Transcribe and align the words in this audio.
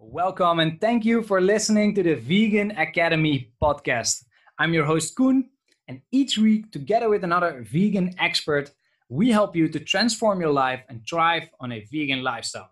Welcome 0.00 0.60
and 0.60 0.80
thank 0.80 1.04
you 1.04 1.24
for 1.24 1.40
listening 1.40 1.92
to 1.96 2.04
the 2.04 2.14
Vegan 2.14 2.70
Academy 2.70 3.50
podcast. 3.60 4.22
I'm 4.56 4.72
your 4.72 4.84
host, 4.84 5.16
Koen, 5.16 5.50
and 5.88 6.00
each 6.12 6.38
week, 6.38 6.70
together 6.70 7.08
with 7.08 7.24
another 7.24 7.66
vegan 7.68 8.14
expert, 8.20 8.70
we 9.08 9.32
help 9.32 9.56
you 9.56 9.68
to 9.68 9.80
transform 9.80 10.40
your 10.40 10.52
life 10.52 10.84
and 10.88 11.02
thrive 11.04 11.50
on 11.58 11.72
a 11.72 11.84
vegan 11.90 12.22
lifestyle. 12.22 12.70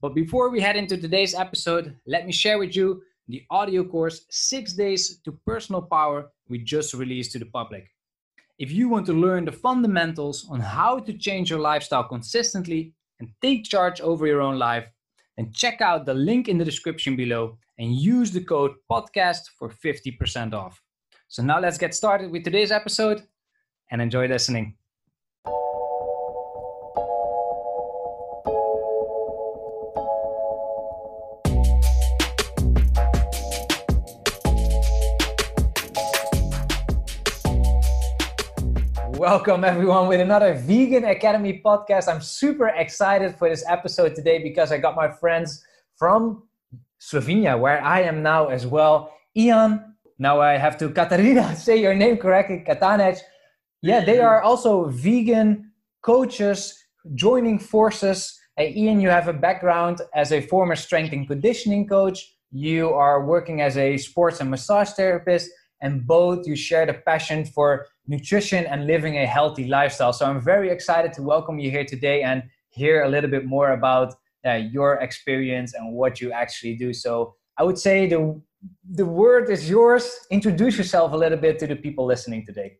But 0.00 0.14
before 0.14 0.50
we 0.50 0.60
head 0.60 0.76
into 0.76 0.96
today's 0.96 1.34
episode, 1.34 1.96
let 2.06 2.26
me 2.26 2.32
share 2.32 2.58
with 2.60 2.76
you 2.76 3.02
the 3.26 3.42
audio 3.50 3.82
course 3.82 4.24
Six 4.30 4.72
Days 4.72 5.18
to 5.24 5.32
Personal 5.44 5.82
Power 5.82 6.30
we 6.48 6.58
just 6.58 6.94
released 6.94 7.32
to 7.32 7.40
the 7.40 7.46
public. 7.46 7.88
If 8.60 8.70
you 8.70 8.88
want 8.88 9.06
to 9.06 9.12
learn 9.12 9.46
the 9.46 9.52
fundamentals 9.52 10.46
on 10.48 10.60
how 10.60 11.00
to 11.00 11.12
change 11.12 11.50
your 11.50 11.58
lifestyle 11.58 12.04
consistently 12.04 12.94
and 13.18 13.30
take 13.42 13.64
charge 13.64 14.00
over 14.00 14.28
your 14.28 14.40
own 14.40 14.60
life, 14.60 14.86
then 15.36 15.52
check 15.52 15.80
out 15.80 16.06
the 16.06 16.14
link 16.14 16.48
in 16.48 16.58
the 16.58 16.64
description 16.64 17.16
below 17.16 17.58
and 17.78 17.94
use 17.94 18.30
the 18.30 18.42
code 18.42 18.72
podcast 18.90 19.42
for 19.58 19.68
50% 19.68 20.54
off. 20.54 20.82
So 21.28 21.42
now 21.42 21.60
let's 21.60 21.78
get 21.78 21.94
started 21.94 22.30
with 22.30 22.44
today's 22.44 22.72
episode 22.72 23.22
and 23.90 24.00
enjoy 24.00 24.28
listening. 24.28 24.76
Welcome 39.26 39.64
everyone 39.64 40.06
with 40.06 40.20
another 40.20 40.54
Vegan 40.54 41.02
Academy 41.02 41.60
podcast. 41.60 42.06
I'm 42.06 42.20
super 42.20 42.68
excited 42.68 43.34
for 43.34 43.48
this 43.48 43.64
episode 43.66 44.14
today 44.14 44.40
because 44.40 44.70
I 44.70 44.78
got 44.78 44.94
my 44.94 45.10
friends 45.10 45.64
from 45.96 46.44
Slovenia, 47.00 47.58
where 47.58 47.82
I 47.82 48.02
am 48.02 48.22
now 48.22 48.46
as 48.46 48.68
well. 48.68 49.12
Ian, 49.36 49.96
now 50.20 50.40
I 50.40 50.56
have 50.56 50.78
to 50.78 50.90
Katarina 50.90 51.56
say 51.66 51.76
your 51.76 51.92
name 51.92 52.18
correctly, 52.18 52.62
Katanec. 52.64 53.18
Yeah, 53.82 54.04
they 54.04 54.20
are 54.20 54.42
also 54.42 54.84
vegan 54.84 55.72
coaches 56.02 56.78
joining 57.16 57.58
forces. 57.58 58.38
Hey, 58.56 58.74
Ian, 58.76 59.00
you 59.00 59.08
have 59.08 59.26
a 59.26 59.32
background 59.32 60.02
as 60.14 60.30
a 60.30 60.40
former 60.40 60.76
strength 60.76 61.12
and 61.12 61.26
conditioning 61.26 61.88
coach. 61.88 62.36
You 62.52 62.90
are 62.90 63.26
working 63.26 63.60
as 63.60 63.76
a 63.76 63.96
sports 63.96 64.40
and 64.40 64.48
massage 64.48 64.90
therapist, 64.90 65.50
and 65.80 66.06
both 66.06 66.46
you 66.46 66.56
share 66.56 66.86
the 66.86 66.94
passion 66.94 67.44
for 67.44 67.86
nutrition 68.06 68.66
and 68.66 68.86
living 68.86 69.18
a 69.18 69.26
healthy 69.26 69.66
lifestyle. 69.66 70.12
So 70.12 70.26
I'm 70.26 70.40
very 70.40 70.70
excited 70.70 71.12
to 71.14 71.22
welcome 71.22 71.58
you 71.58 71.70
here 71.70 71.84
today 71.84 72.22
and 72.22 72.42
hear 72.70 73.04
a 73.04 73.08
little 73.08 73.30
bit 73.30 73.44
more 73.44 73.72
about 73.72 74.14
uh, 74.46 74.54
your 74.54 74.94
experience 74.94 75.74
and 75.74 75.92
what 75.92 76.20
you 76.20 76.32
actually 76.32 76.76
do. 76.76 76.92
So 76.92 77.34
I 77.58 77.64
would 77.64 77.78
say 77.78 78.06
the 78.06 78.40
the 78.90 79.06
word 79.06 79.50
is 79.50 79.68
yours. 79.68 80.26
Introduce 80.30 80.76
yourself 80.76 81.12
a 81.12 81.16
little 81.16 81.38
bit 81.38 81.58
to 81.60 81.66
the 81.66 81.76
people 81.76 82.04
listening 82.06 82.44
today. 82.44 82.78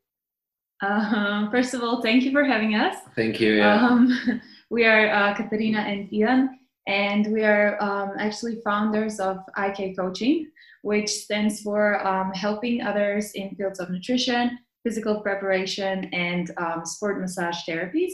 Uh, 0.82 1.50
first 1.50 1.74
of 1.74 1.82
all, 1.82 2.02
thank 2.02 2.24
you 2.24 2.32
for 2.32 2.44
having 2.44 2.74
us. 2.74 2.96
Thank 3.14 3.40
you. 3.40 3.54
Yeah. 3.54 3.86
Um, 3.86 4.42
we 4.70 4.84
are 4.84 5.08
uh, 5.10 5.34
Katarina 5.34 5.80
and 5.80 6.12
Ian, 6.12 6.58
and 6.86 7.32
we 7.32 7.44
are 7.44 7.80
um, 7.82 8.12
actually 8.18 8.60
founders 8.64 9.18
of 9.20 9.38
IK 9.56 9.96
Coaching, 9.96 10.50
which 10.86 11.10
stands 11.10 11.62
for 11.62 12.06
um, 12.06 12.32
helping 12.32 12.80
others 12.80 13.32
in 13.32 13.52
fields 13.56 13.80
of 13.80 13.90
nutrition, 13.90 14.56
physical 14.84 15.20
preparation, 15.20 16.04
and 16.12 16.52
um, 16.58 16.86
sport 16.86 17.20
massage 17.20 17.58
therapies. 17.68 18.12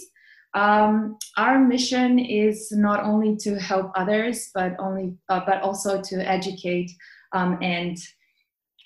Um, 0.55 1.19
our 1.37 1.59
mission 1.59 2.19
is 2.19 2.73
not 2.73 3.05
only 3.05 3.37
to 3.45 3.59
help 3.61 3.93
others, 3.95 4.49
but 4.55 4.75
only, 4.79 5.19
uh, 5.29 5.43
but 5.45 5.61
also 5.61 6.01
to 6.01 6.17
educate 6.27 6.91
um, 7.35 7.59
and 7.61 7.99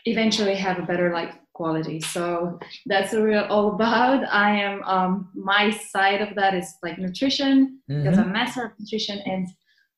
eventually 0.05 0.56
have 0.56 0.81
a 0.81 0.87
better 0.91 1.12
life 1.12 1.37
quality. 1.53 2.00
So 2.00 2.59
that's 2.87 3.12
what 3.12 3.23
we're 3.23 3.47
all 3.47 3.77
about. 3.77 4.27
I 4.28 4.50
am 4.62 4.83
um, 4.83 5.31
my 5.37 5.71
side 5.71 6.22
of 6.22 6.34
that 6.34 6.55
is 6.55 6.75
like 6.83 6.99
nutrition 6.99 7.78
mm-hmm. 7.89 8.03
because 8.03 8.19
I'm 8.19 8.33
master 8.33 8.65
of 8.65 8.72
nutrition, 8.81 9.21
and 9.27 9.47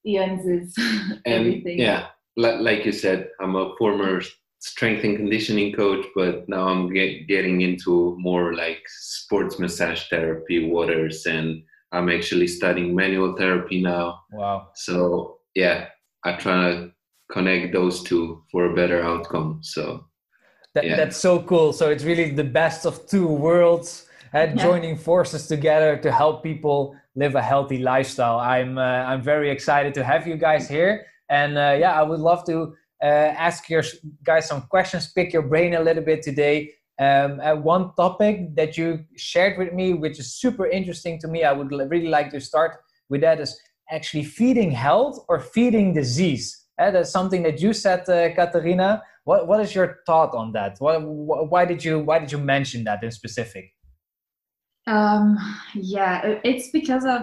Ian's 0.07 0.47
is 0.47 0.75
everything. 1.25 1.79
yeah, 1.79 2.09
like 2.39 2.85
you 2.85 2.93
said, 2.93 3.31
I'm 3.41 3.57
a 3.57 3.75
former 3.77 4.23
strength 4.61 5.05
and 5.05 5.17
conditioning 5.17 5.73
coach, 5.73 6.07
but 6.15 6.49
now 6.49 6.69
I'm 6.69 6.93
get, 6.93 7.27
getting 7.29 7.61
into 7.61 8.17
more 8.19 8.55
like 8.55 8.83
sports 8.87 9.59
massage 9.59 10.09
therapy 10.09 10.71
waters, 10.71 11.27
and 11.27 11.63
I'm 11.93 12.09
actually 12.09 12.47
studying 12.47 12.95
manual 12.95 13.37
therapy 13.37 13.83
now. 13.83 14.21
Wow. 14.33 14.69
So 14.75 15.39
yeah, 15.55 15.89
I 16.25 16.33
try 16.35 16.71
to 16.71 16.93
connect 17.31 17.73
those 17.73 18.03
two 18.03 18.43
for 18.51 18.67
a 18.67 18.75
better 18.75 19.03
outcome. 19.03 19.61
So 19.63 20.07
that, 20.75 20.85
yeah. 20.85 20.97
that's 20.97 21.17
so 21.17 21.43
cool. 21.43 21.73
So 21.73 21.91
it's 21.91 22.05
really 22.05 22.31
the 22.31 22.45
best 22.45 22.87
of 22.87 23.07
two 23.07 23.27
worlds. 23.27 24.07
And 24.33 24.53
uh, 24.53 24.55
yeah. 24.57 24.63
joining 24.63 24.97
forces 24.99 25.47
together 25.47 25.97
to 25.97 26.13
help 26.13 26.43
people 26.43 26.95
live 27.15 27.35
a 27.35 27.43
healthy 27.43 27.79
lifestyle. 27.79 28.39
I'm 28.39 28.77
uh, 28.77 28.83
I'm 28.83 29.23
very 29.23 29.51
excited 29.51 29.95
to 29.95 30.05
have 30.05 30.27
you 30.27 30.37
guys 30.37 30.69
here, 30.69 31.07
and 31.29 31.59
uh, 31.59 31.77
yeah, 31.79 31.93
I 31.93 32.03
would 32.03 32.21
love 32.21 32.45
to 32.47 32.75
uh, 33.03 33.07
ask 33.07 33.69
your 33.69 33.83
guys 34.25 34.49
some 34.49 34.63
questions, 34.63 35.13
pick 35.13 35.33
your 35.33 35.43
brain 35.43 35.75
a 35.75 35.81
little 35.81 36.03
bit 36.03 36.23
today. 36.23 36.73
Um, 36.99 37.41
uh, 37.41 37.55
one 37.55 37.95
topic 37.95 38.57
that 38.57 38.77
you 38.77 39.05
shared 39.17 39.57
with 39.57 39.73
me, 39.73 39.95
which 39.95 40.19
is 40.19 40.35
super 40.35 40.67
interesting 40.67 41.19
to 41.21 41.29
me, 41.29 41.45
I 41.45 41.53
would 41.53 41.71
really 41.71 42.09
like 42.09 42.31
to 42.31 42.41
start 42.41 42.79
with 43.09 43.21
that 43.21 43.41
is 43.41 43.59
actually 43.91 44.25
feeding 44.25 44.71
health 44.71 45.25
or 45.29 45.39
feeding 45.39 45.95
disease. 45.95 46.67
Uh, 46.79 46.91
that's 46.91 47.11
something 47.11 47.43
that 47.45 47.61
you 47.61 47.73
said, 47.73 48.09
uh, 48.09 48.35
Katarina. 48.35 49.03
What 49.25 49.47
what 49.47 49.61
is 49.61 49.75
your 49.75 49.99
thought 50.07 50.35
on 50.35 50.53
that? 50.53 50.77
What, 50.79 51.01
why 51.51 51.65
did 51.65 51.85
you 51.85 52.01
why 52.01 52.19
did 52.19 52.33
you 52.33 52.39
mention 52.39 52.85
that 52.85 53.03
in 53.03 53.11
specific? 53.11 53.75
Um, 54.87 55.37
yeah, 55.75 56.41
it's 56.45 56.71
because 56.71 57.05
of 57.05 57.23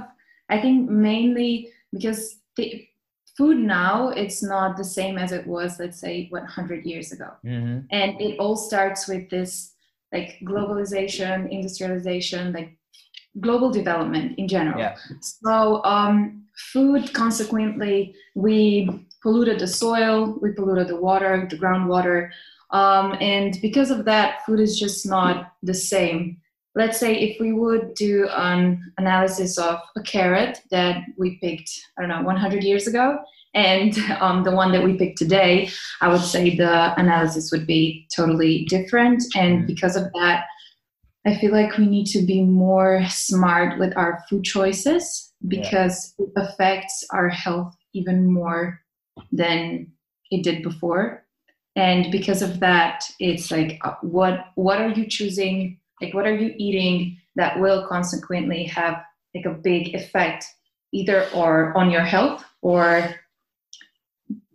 I 0.50 0.62
think 0.62 0.90
mainly 0.90 1.70
because 1.92 2.38
the, 2.56 2.88
food 3.38 3.58
now 3.58 4.10
it's 4.10 4.42
not 4.42 4.78
the 4.78 4.84
same 4.84 5.18
as 5.18 5.32
it 5.32 5.46
was 5.46 5.80
let's 5.80 6.00
say 6.00 6.28
100 6.30 6.86
years 6.86 7.12
ago 7.12 7.30
mm-hmm. 7.46 7.80
and 7.92 8.22
it 8.22 8.38
all 8.40 8.56
starts 8.56 9.08
with 9.08 9.30
this 9.30 9.74
like 10.14 10.38
globalization 10.44 11.50
industrialization 11.52 12.54
like 12.54 12.78
global 13.42 13.70
development 13.70 14.38
in 14.40 14.48
general 14.48 14.80
yeah. 14.80 14.96
so 15.22 15.84
um, 15.84 16.44
food 16.72 17.14
consequently 17.14 18.16
we 18.34 19.06
polluted 19.22 19.60
the 19.60 19.68
soil 19.68 20.38
we 20.42 20.52
polluted 20.52 20.88
the 20.88 20.96
water 20.96 21.48
the 21.50 21.58
groundwater 21.58 22.30
um, 22.72 23.16
and 23.20 23.60
because 23.62 23.92
of 23.92 24.06
that 24.06 24.46
food 24.46 24.60
is 24.60 24.80
just 24.80 25.06
not 25.06 25.54
the 25.64 25.74
same 25.74 26.38
let's 26.76 27.00
say 27.00 27.16
if 27.16 27.40
we 27.40 27.54
would 27.54 27.94
do 27.96 28.28
an 28.36 28.92
analysis 28.98 29.58
of 29.58 29.80
a 29.96 30.02
carrot 30.02 30.62
that 30.72 31.04
we 31.18 31.38
picked 31.40 31.72
i 31.98 32.02
don't 32.02 32.10
know 32.10 32.22
100 32.22 32.64
years 32.64 32.88
ago 32.88 33.18
and 33.54 33.98
um, 34.20 34.44
the 34.44 34.52
one 34.52 34.72
that 34.72 34.84
we 34.84 34.98
picked 34.98 35.18
today 35.18 35.70
i 36.02 36.08
would 36.08 36.22
say 36.22 36.56
the 36.56 37.00
analysis 37.00 37.52
would 37.52 37.66
be 37.66 38.08
totally 38.16 38.66
different 38.66 39.24
and 39.36 39.60
mm-hmm. 39.60 39.68
because 39.68 39.96
of 39.96 40.12
that 40.14 40.46
i 41.26 41.36
feel 41.36 41.52
like 41.52 41.78
we 41.78 41.88
need 41.88 42.06
to 42.06 42.22
be 42.22 42.44
more 42.44 43.04
smart 43.10 43.80
with 43.80 43.96
our 43.98 44.24
food 44.30 44.44
choices 44.44 45.34
because 45.48 46.14
yeah. 46.20 46.26
it 46.26 46.32
affects 46.36 47.06
our 47.12 47.30
health 47.30 47.76
even 47.94 48.32
more 48.32 48.82
than 49.32 49.88
it 50.32 50.44
did 50.44 50.62
before 50.62 51.26
and 51.76 52.12
because 52.12 52.42
of 52.42 52.60
that 52.60 53.04
it's 53.20 53.52
like 53.52 53.80
uh, 53.84 53.96
what 54.02 54.48
what 54.56 54.82
are 54.82 54.90
you 54.90 55.08
choosing 55.08 55.80
like 56.02 56.14
what 56.14 56.26
are 56.26 56.36
you 56.36 56.54
eating 56.58 57.18
that 57.36 57.60
will 57.60 57.88
consequently 57.88 58.64
have 58.64 59.02
like 59.34 59.46
a 59.46 59.52
big 59.52 59.94
effect 59.94 60.46
either 60.94 61.28
or 61.34 61.78
on 61.78 61.90
your 61.90 62.02
health 62.02 62.44
or 62.62 63.16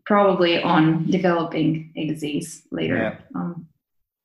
probably 0.07 0.63
on 0.63 1.09
developing 1.11 1.93
a 1.97 2.07
disease 2.07 2.63
later 2.71 2.97
yeah. 2.97 3.41
um, 3.41 3.67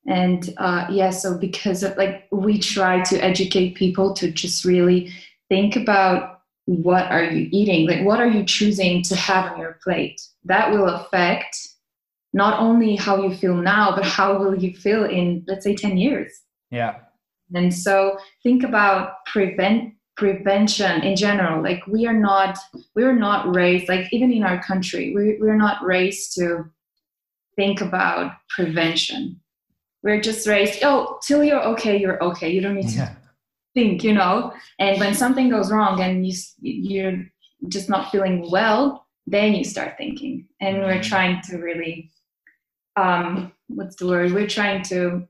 and 0.07 0.53
uh, 0.57 0.87
yeah 0.89 1.09
so 1.09 1.37
because 1.37 1.83
of 1.83 1.95
like 1.97 2.27
we 2.31 2.57
try 2.57 3.01
to 3.03 3.17
educate 3.23 3.75
people 3.75 4.13
to 4.13 4.31
just 4.31 4.65
really 4.65 5.11
think 5.49 5.75
about 5.75 6.35
what 6.65 7.11
are 7.11 7.23
you 7.23 7.47
eating? 7.51 7.87
Like 7.87 8.03
what 8.03 8.19
are 8.19 8.27
you 8.27 8.43
choosing 8.43 9.03
to 9.03 9.15
have 9.15 9.51
on 9.51 9.59
your 9.59 9.77
plate? 9.83 10.19
That 10.45 10.71
will 10.71 10.89
affect 10.89 11.55
not 12.33 12.59
only 12.59 12.95
how 12.95 13.21
you 13.21 13.35
feel 13.35 13.55
now 13.55 13.95
but 13.95 14.03
how 14.03 14.37
will 14.37 14.55
you 14.55 14.73
feel 14.73 15.05
in 15.05 15.43
let's 15.47 15.63
say 15.63 15.75
10 15.75 15.97
years. 15.97 16.31
Yeah 16.71 16.95
and 17.53 17.73
so 17.73 18.17
think 18.43 18.63
about 18.63 19.25
prevent 19.25 19.93
prevention 20.17 21.03
in 21.03 21.15
general. 21.15 21.61
Like 21.61 21.85
we 21.87 22.07
are 22.07 22.13
not 22.13 22.57
we're 22.95 23.15
not 23.15 23.53
raised 23.55 23.89
like 23.89 24.11
even 24.13 24.31
in 24.31 24.43
our 24.43 24.61
country 24.63 25.13
we, 25.13 25.37
we're 25.39 25.57
not 25.57 25.83
raised 25.83 26.33
to 26.35 26.65
think 27.55 27.81
about 27.81 28.31
prevention. 28.49 29.39
We're 30.03 30.21
just 30.21 30.47
raised 30.47 30.83
oh 30.83 31.19
till 31.25 31.43
you're 31.43 31.63
okay 31.63 31.97
you're 31.97 32.21
okay. 32.23 32.49
You 32.49 32.61
don't 32.61 32.75
need 32.75 32.89
to 32.89 32.95
yeah. 32.97 33.15
think 33.73 34.03
you 34.03 34.13
know? 34.13 34.53
And 34.79 34.99
when 34.99 35.13
something 35.13 35.49
goes 35.49 35.71
wrong 35.71 36.01
and 36.01 36.25
you 36.25 36.33
you're 36.61 37.25
just 37.67 37.89
not 37.89 38.11
feeling 38.11 38.49
well 38.49 39.05
then 39.27 39.53
you 39.53 39.63
start 39.63 39.97
thinking. 39.97 40.47
And 40.61 40.77
we're 40.79 40.99
Mhm. 40.99 41.03
trying 41.09 41.41
to 41.49 41.57
really 41.57 42.11
um 42.95 43.51
what's 43.67 43.95
the 43.97 44.07
word? 44.07 44.31
We're 44.31 44.47
trying 44.47 44.83
to 44.83 45.27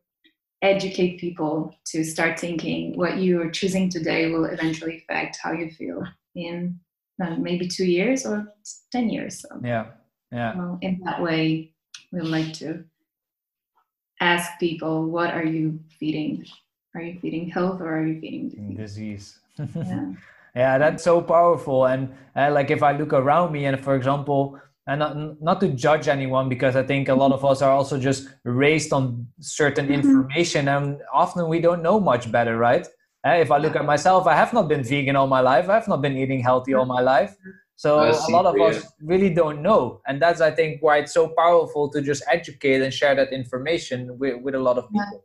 educate 0.65 1.19
people 1.19 1.75
to 1.85 2.03
start 2.03 2.39
thinking 2.39 2.97
what 2.97 3.17
you 3.17 3.41
are 3.41 3.51
choosing 3.51 3.89
today 3.89 4.31
will 4.31 4.45
eventually 4.45 4.97
affect 4.97 5.37
how 5.41 5.51
you 5.51 5.69
feel 5.69 6.03
in 6.35 6.79
uh, 7.23 7.35
maybe 7.35 7.67
two 7.67 7.85
years 7.85 8.25
or 8.25 8.47
10 8.91 9.09
years 9.09 9.41
so 9.41 9.47
Yeah. 9.63 9.85
Yeah. 10.31 10.57
well, 10.57 10.77
in 10.81 10.99
that 11.05 11.21
way 11.21 11.73
we 12.11 12.21
like 12.21 12.53
to 12.53 12.83
ask 14.19 14.59
people 14.59 15.05
what 15.05 15.31
are 15.33 15.45
you 15.45 15.79
feeding 15.99 16.45
are 16.95 17.01
you 17.01 17.19
feeding 17.19 17.49
health 17.49 17.79
or 17.81 17.97
are 17.97 18.05
you 18.07 18.19
feeding 18.19 18.75
disease 18.75 18.75
Disease. 18.75 19.39
yeah 19.57 20.13
Yeah, 20.55 20.77
that's 20.77 21.03
so 21.03 21.21
powerful. 21.21 21.85
And 21.85 22.15
uh, 22.33 22.49
like 22.49 22.71
if 22.71 22.81
I 22.81 22.93
look 22.95 23.11
around 23.11 23.51
me, 23.51 23.65
and 23.65 23.77
for 23.77 23.93
example, 23.93 24.57
and 24.87 24.99
not, 24.99 25.41
not 25.41 25.59
to 25.61 25.69
judge 25.69 26.07
anyone, 26.07 26.47
because 26.49 26.75
I 26.75 26.83
think 26.83 27.09
a 27.09 27.15
lot 27.15 27.31
of 27.31 27.43
us 27.43 27.61
are 27.61 27.71
also 27.71 27.97
just 27.97 28.29
raised 28.43 28.93
on 28.93 29.27
certain 29.39 29.87
Mhm. 29.87 29.93
information, 29.95 30.67
and 30.67 31.01
often 31.13 31.47
we 31.47 31.59
don't 31.59 31.81
know 31.81 31.99
much 31.99 32.31
better, 32.31 32.57
right? 32.57 32.85
Uh, 33.27 33.37
if 33.45 33.49
I 33.49 33.57
look 33.57 33.75
at 33.75 33.85
myself, 33.85 34.27
I 34.27 34.35
have 34.35 34.53
not 34.53 34.67
been 34.67 34.83
vegan 34.83 35.15
all 35.15 35.27
my 35.27 35.41
life. 35.41 35.67
I 35.69 35.73
have 35.73 35.87
not 35.87 36.01
been 36.01 36.15
eating 36.15 36.41
healthy 36.41 36.75
all 36.75 36.85
my 36.85 37.01
life. 37.01 37.35
So 37.75 37.99
a 37.99 38.29
lot 38.31 38.45
of 38.45 38.55
us 38.61 38.85
really 39.01 39.33
don't 39.33 39.61
know, 39.61 39.99
and 40.07 40.21
that's 40.21 40.39
I 40.39 40.51
think 40.51 40.81
why 40.81 40.97
it's 40.99 41.13
so 41.13 41.27
powerful 41.29 41.89
to 41.89 42.01
just 42.01 42.23
educate 42.31 42.81
and 42.81 42.93
share 42.93 43.15
that 43.15 43.33
information 43.33 44.17
with, 44.19 44.41
with 44.43 44.55
a 44.55 44.59
lot 44.59 44.77
of 44.77 44.85
people. 44.91 45.23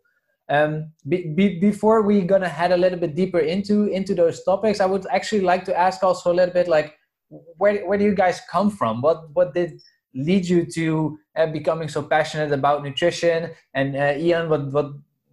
Um, 0.48 0.90
be, 1.06 1.28
be, 1.36 1.60
before 1.60 2.02
we 2.02 2.22
gonna 2.22 2.48
head 2.48 2.72
a 2.72 2.76
little 2.76 2.98
bit 2.98 3.14
deeper 3.14 3.38
into 3.38 3.86
into 3.86 4.14
those 4.16 4.42
topics, 4.42 4.80
I 4.80 4.86
would 4.86 5.06
actually 5.10 5.42
like 5.42 5.64
to 5.66 5.78
ask 5.78 6.02
also 6.02 6.32
a 6.32 6.34
little 6.34 6.52
bit 6.52 6.66
like 6.66 6.96
where 7.30 7.86
where 7.86 7.98
do 7.98 8.04
you 8.04 8.14
guys 8.14 8.40
come 8.50 8.70
from? 8.70 9.00
What 9.00 9.30
what 9.34 9.54
did 9.54 9.80
lead 10.14 10.46
you 10.46 10.66
to 10.66 11.18
uh, 11.36 11.46
becoming 11.46 11.88
so 11.88 12.02
passionate 12.02 12.52
about 12.52 12.82
nutrition? 12.82 13.50
And 13.74 13.96
uh, 13.96 14.14
Ian, 14.18 14.48
what 14.48 14.72
what 14.72 14.92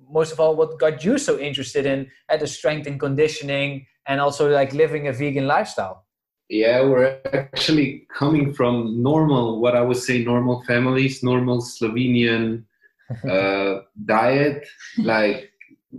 most 0.10 0.32
of 0.32 0.40
all, 0.40 0.56
what 0.56 0.80
got 0.80 1.04
you 1.04 1.18
so 1.18 1.40
interested 1.40 1.86
in 1.86 2.10
at 2.30 2.40
the 2.40 2.48
strength 2.48 2.88
and 2.88 3.00
conditioning 3.00 3.86
and 4.08 4.22
also 4.22 4.50
like 4.50 4.74
living 4.74 5.08
a 5.08 5.14
vegan 5.14 5.48
lifestyle? 5.48 6.06
Yeah, 6.50 6.82
we're 6.82 7.20
actually 7.34 8.08
coming 8.14 8.54
from 8.54 9.04
normal, 9.04 9.60
what 9.60 9.76
I 9.76 9.82
would 9.82 9.98
say, 9.98 10.24
normal 10.24 10.64
families, 10.64 11.22
normal 11.22 11.62
Slovenian 11.62 12.64
uh, 13.30 13.82
diet. 14.06 14.66
Like 14.98 15.52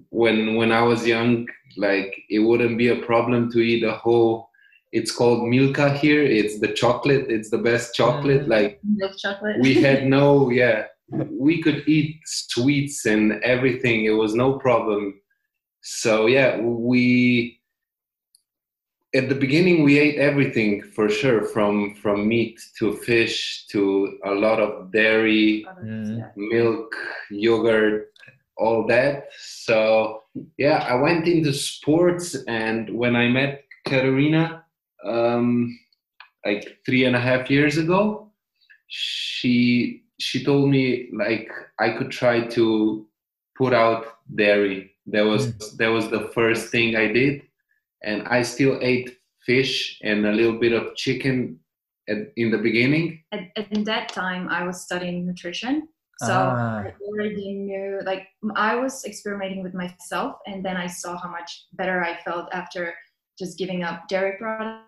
when 0.08 0.56
when 0.56 0.72
I 0.72 0.82
was 0.82 1.06
young, 1.06 1.46
like 1.76 2.14
it 2.30 2.38
wouldn't 2.38 2.78
be 2.78 2.88
a 2.88 3.02
problem 3.04 3.50
to 3.52 3.58
eat 3.58 3.84
a 3.84 3.92
whole. 3.92 4.47
It's 4.92 5.10
called 5.10 5.48
Milka 5.48 5.90
here. 5.92 6.22
It's 6.22 6.60
the 6.60 6.68
chocolate. 6.68 7.26
It's 7.28 7.50
the 7.50 7.58
best 7.58 7.94
chocolate. 7.94 8.46
Mm. 8.46 8.48
Like 8.48 8.80
milk 8.84 9.16
chocolate 9.18 9.60
we 9.60 9.74
had 9.74 10.06
no, 10.16 10.50
yeah, 10.50 10.86
we 11.10 11.62
could 11.62 11.86
eat 11.88 12.20
sweets 12.24 13.06
and 13.06 13.42
everything. 13.42 14.04
It 14.04 14.16
was 14.16 14.34
no 14.34 14.58
problem. 14.58 15.20
So 15.82 16.26
yeah, 16.26 16.58
we 16.60 17.58
at 19.14 19.28
the 19.28 19.34
beginning 19.34 19.84
we 19.84 19.98
ate 19.98 20.18
everything 20.18 20.82
for 20.82 21.08
sure, 21.08 21.42
from 21.44 21.94
from 21.94 22.28
meat 22.28 22.60
to 22.78 22.96
fish 22.96 23.66
to 23.68 24.18
a 24.24 24.32
lot 24.32 24.60
of 24.60 24.92
dairy, 24.92 25.66
Mm. 25.82 26.30
Milk, 26.36 26.94
yogurt, 27.30 28.12
all 28.56 28.86
that. 28.86 29.28
So 29.38 30.22
yeah, 30.56 30.86
I 30.88 30.94
went 30.94 31.26
into 31.26 31.52
sports, 31.52 32.36
and 32.46 32.90
when 32.90 33.16
I 33.16 33.28
met 33.28 33.64
Katarina, 33.86 34.64
um, 35.04 35.78
like 36.44 36.78
three 36.86 37.04
and 37.04 37.16
a 37.16 37.20
half 37.20 37.50
years 37.50 37.78
ago, 37.78 38.32
she 38.88 40.04
she 40.18 40.44
told 40.44 40.70
me 40.70 41.08
like 41.12 41.50
I 41.78 41.90
could 41.90 42.10
try 42.10 42.46
to 42.48 43.06
put 43.56 43.72
out 43.72 44.06
dairy. 44.34 44.92
That 45.06 45.22
was 45.22 45.76
that 45.76 45.88
was 45.88 46.08
the 46.10 46.28
first 46.34 46.70
thing 46.70 46.96
I 46.96 47.08
did, 47.12 47.42
and 48.02 48.26
I 48.28 48.42
still 48.42 48.78
ate 48.82 49.18
fish 49.46 49.98
and 50.02 50.26
a 50.26 50.32
little 50.32 50.58
bit 50.58 50.72
of 50.72 50.94
chicken 50.94 51.58
at, 52.08 52.18
in 52.36 52.50
the 52.50 52.58
beginning. 52.58 53.22
at, 53.32 53.48
at 53.56 53.84
that 53.84 54.08
time 54.08 54.48
i 54.48 54.64
was 54.64 54.82
studying 54.82 55.26
nutrition 55.26 55.88
so 56.20 56.32
Ah. 56.32 56.84
i 56.88 56.92
already 57.06 57.52
knew 57.54 58.00
like 58.04 58.24
i 58.56 58.74
was 58.74 59.04
experimenting 59.04 59.62
with 59.62 59.74
myself 59.74 60.36
and 60.46 60.64
then 60.64 60.76
i 60.76 60.86
saw 60.86 61.16
how 61.22 61.30
much 61.30 61.50
better 61.80 62.02
i 62.02 62.16
felt 62.26 62.48
after 62.52 62.94
just 63.38 63.58
giving 63.58 63.82
up 63.84 64.08
dairy 64.08 64.34
products 64.38 64.87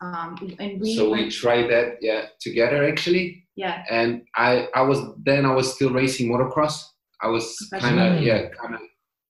um, 0.00 0.36
and 0.58 0.80
we, 0.80 0.94
so 0.96 1.10
we 1.10 1.22
went- 1.22 1.32
tried 1.32 1.68
that 1.70 1.96
yeah 2.00 2.26
together 2.40 2.84
actually. 2.88 3.44
Yeah. 3.56 3.82
And 3.90 4.22
i 4.36 4.68
i 4.74 4.82
was 4.82 4.98
then 5.22 5.44
i 5.44 5.52
was 5.54 5.74
still 5.74 5.90
racing 5.92 6.30
motocross. 6.30 6.82
I 7.22 7.28
was 7.28 7.56
kind 7.78 8.00
of 8.00 8.22
yeah 8.22 8.48
kind 8.50 8.74
of 8.74 8.80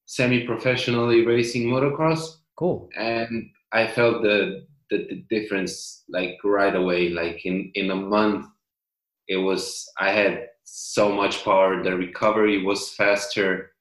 semi-professionally 0.06 1.26
racing 1.26 1.68
motocross. 1.68 2.36
Cool. 2.58 2.90
and 2.94 3.48
i 3.72 3.86
felt 3.86 4.22
the, 4.22 4.66
the 4.90 4.98
the 5.08 5.24
difference 5.30 6.04
like 6.10 6.36
right 6.44 6.76
away 6.76 7.08
like 7.08 7.46
in 7.46 7.70
in 7.74 7.90
a 7.90 7.96
month 7.96 8.44
it 9.28 9.38
was 9.38 9.88
i 9.98 10.10
had 10.10 10.46
so 10.64 11.10
much 11.12 11.44
power. 11.44 11.82
The 11.82 11.96
recovery 11.96 12.62
was 12.62 12.90
faster 12.94 13.72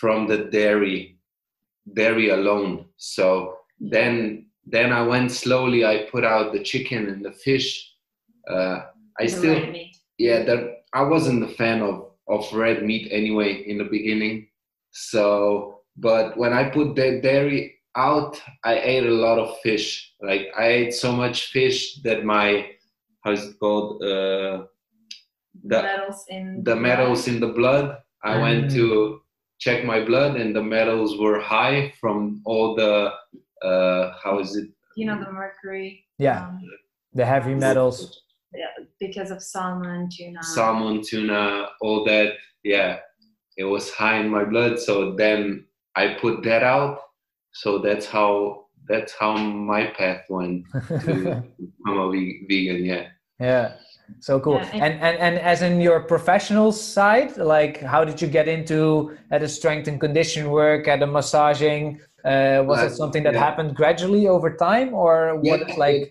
from 0.00 0.26
the 0.26 0.38
dairy 0.52 1.18
dairy 1.94 2.28
alone. 2.30 2.86
So 2.96 3.54
then 3.80 4.45
then 4.66 4.92
i 4.92 5.02
went 5.12 5.30
slowly 5.30 5.84
i 5.84 6.06
put 6.10 6.24
out 6.24 6.52
the 6.52 6.62
chicken 6.62 7.08
and 7.08 7.24
the 7.24 7.32
fish 7.46 7.66
uh, 8.50 8.78
i 9.20 9.24
the 9.24 9.28
still 9.28 9.54
red 9.54 9.72
meat. 9.72 9.96
yeah 10.18 10.42
that 10.48 10.60
i 10.94 11.02
wasn't 11.02 11.42
a 11.42 11.52
fan 11.60 11.82
of 11.82 11.96
of 12.28 12.42
red 12.52 12.78
meat 12.84 13.06
anyway 13.10 13.50
in 13.70 13.78
the 13.78 13.84
beginning 13.96 14.46
so 14.90 15.80
but 15.96 16.36
when 16.36 16.52
i 16.52 16.64
put 16.76 16.94
the 16.96 17.20
dairy 17.22 17.74
out 17.96 18.40
i 18.64 18.74
ate 18.92 19.06
a 19.06 19.10
lot 19.26 19.38
of 19.38 19.58
fish 19.60 20.14
like 20.20 20.44
i 20.58 20.66
ate 20.66 20.92
so 20.94 21.12
much 21.12 21.46
fish 21.56 21.78
that 22.02 22.24
my 22.24 22.46
how's 23.24 23.42
it 23.48 23.58
called 23.60 24.02
uh 24.02 24.64
the 25.64 25.82
metals 25.82 26.24
in 26.28 26.62
the 26.64 26.76
metals 26.76 27.28
in 27.28 27.40
the 27.40 27.52
blood 27.58 27.86
i 28.22 28.36
went 28.46 28.64
Mm. 28.66 28.74
to 28.78 29.20
check 29.58 29.84
my 29.92 30.00
blood 30.04 30.32
and 30.40 30.54
the 30.54 30.62
metals 30.62 31.18
were 31.22 31.40
high 31.40 31.92
from 32.00 32.42
all 32.44 32.74
the 32.74 32.94
uh 33.70 34.12
how 34.22 34.38
is 34.44 34.50
it 34.60 34.68
you 34.96 35.04
know 35.08 35.18
the 35.24 35.30
mercury 35.42 36.04
Yeah, 36.18 36.46
um, 36.46 36.60
the 37.18 37.26
heavy 37.26 37.54
metals. 37.54 38.22
Yeah, 38.54 38.72
because 39.00 39.30
of 39.34 39.42
salmon 39.42 40.08
tuna 40.14 40.42
salmon, 40.42 41.02
tuna, 41.08 41.68
all 41.84 42.04
that. 42.10 42.28
Yeah, 42.64 42.90
it 43.62 43.64
was 43.74 43.84
high 44.00 44.18
in 44.22 44.28
my 44.36 44.44
blood. 44.52 44.78
So 44.78 44.94
then 45.22 45.40
I 45.94 46.04
put 46.24 46.42
that 46.48 46.62
out. 46.62 46.94
So 47.52 47.68
that's 47.86 48.06
how 48.06 48.64
that's 48.90 49.12
how 49.20 49.32
my 49.74 49.82
path 49.98 50.22
went 50.30 50.64
to 51.04 51.14
become 51.60 51.98
a 52.04 52.10
vegan. 52.48 52.80
Yeah. 52.92 53.04
yeah 53.40 53.66
so 54.28 54.38
cool 54.44 54.54
Yeah, 54.54 54.70
and- 54.72 54.82
and, 54.86 54.94
and 55.06 55.16
and 55.26 55.34
as 55.52 55.60
in 55.68 55.74
your 55.88 55.98
professional 56.14 56.70
side 56.96 57.30
like 57.54 57.74
how 57.92 58.02
did 58.08 58.18
you 58.22 58.28
get 58.38 58.46
into 58.56 58.80
at 59.34 59.40
a 59.42 59.50
strength 59.58 59.86
and 59.90 59.98
condition 60.06 60.42
work 60.62 60.82
at 60.94 61.02
a 61.02 61.08
massaging 61.18 61.84
uh, 62.26 62.62
was 62.66 62.78
Like, 62.78 62.90
it 62.90 62.96
something 62.96 63.22
that 63.22 63.34
yeah. 63.34 63.44
happened 63.46 63.76
gradually 63.76 64.26
over 64.28 64.50
time 64.56 64.92
or 64.94 65.36
what 65.36 65.68
Yeah, 65.68 65.74
like 65.76 66.02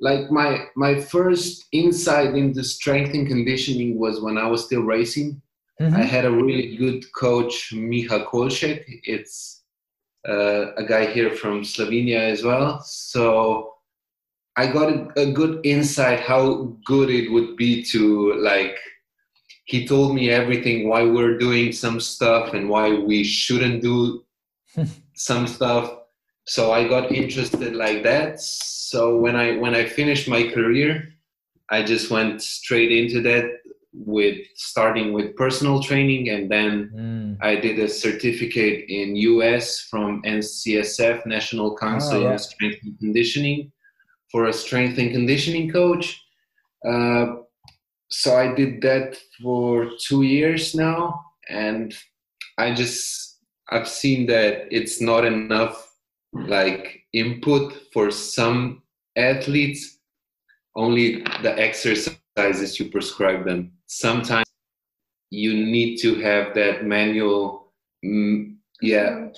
Like 0.00 0.30
my 0.30 0.50
my 0.76 0.94
first 1.00 1.66
insight 1.72 2.30
into 2.36 2.62
strength 2.62 3.12
and 3.14 3.26
conditioning 3.26 3.98
was 3.98 4.20
when 4.24 4.36
I 4.38 4.46
was 4.52 4.60
still 4.68 4.84
racing. 4.96 5.42
Mhm. 5.80 5.94
I 6.02 6.04
had 6.14 6.24
a 6.24 6.30
really 6.30 6.76
good 6.76 7.00
coach, 7.24 7.54
Miha 7.72 8.18
Kolšek. 8.30 8.80
It's 9.14 9.64
uh, 10.28 10.64
a 10.82 10.84
guy 10.92 11.04
here 11.16 11.30
from 11.40 11.62
Slovenia 11.62 12.20
as 12.34 12.40
well. 12.44 12.80
So 12.82 13.74
I 14.56 14.64
got 14.78 14.88
a, 14.96 14.98
a 15.24 15.26
good 15.40 15.54
insight 15.64 16.20
how 16.20 16.76
good 16.92 17.08
it 17.10 17.26
would 17.32 17.56
be 17.56 17.82
to 17.92 18.00
like. 18.50 18.76
He 19.72 19.86
told 19.86 20.14
me 20.14 20.30
everything 20.30 20.88
why 20.88 21.02
we're 21.14 21.38
doing 21.38 21.72
some 21.72 21.98
stuff 22.00 22.54
and 22.54 22.68
why 22.68 22.86
we 23.10 23.22
shouldn't 23.24 23.82
do 23.82 24.24
some 25.18 25.46
stuff. 25.46 25.92
So 26.46 26.72
I 26.72 26.88
got 26.88 27.12
interested 27.12 27.74
like 27.74 28.02
that. 28.04 28.40
So 28.40 29.18
when 29.18 29.36
I 29.36 29.56
when 29.58 29.74
I 29.74 29.84
finished 29.86 30.28
my 30.28 30.42
career, 30.48 31.08
I 31.70 31.82
just 31.82 32.10
went 32.10 32.40
straight 32.42 32.90
into 32.92 33.20
that 33.22 33.44
with 33.92 34.38
starting 34.54 35.12
with 35.12 35.34
personal 35.36 35.82
training 35.82 36.28
and 36.30 36.50
then 36.50 36.72
Mm. 36.94 37.36
I 37.40 37.56
did 37.56 37.78
a 37.78 37.88
certificate 37.88 38.84
in 38.88 39.16
US 39.16 39.80
from 39.90 40.22
NCSF 40.22 41.26
National 41.26 41.76
Council 41.76 42.18
Oh, 42.18 42.22
yeah. 42.22 42.30
on 42.32 42.38
Strength 42.38 42.78
and 42.84 42.98
Conditioning 42.98 43.72
for 44.30 44.46
a 44.46 44.52
strength 44.52 44.98
and 44.98 45.10
conditioning 45.12 45.70
coach. 45.72 46.06
Uh, 46.90 47.26
so 48.10 48.36
I 48.36 48.54
did 48.54 48.80
that 48.82 49.16
for 49.42 49.90
two 50.06 50.22
years 50.22 50.74
now, 50.74 51.20
and 51.48 51.94
I 52.58 52.74
just 52.74 53.27
I've 53.70 53.88
seen 53.88 54.26
that 54.26 54.68
it's 54.70 55.00
not 55.00 55.24
enough 55.24 55.94
like 56.32 57.02
input 57.12 57.74
for 57.92 58.10
some 58.10 58.82
athletes 59.16 59.98
only 60.76 61.22
the 61.42 61.58
exercises 61.58 62.78
you 62.78 62.90
prescribe 62.90 63.44
them. 63.44 63.72
Sometimes 63.86 64.46
you 65.30 65.52
need 65.52 65.96
to 65.98 66.20
have 66.20 66.54
that 66.54 66.84
manual, 66.84 67.72
mm, 68.04 68.54
yeah, 68.80 69.28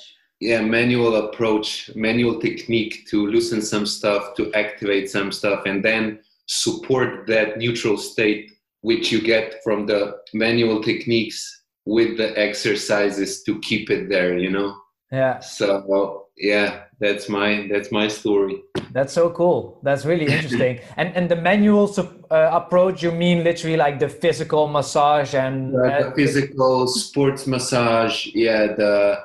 yeah, 0.41 0.61
manual 0.61 1.17
approach, 1.17 1.91
manual 1.95 2.41
technique 2.41 3.07
to 3.09 3.27
loosen 3.27 3.63
some 3.63 3.87
stuff, 3.87 4.35
to 4.37 4.53
activate 4.55 5.11
some 5.11 5.33
stuff, 5.33 5.63
and 5.67 5.85
then 5.85 6.21
support 6.47 7.27
that 7.27 7.59
neutral 7.59 7.97
state 7.97 8.53
which 8.83 9.13
you 9.13 9.21
get 9.21 9.63
from 9.63 9.87
the 9.87 10.17
manual 10.33 10.83
techniques 10.83 11.60
with 11.97 12.17
the 12.17 12.29
exercises 12.39 13.43
to 13.45 13.59
keep 13.61 13.91
it 13.91 14.09
there 14.09 14.39
you 14.39 14.51
know? 14.51 14.71
Yeah. 15.13 15.41
So 15.41 16.27
yeah 16.37 16.85
that's 17.01 17.29
my 17.29 17.67
that's 17.73 17.91
my 17.91 18.09
story. 18.09 18.63
That's 18.93 19.13
so 19.13 19.31
cool. 19.31 19.81
That's 19.83 20.05
really 20.05 20.27
interesting. 20.27 20.81
And 20.97 21.17
and 21.17 21.29
the 21.29 21.37
manual 21.37 21.87
uh, 22.31 22.51
approach 22.53 23.03
you 23.03 23.11
mean 23.11 23.43
literally 23.43 23.77
like 23.77 23.99
the 23.99 24.09
physical 24.09 24.69
massage 24.69 25.35
and 25.35 25.75
uh, 25.75 26.03
the 26.03 26.13
physical 26.15 26.87
sports 26.87 27.47
massage 27.47 28.27
yeah 28.35 28.67
the 28.83 29.19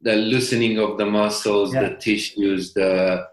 the 0.00 0.16
loosening 0.16 0.78
of 0.78 0.98
the 0.98 1.06
muscles 1.06 1.74
yeah. 1.74 1.82
the 1.82 1.96
tissues 1.96 2.72
the 2.74 3.26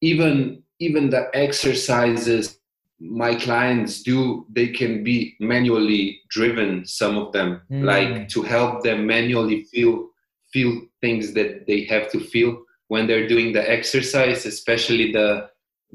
even 0.00 0.62
even 0.78 1.10
the 1.10 1.28
exercises 1.34 2.58
my 2.98 3.34
clients 3.34 4.02
do 4.02 4.46
they 4.50 4.68
can 4.68 5.04
be 5.04 5.36
manually 5.38 6.20
driven 6.30 6.84
some 6.86 7.18
of 7.18 7.32
them 7.32 7.60
mm. 7.70 7.84
like 7.84 8.28
to 8.28 8.42
help 8.42 8.82
them 8.82 9.06
manually 9.06 9.64
feel 9.64 10.08
feel 10.52 10.80
things 11.00 11.32
that 11.34 11.66
they 11.66 11.84
have 11.84 12.10
to 12.10 12.18
feel 12.18 12.62
when 12.88 13.06
they're 13.06 13.28
doing 13.28 13.52
the 13.52 13.70
exercise 13.70 14.46
especially 14.46 15.12
the 15.12 15.48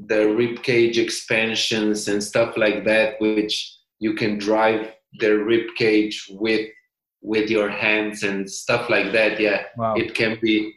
the 0.06 0.28
rib 0.28 0.62
cage 0.62 0.98
expansions 0.98 2.08
and 2.08 2.22
stuff 2.22 2.56
like 2.56 2.84
that 2.84 3.20
which 3.20 3.76
you 3.98 4.14
can 4.14 4.38
drive 4.38 4.92
the 5.18 5.30
rib 5.30 5.66
cage 5.76 6.28
with 6.30 6.68
with 7.20 7.50
your 7.50 7.68
hands 7.68 8.22
and 8.22 8.48
stuff 8.48 8.88
like 8.88 9.12
that 9.12 9.40
yeah 9.40 9.64
wow. 9.76 9.94
it 9.94 10.14
can 10.14 10.38
be 10.40 10.72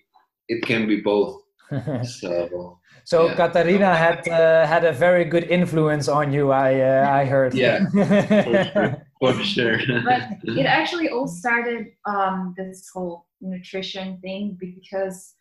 it 0.47 0.63
can 0.63 0.87
be 0.87 1.01
both 1.01 1.41
so 2.03 2.79
so 3.05 3.27
yeah. 3.27 3.35
Katarina 3.35 3.95
had 3.95 4.27
uh, 4.27 4.65
had 4.65 4.83
a 4.83 4.91
very 4.91 5.25
good 5.25 5.45
influence 5.45 6.07
on 6.07 6.33
you. 6.33 6.51
I 6.51 6.81
uh, 6.81 7.09
I 7.09 7.25
heard. 7.25 7.53
Yeah, 7.53 7.85
for 9.21 9.43
sure. 9.43 9.77
For 9.77 9.79
sure. 9.79 10.01
but 10.03 10.21
it 10.43 10.65
actually 10.65 11.09
all 11.09 11.27
started 11.27 11.93
um, 12.05 12.53
this 12.57 12.89
whole 12.93 13.27
nutrition 13.39 14.17
thing 14.21 14.57
because 14.59 15.35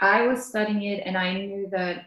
I 0.00 0.26
was 0.26 0.44
studying 0.44 0.82
it 0.82 1.02
and 1.06 1.16
I 1.16 1.34
knew 1.34 1.68
that 1.70 2.06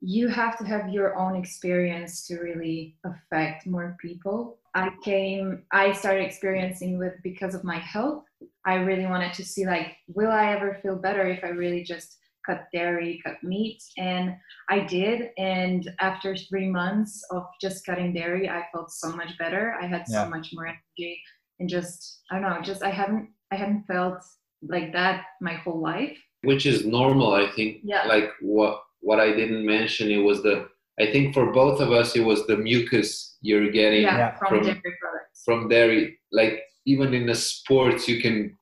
you 0.00 0.28
have 0.28 0.58
to 0.58 0.64
have 0.64 0.90
your 0.90 1.16
own 1.16 1.34
experience 1.34 2.26
to 2.26 2.38
really 2.38 2.96
affect 3.04 3.66
more 3.66 3.96
people. 4.00 4.58
I 4.74 4.90
came, 5.02 5.62
I 5.72 5.92
started 5.92 6.24
experiencing 6.24 6.98
with 6.98 7.14
because 7.22 7.54
of 7.54 7.64
my 7.64 7.78
health. 7.78 8.24
I 8.66 8.74
really 8.74 9.06
wanted 9.06 9.32
to 9.34 9.44
see 9.44 9.64
like, 9.66 9.96
will 10.08 10.30
I 10.30 10.52
ever 10.52 10.78
feel 10.82 10.96
better 10.96 11.26
if 11.26 11.42
I 11.42 11.48
really 11.48 11.82
just 11.82 12.18
cut 12.46 12.66
dairy, 12.72 13.20
cut 13.24 13.42
meat. 13.42 13.82
And 13.98 14.36
I 14.68 14.80
did. 14.80 15.30
And 15.38 15.90
after 16.00 16.36
three 16.36 16.68
months 16.68 17.22
of 17.30 17.44
just 17.60 17.84
cutting 17.84 18.12
dairy, 18.12 18.48
I 18.48 18.64
felt 18.72 18.90
so 18.90 19.14
much 19.14 19.36
better. 19.38 19.76
I 19.80 19.86
had 19.86 20.04
yeah. 20.08 20.24
so 20.24 20.30
much 20.30 20.50
more 20.52 20.66
energy 20.66 21.20
and 21.60 21.68
just, 21.68 22.20
I 22.30 22.40
don't 22.40 22.50
know, 22.50 22.62
just 22.62 22.82
I 22.82 22.90
haven't, 22.90 23.28
I 23.52 23.56
haven't 23.56 23.86
felt 23.86 24.22
like 24.62 24.92
that 24.92 25.24
my 25.40 25.54
whole 25.54 25.80
life. 25.80 26.18
Which 26.42 26.66
is 26.66 26.84
normal, 26.84 27.34
I 27.34 27.50
think. 27.54 27.78
Yeah. 27.84 28.06
Like 28.06 28.30
what, 28.40 28.82
what 29.00 29.20
I 29.20 29.32
didn't 29.32 29.64
mention, 29.64 30.10
it 30.10 30.18
was 30.18 30.42
the, 30.42 30.68
I 31.00 31.10
think 31.10 31.34
for 31.34 31.52
both 31.52 31.80
of 31.80 31.92
us, 31.92 32.14
it 32.14 32.20
was 32.20 32.46
the 32.46 32.56
mucus 32.56 33.36
you're 33.40 33.70
getting 33.70 34.02
yeah, 34.02 34.36
from, 34.36 34.48
from 34.48 34.62
dairy 34.62 34.80
products. 35.00 35.42
From 35.44 35.68
dairy. 35.68 36.18
Like 36.30 36.62
even 36.86 37.14
in 37.14 37.26
the 37.26 37.34
sports, 37.34 38.06
you 38.08 38.20
can 38.20 38.56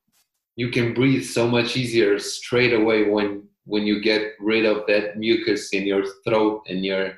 you 0.57 0.71
can 0.71 0.93
breathe 0.93 1.25
so 1.25 1.49
much 1.49 1.77
easier 1.77 2.19
straight 2.19 2.75
away 2.75 3.09
when 3.09 3.49
when 3.64 3.87
you 3.87 4.00
get 4.00 4.33
rid 4.40 4.64
of 4.64 4.87
that 4.87 5.16
mucus 5.16 5.73
in 5.73 5.87
your 5.87 6.04
throat 6.25 6.62
and 6.69 6.85
your 6.85 7.14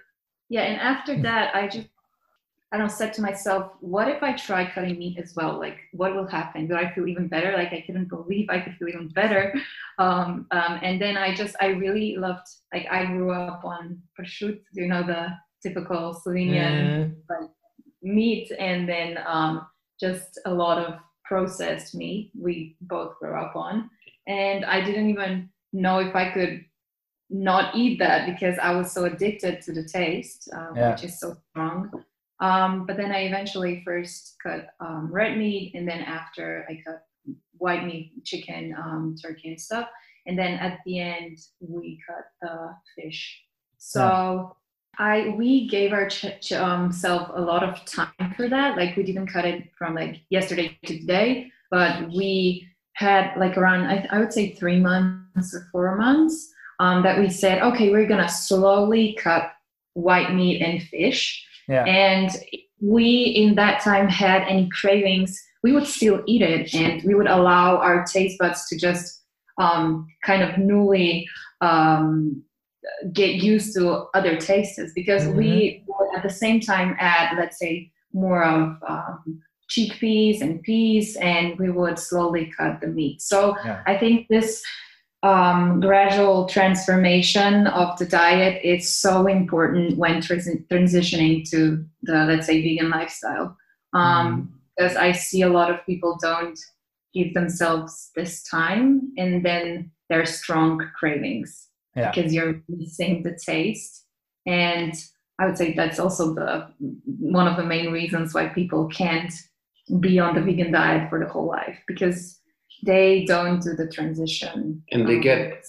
yeah 0.48 0.62
and 0.62 0.80
after 0.80 1.20
that 1.20 1.54
i 1.54 1.66
just 1.66 1.88
i 2.72 2.76
don't 2.76 2.90
said 2.90 3.12
to 3.14 3.22
myself 3.22 3.72
what 3.80 4.08
if 4.08 4.22
i 4.22 4.32
try 4.32 4.68
cutting 4.68 4.98
meat 4.98 5.18
as 5.18 5.34
well? 5.36 5.58
Like 5.58 5.78
what 5.92 6.14
will 6.14 6.26
happen? 6.26 6.66
Do 6.66 6.74
i 6.74 6.92
feel 6.92 7.06
even 7.06 7.28
better? 7.28 7.52
Like 7.56 7.72
i 7.72 7.82
couldn't 7.86 8.08
believe 8.08 8.46
i 8.50 8.58
could 8.58 8.74
feel 8.76 8.88
even 8.88 9.08
better. 9.08 9.54
Um, 9.96 10.48
um, 10.50 10.80
and 10.82 11.00
then 11.00 11.16
i 11.16 11.32
just 11.32 11.54
i 11.60 11.66
really 11.66 12.16
loved 12.16 12.48
like 12.72 12.84
i 12.90 13.04
grew 13.04 13.30
up 13.30 13.64
on 13.64 14.02
prosciutto 14.18 14.58
you 14.72 14.88
know 14.88 15.04
the 15.04 15.28
typical 15.62 16.20
slovenian 16.20 17.14
mm. 17.30 17.48
meat 18.02 18.50
and 18.58 18.88
then 18.88 19.20
um, 19.24 19.64
just 20.00 20.40
a 20.46 20.52
lot 20.52 20.84
of 20.84 20.98
processed 21.24 21.94
meat 21.94 22.32
we 22.36 22.76
both 22.80 23.16
grew 23.20 23.38
up 23.38 23.54
on. 23.54 23.88
And 24.26 24.64
i 24.64 24.80
didn't 24.80 25.10
even 25.10 25.48
know 25.74 25.98
if 25.98 26.14
I 26.14 26.30
could 26.30 26.64
not 27.28 27.74
eat 27.74 27.98
that 27.98 28.26
because 28.26 28.58
I 28.58 28.74
was 28.74 28.92
so 28.92 29.04
addicted 29.04 29.60
to 29.62 29.72
the 29.72 29.84
taste, 29.84 30.48
um, 30.54 30.76
yeah. 30.76 30.92
which 30.92 31.04
is 31.04 31.18
so 31.18 31.36
strong. 31.50 31.90
Um, 32.40 32.86
but 32.86 32.96
then 32.96 33.10
I 33.10 33.24
eventually 33.24 33.82
first 33.84 34.36
cut 34.42 34.68
um, 34.80 35.08
red 35.12 35.36
meat, 35.36 35.74
and 35.74 35.86
then 35.88 36.00
after 36.00 36.66
I 36.68 36.80
cut 36.86 37.02
white 37.58 37.84
meat, 37.84 38.12
chicken, 38.24 38.74
um, 38.78 39.16
turkey, 39.20 39.48
and 39.48 39.60
stuff. 39.60 39.88
And 40.26 40.38
then 40.38 40.54
at 40.54 40.80
the 40.84 41.00
end, 41.00 41.38
we 41.60 42.00
cut 42.06 42.24
the 42.40 42.74
fish. 42.96 43.42
So 43.78 44.56
yeah. 44.98 45.06
I 45.06 45.34
we 45.36 45.68
gave 45.68 45.92
ourselves 45.92 46.52
um, 46.52 46.92
a 47.34 47.40
lot 47.40 47.62
of 47.62 47.84
time 47.84 48.34
for 48.36 48.48
that. 48.48 48.76
Like 48.76 48.96
we 48.96 49.02
didn't 49.02 49.26
cut 49.26 49.44
it 49.44 49.70
from 49.76 49.94
like 49.94 50.20
yesterday 50.30 50.78
to 50.86 50.98
today, 50.98 51.50
but 51.70 52.08
we 52.08 52.68
had 52.94 53.36
like 53.36 53.56
around 53.56 53.86
I, 53.86 54.06
I 54.10 54.18
would 54.20 54.32
say 54.32 54.54
three 54.54 54.80
months 54.80 55.23
or 55.36 55.68
four 55.72 55.96
months 55.96 56.52
um, 56.80 57.02
that 57.02 57.18
we 57.18 57.28
said 57.28 57.62
okay 57.62 57.90
we're 57.90 58.06
gonna 58.06 58.28
slowly 58.28 59.16
cut 59.20 59.52
white 59.94 60.34
meat 60.34 60.60
and 60.60 60.82
fish 60.82 61.44
yeah. 61.68 61.84
and 61.84 62.30
we 62.80 63.22
in 63.22 63.54
that 63.54 63.80
time 63.82 64.08
had 64.08 64.42
any 64.42 64.68
cravings 64.80 65.40
we 65.62 65.72
would 65.72 65.86
still 65.86 66.22
eat 66.26 66.42
it 66.42 66.74
and 66.74 67.02
we 67.04 67.14
would 67.14 67.28
allow 67.28 67.76
our 67.78 68.04
taste 68.04 68.38
buds 68.38 68.66
to 68.68 68.78
just 68.78 69.22
um, 69.58 70.06
kind 70.24 70.42
of 70.42 70.58
newly 70.58 71.26
um, 71.60 72.42
get 73.12 73.36
used 73.36 73.74
to 73.74 74.06
other 74.14 74.36
tastes 74.36 74.92
because 74.94 75.22
mm-hmm. 75.22 75.38
we 75.38 75.84
would 75.86 76.16
at 76.16 76.22
the 76.22 76.30
same 76.30 76.60
time 76.60 76.96
add 76.98 77.38
let's 77.38 77.58
say 77.58 77.90
more 78.12 78.44
of 78.44 78.76
um, 78.86 79.42
chickpeas 79.70 80.40
and 80.40 80.62
peas, 80.62 81.16
and 81.16 81.58
we 81.58 81.70
would 81.70 81.98
slowly 81.98 82.52
cut 82.56 82.80
the 82.80 82.86
meat. 82.86 83.20
So 83.20 83.56
yeah. 83.64 83.82
I 83.86 83.96
think 83.96 84.28
this 84.28 84.62
um, 85.24 85.80
gradual 85.80 86.46
transformation 86.46 87.66
of 87.68 87.98
the 87.98 88.06
diet 88.06 88.62
is 88.62 88.92
so 88.92 89.26
important 89.26 89.96
when 89.96 90.20
transitioning 90.20 91.48
to 91.50 91.84
the 92.02 92.24
let's 92.24 92.46
say 92.46 92.62
vegan 92.62 92.90
lifestyle. 92.90 93.56
Um, 93.92 94.02
mm. 94.02 94.48
Because 94.76 94.96
I 94.96 95.12
see 95.12 95.42
a 95.42 95.48
lot 95.48 95.70
of 95.70 95.86
people 95.86 96.18
don't 96.20 96.58
give 97.14 97.32
themselves 97.32 98.10
this 98.16 98.42
time, 98.42 99.12
and 99.16 99.44
then 99.44 99.92
there's 100.08 100.34
strong 100.34 100.84
cravings 100.98 101.68
yeah. 101.96 102.10
because 102.10 102.34
you're 102.34 102.60
missing 102.68 103.22
the 103.22 103.38
taste 103.46 104.04
and 104.46 104.94
I 105.38 105.46
would 105.46 105.58
say 105.58 105.74
that's 105.74 105.98
also 105.98 106.34
the 106.34 106.68
one 107.18 107.48
of 107.48 107.56
the 107.56 107.64
main 107.64 107.92
reasons 107.92 108.34
why 108.34 108.48
people 108.48 108.86
can't 108.88 109.32
be 110.00 110.18
on 110.18 110.34
the 110.34 110.40
vegan 110.40 110.72
diet 110.72 111.10
for 111.10 111.18
the 111.18 111.30
whole 111.30 111.46
life 111.46 111.78
because 111.88 112.40
they 112.82 113.24
don't 113.24 113.62
do 113.62 113.74
the 113.74 113.88
transition 113.88 114.82
and 114.90 115.08
they 115.08 115.16
um, 115.16 115.20
get 115.20 115.66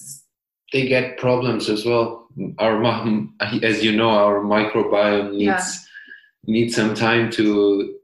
they 0.74 0.88
get 0.88 1.18
problems 1.18 1.70
as 1.70 1.86
well 1.86 2.28
our 2.60 2.80
mom 2.80 3.36
as 3.64 3.84
you 3.84 3.96
know 3.96 4.10
our 4.10 4.42
microbiome 4.42 5.32
needs 5.32 5.88
yeah. 6.44 6.54
needs 6.54 6.76
some 6.76 6.94
time 6.94 7.30
to 7.30 7.96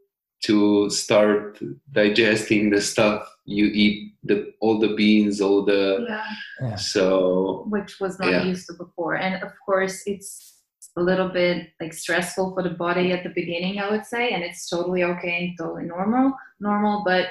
to 0.44 0.90
start 0.90 1.60
digesting 1.92 2.70
the 2.70 2.82
stuff 2.82 3.28
you 3.46 3.66
eat 3.66 4.14
the 4.24 4.54
all 4.62 4.80
the 4.80 4.94
beans 4.96 5.42
all 5.42 5.66
the 5.66 6.06
yeah. 6.08 6.26
yeah. 6.62 6.76
so 6.76 7.66
which 7.70 8.00
was 8.00 8.20
not 8.20 8.32
yeah. 8.32 8.44
used 8.44 8.68
to 8.68 8.74
before 8.74 9.16
and 9.16 9.44
of 9.44 9.52
course 9.66 10.04
it's 10.06 10.52
a 10.98 11.02
little 11.02 11.30
bit 11.30 11.70
like 11.80 11.94
stressful 11.94 12.54
for 12.54 12.64
the 12.64 12.72
body 12.72 13.12
at 13.12 13.24
the 13.24 13.30
beginning, 13.30 13.80
I 13.80 13.90
would 13.90 14.06
say, 14.06 14.32
and 14.32 14.44
it's 14.44 14.70
totally 14.70 15.04
okay 15.04 15.46
and 15.46 15.58
totally 15.58 15.86
normal, 15.86 16.34
normal. 16.60 17.04
But 17.06 17.28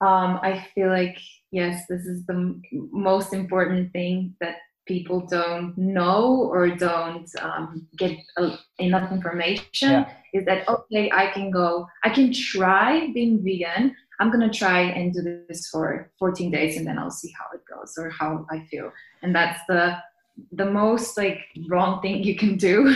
um, 0.00 0.38
I 0.42 0.66
feel 0.74 0.88
like 0.88 1.18
yes, 1.50 1.84
this 1.88 2.06
is 2.06 2.26
the 2.26 2.60
most 2.92 3.32
important 3.32 3.92
thing 3.92 4.34
that 4.40 4.56
people 4.88 5.20
don't 5.26 5.76
know 5.76 6.48
or 6.50 6.68
don't 6.70 7.28
um, 7.42 7.86
get 7.96 8.18
uh, 8.38 8.56
enough 8.78 9.12
information 9.12 9.90
yeah. 9.90 10.08
is 10.32 10.46
that 10.46 10.66
okay 10.66 11.10
i 11.12 11.26
can 11.26 11.50
go 11.50 11.86
i 12.04 12.08
can 12.08 12.32
try 12.32 13.10
being 13.12 13.44
vegan 13.44 13.94
i'm 14.18 14.30
going 14.32 14.50
to 14.50 14.58
try 14.58 14.80
and 14.80 15.12
do 15.12 15.20
this 15.46 15.68
for 15.68 16.10
14 16.18 16.50
days 16.50 16.78
and 16.78 16.86
then 16.86 16.98
i'll 16.98 17.10
see 17.10 17.30
how 17.38 17.44
it 17.54 17.60
goes 17.70 17.94
or 17.98 18.08
how 18.08 18.46
i 18.50 18.64
feel 18.70 18.90
and 19.22 19.34
that's 19.34 19.60
the 19.68 19.94
the 20.52 20.64
most 20.64 21.16
like 21.16 21.40
wrong 21.68 22.00
thing 22.00 22.22
you 22.22 22.36
can 22.36 22.56
do 22.56 22.86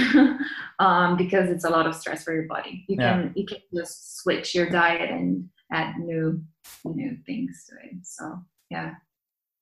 um, 0.79 1.17
because 1.17 1.51
it's 1.51 1.65
a 1.65 1.71
lot 1.71 1.87
of 1.87 1.95
stress 1.95 2.23
for 2.25 2.33
your 2.33 2.47
body. 2.47 2.85
You 2.89 2.97
Yeah. 2.99 3.13
can 3.13 3.33
you 3.35 3.47
can 3.47 3.59
just 3.75 4.19
switch 4.19 4.55
your 4.55 4.71
diet 4.71 5.11
and 5.11 5.49
add 5.73 5.99
new 5.99 6.43
new 6.85 7.17
things 7.27 7.67
to 7.69 7.75
it. 7.89 7.97
So 8.05 8.39
yeah. 8.71 8.95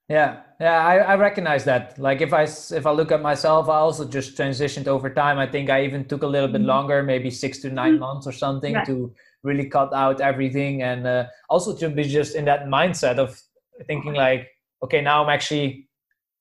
Yeah, 0.08 0.42
yeah, 0.60 0.84
I, 0.84 0.96
I 0.96 1.14
recognize 1.14 1.64
that. 1.66 1.96
Like 1.96 2.20
if 2.20 2.32
i 2.32 2.42
if 2.42 2.84
I 2.84 2.90
look 2.90 3.12
at 3.12 3.22
myself, 3.22 3.68
I 3.68 3.76
also 3.76 4.04
just 4.08 4.36
transitioned 4.36 4.88
over 4.88 5.08
time. 5.08 5.38
I 5.38 5.46
think 5.46 5.70
I 5.70 5.84
even 5.84 6.04
took 6.04 6.24
a 6.24 6.26
little 6.26 6.48
bit 6.48 6.62
Mhm. 6.62 6.66
longer, 6.66 7.02
maybe 7.04 7.30
six 7.30 7.60
to 7.60 7.70
9 7.70 7.94
Mhm. 7.94 8.00
months 8.00 8.26
or 8.26 8.32
something, 8.32 8.72
Yeah. 8.74 8.84
to 8.90 9.14
really 9.44 9.68
cut 9.70 9.94
out 9.94 10.20
everything, 10.20 10.82
and 10.82 11.06
uh, 11.06 11.26
also 11.48 11.76
to 11.76 11.88
be 11.88 12.02
just 12.02 12.34
in 12.34 12.44
that 12.46 12.66
mindset 12.66 13.18
of 13.18 13.40
thinking 13.86 14.14
like, 14.14 14.48
okay, 14.82 15.00
now 15.00 15.22
I'm 15.22 15.30
actually 15.30 15.88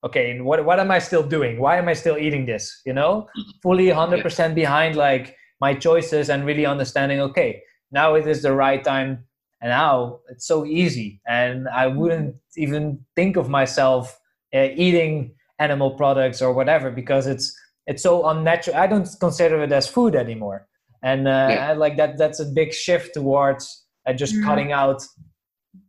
okay. 0.04 0.42
What 0.42 0.66
what 0.66 0.80
am 0.80 0.90
I 0.90 1.00
still 1.00 1.24
doing? 1.24 1.60
Why 1.60 1.78
am 1.78 1.88
I 1.88 1.94
still 1.94 2.18
eating 2.18 2.46
this? 2.48 2.82
You 2.86 2.94
know, 2.94 3.30
fully 3.62 3.90
hundred 3.92 4.24
percent 4.24 4.56
behind 4.56 4.96
like 4.96 5.36
my 5.62 5.76
choices 5.76 6.30
and 6.30 6.44
really 6.44 6.66
understanding. 6.66 7.22
Okay, 7.22 7.62
now 7.92 8.16
it 8.16 8.26
is 8.28 8.42
the 8.42 8.54
right 8.54 8.84
time 8.84 9.29
and 9.62 9.70
now 9.70 10.20
it's 10.32 10.48
so 10.48 10.66
easy. 10.66 11.22
And 11.28 11.68
i 11.70 11.86
wouldn't 11.88 12.36
even 12.58 12.84
think 13.16 13.38
of 13.38 13.50
myself 13.50 14.20
uh, 14.56 14.70
eating 14.76 15.36
animal 15.60 15.92
products 15.92 16.42
or 16.42 16.54
whatever 16.54 16.90
because 16.92 17.28
it's 17.28 17.48
it's 17.88 18.04
so 18.04 18.28
unnatural 18.28 18.78
i 18.78 18.88
don't 18.88 19.08
consider 19.20 19.62
it 19.64 19.72
as 19.72 19.88
food 19.88 20.16
anymore. 20.16 20.68
And 21.02 21.28
uh, 21.28 21.48
Yeah. 21.54 21.70
I 21.70 21.74
like 21.74 21.96
that 21.98 22.18
that's 22.18 22.40
a 22.42 22.46
big 22.46 22.74
shift 22.74 23.14
towards 23.14 23.64
uh, 24.08 24.14
just 24.14 24.36
Mhm. 24.36 24.44
cutting 24.48 24.72
out 24.72 25.02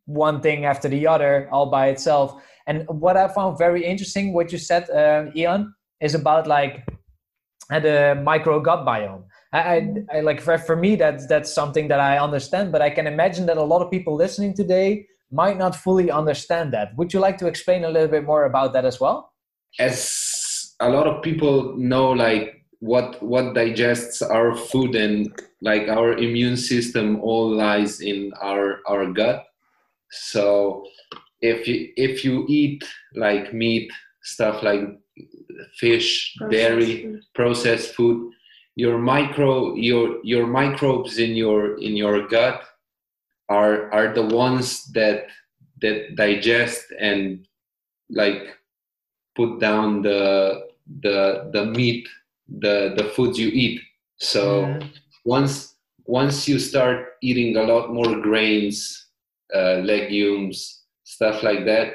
one 0.06 0.40
thing 0.40 0.64
after 0.64 0.88
the 0.88 1.06
other 1.06 1.48
all 1.52 1.70
by 1.70 1.88
itself. 1.88 2.28
And 2.66 2.86
what 2.88 3.16
i 3.16 3.26
found 3.28 3.58
very 3.58 3.82
interesting 3.84 4.32
what 4.32 4.52
you 4.52 4.58
said 4.58 4.84
uh, 4.90 5.30
ian 5.40 5.74
is 6.00 6.14
about 6.14 6.46
like 6.46 6.74
uh, 7.70 7.80
the 7.80 8.20
micro 8.30 8.60
gut 8.60 8.84
biome 8.86 9.24
I, 9.52 9.58
I, 9.58 9.94
I 10.14 10.20
like 10.20 10.40
for, 10.40 10.56
for 10.58 10.76
me 10.76 10.96
that's 10.96 11.26
that's 11.26 11.52
something 11.52 11.88
that 11.88 12.00
I 12.00 12.18
understand, 12.18 12.72
but 12.72 12.82
I 12.82 12.90
can 12.90 13.06
imagine 13.06 13.46
that 13.46 13.56
a 13.56 13.62
lot 13.62 13.82
of 13.82 13.90
people 13.90 14.14
listening 14.14 14.54
today 14.54 15.06
might 15.32 15.58
not 15.58 15.76
fully 15.76 16.10
understand 16.10 16.72
that. 16.72 16.96
Would 16.96 17.12
you 17.12 17.20
like 17.20 17.38
to 17.38 17.46
explain 17.46 17.84
a 17.84 17.88
little 17.88 18.08
bit 18.08 18.24
more 18.24 18.44
about 18.44 18.72
that 18.72 18.84
as 18.84 19.00
well? 19.00 19.30
as 19.78 20.74
a 20.80 20.88
lot 20.88 21.06
of 21.06 21.22
people 21.22 21.76
know 21.76 22.10
like 22.10 22.64
what 22.80 23.22
what 23.22 23.54
digests 23.54 24.22
our 24.22 24.56
food 24.56 24.94
and 24.94 25.32
like 25.60 25.88
our 25.88 26.14
immune 26.14 26.56
system 26.56 27.20
all 27.20 27.48
lies 27.50 28.00
in 28.00 28.32
our 28.40 28.80
our 28.88 29.06
gut 29.12 29.44
so 30.10 30.84
if 31.42 31.68
you 31.68 31.92
if 31.96 32.24
you 32.24 32.46
eat 32.48 32.82
like 33.14 33.52
meat 33.52 33.92
stuff 34.22 34.62
like 34.62 34.80
fish 35.76 36.34
dairy 36.50 37.02
food. 37.02 37.20
processed 37.34 37.94
food 37.94 38.32
your 38.76 38.98
micro 38.98 39.74
your 39.74 40.18
your 40.24 40.46
microbes 40.46 41.18
in 41.18 41.34
your 41.36 41.78
in 41.80 41.96
your 41.96 42.26
gut 42.28 42.62
are 43.48 43.90
are 43.92 44.14
the 44.14 44.24
ones 44.24 44.86
that 44.92 45.26
that 45.82 46.14
digest 46.16 46.86
and 47.00 47.46
like 48.10 48.56
put 49.36 49.60
down 49.60 50.02
the 50.02 50.66
the 51.02 51.50
the 51.52 51.64
meat 51.66 52.06
the 52.60 52.94
the 52.96 53.04
foods 53.14 53.38
you 53.38 53.48
eat 53.48 53.80
so 54.18 54.64
Mhm. 54.66 54.82
once 55.24 55.76
once 56.06 56.48
you 56.48 56.58
start 56.58 57.14
eating 57.22 57.56
a 57.56 57.62
lot 57.62 57.92
more 57.92 58.20
grains 58.20 59.06
uh, 59.54 59.76
legumes 59.90 60.84
stuff 61.04 61.42
like 61.42 61.64
that 61.64 61.88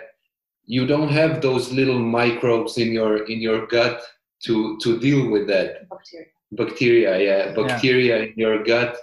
you 0.66 0.86
don't 0.88 1.10
have 1.10 1.42
those 1.42 1.72
little 1.72 2.00
microbes 2.00 2.78
in 2.78 2.92
your 2.92 3.24
in 3.32 3.40
your 3.42 3.68
gut 3.68 4.02
to 4.46 4.78
to 4.84 5.00
deal 5.00 5.30
with 5.30 5.48
that 5.48 5.88
Bacteria. 5.90 6.28
Bacteria 6.52 7.20
yeah 7.20 7.54
bacteria 7.54 8.24
in 8.24 8.34
your 8.36 8.64
gut 8.64 8.98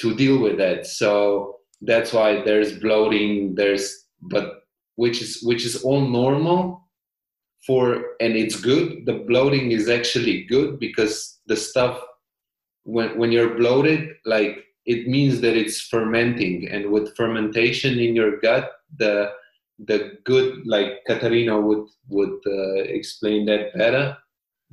to 0.00 0.14
deal 0.14 0.38
with 0.38 0.56
that. 0.58 0.86
So 0.86 1.56
that's 1.82 2.12
why 2.12 2.42
there's 2.42 2.78
bloating 2.78 3.54
there's 3.54 4.06
but 4.22 4.64
which 4.96 5.22
is 5.22 5.42
which 5.42 5.64
is 5.64 5.82
all 5.82 6.00
normal 6.00 6.88
for 7.66 8.16
and 8.20 8.34
it's 8.34 8.60
good. 8.60 9.06
The 9.06 9.24
bloating 9.28 9.72
is 9.72 9.88
actually 9.88 10.44
good 10.44 10.78
because 10.78 11.40
the 11.46 11.56
stuff 11.56 12.00
when 12.84 13.18
when 13.18 13.32
you're 13.32 13.56
bloated 13.56 14.08
like 14.24 14.64
it 14.86 15.06
means 15.06 15.40
that 15.42 15.56
it's 15.56 15.80
fermenting. 15.82 16.68
And 16.68 16.90
with 16.90 17.16
fermentation 17.16 17.98
in 17.98 18.16
your 18.16 18.40
gut 18.40 18.70
the 18.96 19.32
the 19.86 20.18
good 20.24 20.66
like 20.66 21.04
Katarina 21.06 21.60
would 21.60 21.86
would 22.08 22.38
uh, 22.46 22.82
explain 22.98 23.46
that 23.46 23.74
better 23.74 24.16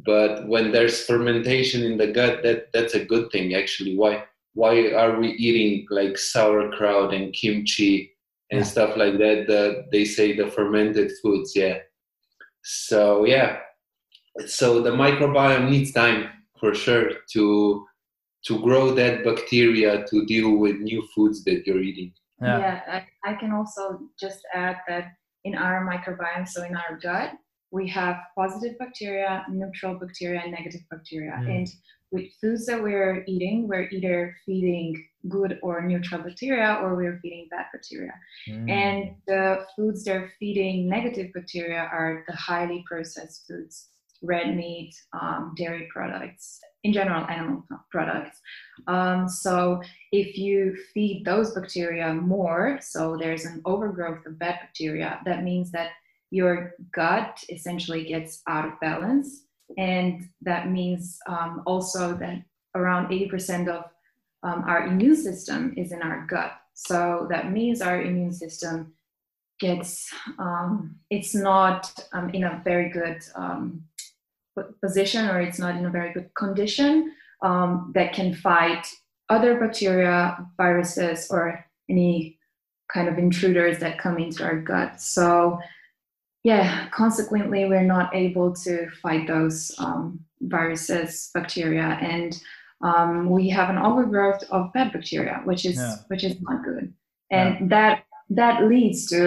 but 0.05 0.47
when 0.47 0.71
there's 0.71 1.05
fermentation 1.05 1.83
in 1.83 1.97
the 1.97 2.07
gut 2.07 2.43
that 2.43 2.71
that's 2.73 2.93
a 2.93 3.05
good 3.05 3.31
thing 3.31 3.53
actually. 3.55 3.95
Why 3.97 4.23
why 4.53 4.91
are 4.91 5.19
we 5.19 5.29
eating 5.31 5.86
like 5.89 6.17
sauerkraut 6.17 7.13
and 7.13 7.33
kimchi 7.33 8.12
and 8.51 8.60
Yeah. 8.62 8.65
stuff 8.65 8.97
like 8.97 9.17
that? 9.19 9.45
The, 9.47 9.86
they 9.91 10.05
say 10.05 10.36
the 10.36 10.47
fermented 10.51 11.12
foods 11.21 11.55
yeah. 11.55 11.79
So 12.63 13.25
yeah. 13.25 13.60
So 14.45 14.81
the 14.81 14.91
microbiome 14.91 15.69
needs 15.69 15.91
time 15.91 16.29
for 16.60 16.73
sure 16.73 17.12
to 17.33 17.86
to 18.45 18.62
grow 18.62 18.91
that 18.93 19.23
bacteria 19.23 20.05
to 20.10 20.25
deal 20.25 20.57
with 20.57 20.77
new 20.77 21.01
foods 21.13 21.43
that 21.45 21.65
you're 21.65 21.81
eating. 21.81 22.13
Yeah. 22.41 22.60
Yeah, 22.60 22.81
I, 23.25 23.31
I 23.31 23.33
can 23.33 23.51
also 23.51 23.99
just 24.19 24.39
add 24.53 24.77
that 24.88 25.05
in 25.43 25.55
our 25.55 25.83
microbiome, 25.86 26.47
so 26.47 26.63
in 26.63 26.75
our 26.75 26.97
gut, 27.01 27.31
we 27.71 27.88
have 27.89 28.17
positive 28.36 28.77
bacteria, 28.77 29.45
neutral 29.49 29.95
bacteria, 29.95 30.41
and 30.41 30.51
negative 30.51 30.82
bacteria. 30.89 31.32
Mm. 31.39 31.58
And 31.58 31.67
with 32.12 32.25
foods 32.39 32.65
that 32.67 32.82
we're 32.82 33.25
eating, 33.27 33.67
we're 33.67 33.89
either 33.89 34.36
feeding 34.45 35.06
good 35.27 35.60
or 35.62 35.82
neutral 35.82 36.21
bacteria 36.21 36.80
or 36.82 36.95
we're 36.95 37.19
feeding 37.21 37.47
bad 37.51 37.65
bacteria. 37.73 38.13
Mm. 38.49 38.69
And 38.69 39.15
the 39.27 39.65
foods 39.75 40.06
that 40.06 40.15
are 40.15 40.32
feeding 40.39 40.88
negative 40.88 41.34
bacteria 41.34 41.89
are 41.91 42.23
the 42.27 42.36
highly 42.36 42.86
processed 42.88 43.45
foods, 43.47 43.89
red 44.21 44.56
meat, 44.56 44.95
um, 45.19 45.53
dairy 45.58 45.89
products, 45.91 46.62
in 46.84 46.93
general, 46.93 47.25
animal 47.27 47.63
products. 47.91 48.39
Um, 48.88 49.27
so 49.27 49.82
if 50.13 50.38
you 50.38 50.77
feed 50.93 51.25
those 51.25 51.53
bacteria 51.53 52.13
more, 52.13 52.80
so 52.82 53.17
there's 53.19 53.43
an 53.43 53.62
overgrowth 53.65 54.25
of 54.25 54.39
bad 54.39 54.60
bacteria, 54.62 55.19
that 55.25 55.43
means 55.43 55.71
that 55.71 55.89
your 56.32 56.74
gut 56.94 57.44
essentially 57.50 58.04
gets 58.04 58.42
out 58.48 58.66
of 58.66 58.80
balance. 58.80 59.44
And 59.78 60.30
that 60.42 60.70
means 60.70 61.20
um, 61.28 61.63
also 61.66 62.13
that 62.16 62.44
around 62.76 63.10
80% 63.10 63.68
of 63.68 63.86
um, 64.44 64.63
our 64.68 64.88
immune 64.88 65.16
system 65.16 65.74
is 65.78 65.92
in 65.92 66.02
our 66.02 66.26
gut. 66.28 66.54
So 66.74 67.28
that 67.30 67.52
means 67.52 67.82
our 67.82 68.02
immune 68.02 68.34
system 68.34 68.94
gets, 69.60 70.13
um, 70.38 70.96
it's 71.10 71.34
not 71.34 71.92
um, 72.13 72.30
in 72.30 72.44
a 72.44 72.62
very 72.63 72.90
good 72.90 73.24
um, 73.36 73.84
position 74.82 75.28
or 75.28 75.42
it's 75.42 75.60
not 75.60 75.76
in 75.76 75.86
a 75.86 75.90
very 75.90 76.13
good 76.13 76.34
condition 76.36 77.13
um, 77.42 77.92
that 77.96 78.13
can 78.13 78.34
fight 78.34 78.88
other 79.30 79.60
bacteria, 79.60 80.38
viruses, 80.56 81.28
or 81.30 81.66
any 81.90 82.38
kind 82.92 83.08
of 83.08 83.18
intruders 83.18 83.80
that 83.80 83.98
come 83.98 84.18
into 84.18 84.44
our 84.44 84.60
gut. 84.62 85.02
So, 85.02 85.60
yeah, 86.47 86.88
consequently, 86.91 87.65
we're 87.65 87.91
not 87.97 88.15
able 88.15 88.53
to 88.65 88.89
fight 89.03 89.27
those 89.27 89.75
um, 89.79 90.19
viruses, 90.39 91.29
bacteria, 91.33 91.88
and 92.13 92.31
um, 92.81 93.29
we 93.29 93.49
have 93.49 93.69
an 93.69 93.77
overgrowth 93.77 94.41
of 94.49 94.71
bad 94.71 94.93
bacteria, 94.93 95.41
which 95.43 95.65
is 95.65 95.75
Yeah. 95.75 95.95
which 96.12 96.23
is 96.23 96.36
not 96.47 96.63
good, 96.63 96.93
and 97.31 97.69
that 97.73 97.95
that 98.39 98.63
leads 98.73 98.99
to 99.13 99.19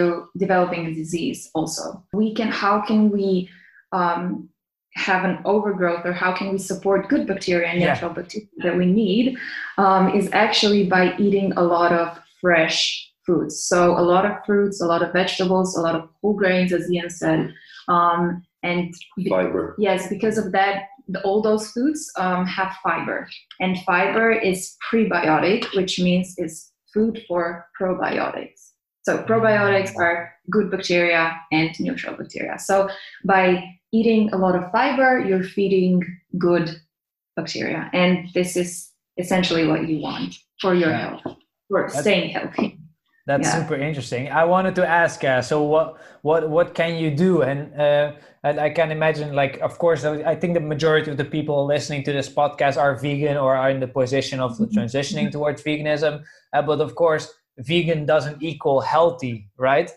developing 0.45 0.87
a 0.87 0.93
disease. 1.01 1.39
Also, 1.53 1.83
we 2.21 2.33
can 2.33 2.47
how 2.47 2.75
can 2.89 3.11
we 3.11 3.49
um, 3.91 4.49
have 4.95 5.23
an 5.29 5.37
overgrowth 5.45 6.03
or 6.09 6.13
how 6.23 6.31
can 6.39 6.47
we 6.53 6.57
support 6.57 7.07
good 7.13 7.27
bacteria 7.27 7.67
and 7.71 7.79
Yeah. 7.79 7.89
natural 7.89 8.13
bacteria 8.19 8.47
that 8.65 8.75
we 8.81 8.87
need 9.03 9.37
um, 9.77 10.03
is 10.19 10.27
actually 10.45 10.83
by 10.95 11.03
eating 11.25 11.53
a 11.53 11.63
lot 11.75 11.91
of 12.01 12.07
fresh 12.41 13.10
foods. 13.25 13.63
So 13.63 13.97
a 13.97 14.01
lot 14.01 14.25
of 14.25 14.43
fruits, 14.45 14.81
a 14.81 14.85
lot 14.85 15.03
of 15.03 15.13
vegetables, 15.13 15.75
a 15.75 15.81
lot 15.81 15.95
of 15.95 16.09
whole 16.21 16.33
grains, 16.33 16.73
as 16.73 16.91
Ian 16.91 17.09
said, 17.09 17.53
um, 17.87 18.43
and 18.63 18.93
be- 19.17 19.29
fiber 19.29 19.75
yes, 19.77 20.07
because 20.09 20.37
of 20.37 20.51
that, 20.51 20.85
the, 21.07 21.21
all 21.23 21.41
those 21.41 21.71
foods 21.71 22.11
um, 22.17 22.45
have 22.45 22.75
fiber, 22.83 23.27
and 23.59 23.77
fiber 23.79 24.31
is 24.31 24.75
prebiotic, 24.91 25.65
which 25.75 25.99
means 25.99 26.35
it's 26.37 26.71
food 26.93 27.23
for 27.27 27.65
probiotics. 27.79 28.69
So 29.03 29.23
probiotics 29.23 29.95
are 29.97 30.31
good 30.49 30.69
bacteria 30.69 31.35
and 31.51 31.71
neutral 31.79 32.15
bacteria. 32.15 32.59
So 32.59 32.89
by 33.25 33.63
eating 33.91 34.31
a 34.31 34.37
lot 34.37 34.55
of 34.55 34.71
fiber, 34.71 35.19
you're 35.19 35.43
feeding 35.43 36.03
good 36.37 36.69
bacteria, 37.35 37.89
and 37.93 38.29
this 38.33 38.55
is 38.55 38.89
essentially 39.17 39.67
what 39.67 39.87
you 39.87 39.99
want 39.99 40.35
for 40.59 40.73
your 40.75 40.93
health, 40.93 41.21
for 41.67 41.87
That's- 41.87 42.01
staying 42.01 42.29
healthy. 42.31 42.77
That's 43.27 43.47
Yeah. 43.47 43.61
super 43.61 43.75
interesting. 43.75 44.29
I 44.31 44.43
wanted 44.45 44.73
to 44.75 44.87
ask, 44.87 45.23
uh, 45.23 45.41
so 45.41 45.63
what 45.63 45.97
what 46.23 46.49
what 46.49 46.73
can 46.73 46.95
you 46.97 47.11
do? 47.11 47.41
And 47.43 47.59
uh, 47.79 48.11
and 48.43 48.59
I 48.59 48.69
can 48.71 48.91
imagine, 48.91 49.35
like, 49.35 49.59
of 49.61 49.77
course, 49.77 50.03
I 50.03 50.31
I 50.31 50.35
think 50.35 50.53
the 50.55 50.59
majority 50.73 51.11
of 51.11 51.17
the 51.17 51.25
people 51.25 51.65
listening 51.65 52.03
to 52.05 52.11
this 52.11 52.29
podcast 52.29 52.77
are 52.77 52.95
vegan 52.95 53.37
or 53.37 53.55
are 53.55 53.69
in 53.69 53.79
the 53.79 53.87
position 53.87 54.39
of 54.39 54.57
transitioning 54.75 55.31
towards 55.31 55.61
veganism. 55.63 56.23
Uh, 56.53 56.61
but 56.63 56.79
of 56.81 56.95
course, 56.95 57.31
vegan 57.59 58.05
doesn't 58.05 58.41
equal 58.41 58.81
healthy, 58.81 59.47
right? 59.57 59.91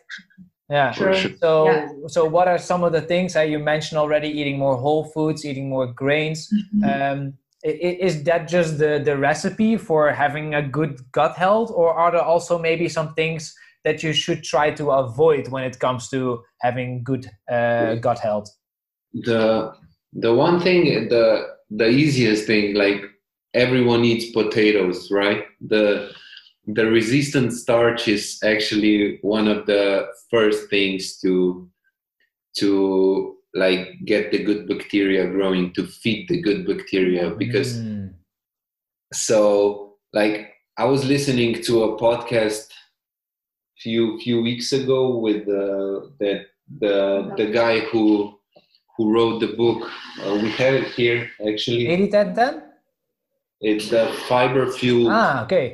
Yeah. 0.68 0.92
Sure. 0.92 1.14
So 1.40 1.50
Yeah. 1.66 1.88
so 2.08 2.24
what 2.36 2.46
are 2.48 2.58
some 2.58 2.84
of 2.86 2.92
the 2.92 3.00
things 3.02 3.32
that 3.34 3.48
you 3.48 3.58
mentioned 3.58 3.98
already? 3.98 4.28
Eating 4.28 4.58
more 4.58 4.76
whole 4.76 5.04
foods, 5.14 5.44
eating 5.44 5.68
more 5.68 5.86
grains. 5.86 6.48
Um, 6.52 6.84
i- 6.84 6.90
i- 6.90 7.43
is 7.64 8.22
that 8.24 8.46
just 8.46 8.78
the, 8.78 9.00
the 9.04 9.16
recipe 9.16 9.76
for 9.76 10.12
having 10.12 10.54
a 10.54 10.62
good 10.62 11.00
gut 11.12 11.36
health, 11.36 11.70
or 11.74 11.94
are 11.94 12.12
there 12.12 12.22
also 12.22 12.58
maybe 12.58 12.88
some 12.88 13.14
things 13.14 13.54
that 13.84 14.02
you 14.02 14.12
should 14.12 14.42
try 14.44 14.70
to 14.70 14.90
avoid 14.90 15.48
when 15.48 15.64
it 15.64 15.78
comes 15.78 16.08
to 16.10 16.42
having 16.60 17.02
good 17.02 17.30
uh, 17.50 17.94
gut 17.96 18.18
health? 18.18 18.48
the 19.14 19.72
the 20.12 20.34
one 20.34 20.60
thing 20.60 21.08
the 21.08 21.46
the 21.70 21.88
easiest 21.88 22.46
thing 22.46 22.74
like 22.74 23.02
everyone 23.54 24.04
eats 24.04 24.30
potatoes 24.32 25.10
right 25.10 25.44
the 25.60 26.10
the 26.66 26.86
resistant 26.86 27.52
starch 27.52 28.08
is 28.08 28.38
actually 28.44 29.18
one 29.22 29.46
of 29.46 29.66
the 29.66 30.06
first 30.30 30.68
things 30.68 31.18
to 31.18 31.68
to 32.56 33.36
like 33.54 33.82
get 34.04 34.32
the 34.32 34.42
good 34.42 34.66
bacteria 34.68 35.26
growing 35.30 35.72
to 35.72 35.86
feed 35.86 36.28
the 36.28 36.40
good 36.40 36.66
bacteria 36.66 37.30
because 37.30 37.70
Mm. 37.78 38.10
so 39.12 39.38
like 40.12 40.36
i 40.76 40.84
was 40.84 41.04
listening 41.04 41.52
to 41.62 41.84
a 41.84 41.90
podcast 41.98 42.66
few 43.78 44.18
few 44.20 44.40
weeks 44.42 44.72
ago 44.72 45.00
with 45.18 45.42
uh, 45.48 46.08
that 46.20 46.40
the 46.80 46.96
the 47.36 47.46
guy 47.60 47.80
who 47.90 48.04
who 48.96 49.12
wrote 49.14 49.38
the 49.40 49.52
book 49.62 49.80
uh, 50.22 50.34
we 50.42 50.50
have 50.50 50.74
it 50.74 50.88
here 50.98 51.30
actually 51.48 51.86
80 51.88 52.08
10 52.10 52.34
10? 52.34 52.62
it's 53.60 53.88
the 53.90 54.04
fiber 54.28 54.70
fuel 54.70 55.08
Ah, 55.10 55.44
okay. 55.44 55.66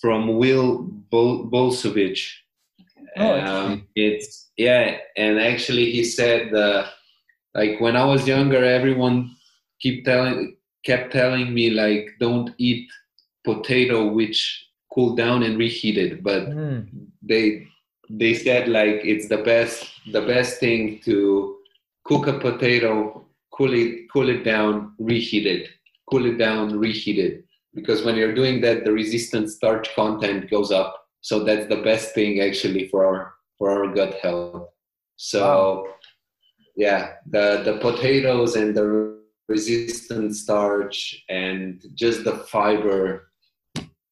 from 0.00 0.36
will 0.38 0.82
Bol- 1.10 1.44
Bulsiewicz 1.50 2.22
Oh, 3.16 3.38
um, 3.40 3.86
it's 3.94 4.50
yeah 4.56 4.98
and 5.16 5.38
actually 5.38 5.86
he 5.92 6.02
said 6.02 6.52
uh, 6.52 6.86
like 7.54 7.80
when 7.80 7.96
i 7.96 8.04
was 8.04 8.26
younger 8.26 8.62
everyone 8.64 9.16
keep 9.80 10.04
telling 10.04 10.56
kept 10.84 11.12
telling 11.12 11.52
me 11.54 11.70
like 11.70 12.08
don't 12.20 12.50
eat 12.58 12.88
potato 13.44 14.06
which 14.12 14.38
cool 14.92 15.14
down 15.14 15.42
and 15.42 15.58
reheated 15.58 16.22
but 16.22 16.42
Mm. 16.48 16.86
they 17.22 17.66
they 18.20 18.34
said 18.34 18.68
like 18.68 19.00
it's 19.12 19.28
the 19.28 19.42
best 19.50 19.76
the 20.12 20.20
best 20.32 20.60
thing 20.60 21.00
to 21.06 21.16
cook 22.04 22.26
a 22.26 22.38
potato 22.38 23.24
cool 23.56 23.72
it 23.72 23.90
cool 24.12 24.28
it 24.28 24.42
down 24.44 24.92
reheat 24.98 25.46
it. 25.46 25.68
Cool 26.10 26.26
it 26.26 26.36
down 26.38 26.78
reheat 26.78 27.18
it. 27.18 27.44
Because 27.74 28.04
when 28.04 28.16
you're 28.16 28.34
doing 28.34 28.60
that 28.60 28.84
the 28.84 28.92
resistant 28.92 29.48
starch 29.50 29.86
content 29.94 30.50
goes 30.50 30.70
up. 30.70 30.90
So 31.28 31.34
that's 31.44 31.66
the 31.68 31.80
best 31.90 32.14
thing 32.14 32.40
actually 32.40 32.88
for 32.88 33.00
our 33.08 33.34
for 33.58 33.70
our 33.74 33.86
gut 33.94 34.14
health. 34.22 34.68
So 35.16 35.40
Wow. 35.40 35.86
Yeah 36.76 37.14
the 37.26 37.62
the 37.64 37.78
potatoes 37.78 38.56
and 38.56 38.74
the 38.76 39.18
resistant 39.48 40.34
starch 40.34 41.22
and 41.28 41.84
just 41.94 42.24
the 42.24 42.36
fiber 42.52 43.30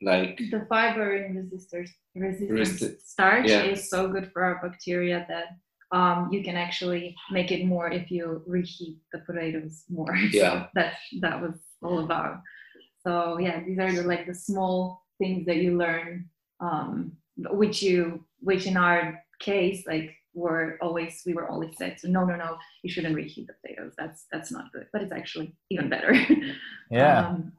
like 0.02 0.36
the 0.50 0.66
fiber 0.68 1.16
in 1.16 1.34
resistors 1.34 1.88
resistant 2.14 2.58
Resi- 2.58 3.00
starch 3.02 3.48
yeah. 3.48 3.62
is 3.62 3.88
so 3.88 4.08
good 4.08 4.30
for 4.32 4.44
our 4.44 4.60
bacteria 4.62 5.24
that 5.28 5.46
um, 5.92 6.30
you 6.32 6.42
can 6.42 6.56
actually 6.56 7.14
make 7.30 7.52
it 7.52 7.66
more 7.66 7.90
if 7.90 8.10
you 8.10 8.42
reheat 8.46 8.98
the 9.12 9.18
potatoes 9.20 9.84
more. 9.90 10.16
So 10.16 10.28
Yeah. 10.32 10.66
that 10.74 10.94
that 11.20 11.40
was 11.40 11.54
all 11.82 12.00
about. 12.00 12.40
So 13.06 13.38
yeah, 13.38 13.62
these 13.62 13.78
are 13.78 13.92
the, 13.92 14.02
like 14.02 14.26
the 14.26 14.34
small 14.34 15.02
things 15.18 15.44
that 15.46 15.56
you 15.56 15.76
learn, 15.76 16.30
um, 16.60 17.12
which 17.36 17.82
you 17.82 18.24
which 18.40 18.66
in 18.66 18.76
our 18.76 19.22
case 19.38 19.84
like 19.86 20.14
were 20.34 20.78
always 20.80 21.22
we 21.26 21.34
were 21.34 21.48
always 21.48 21.76
said 21.76 21.98
so 22.00 22.08
no 22.08 22.24
no 22.24 22.36
no 22.36 22.56
you 22.82 22.90
shouldn't 22.90 23.14
reheat 23.14 23.46
the 23.46 23.54
potatoes 23.62 23.92
that's 23.98 24.26
that's 24.32 24.50
not 24.50 24.72
good 24.72 24.86
but 24.92 25.02
it's 25.02 25.12
actually 25.12 25.54
even 25.70 25.88
better 25.88 26.14
Yeah. 26.90 27.28
um, 27.28 27.52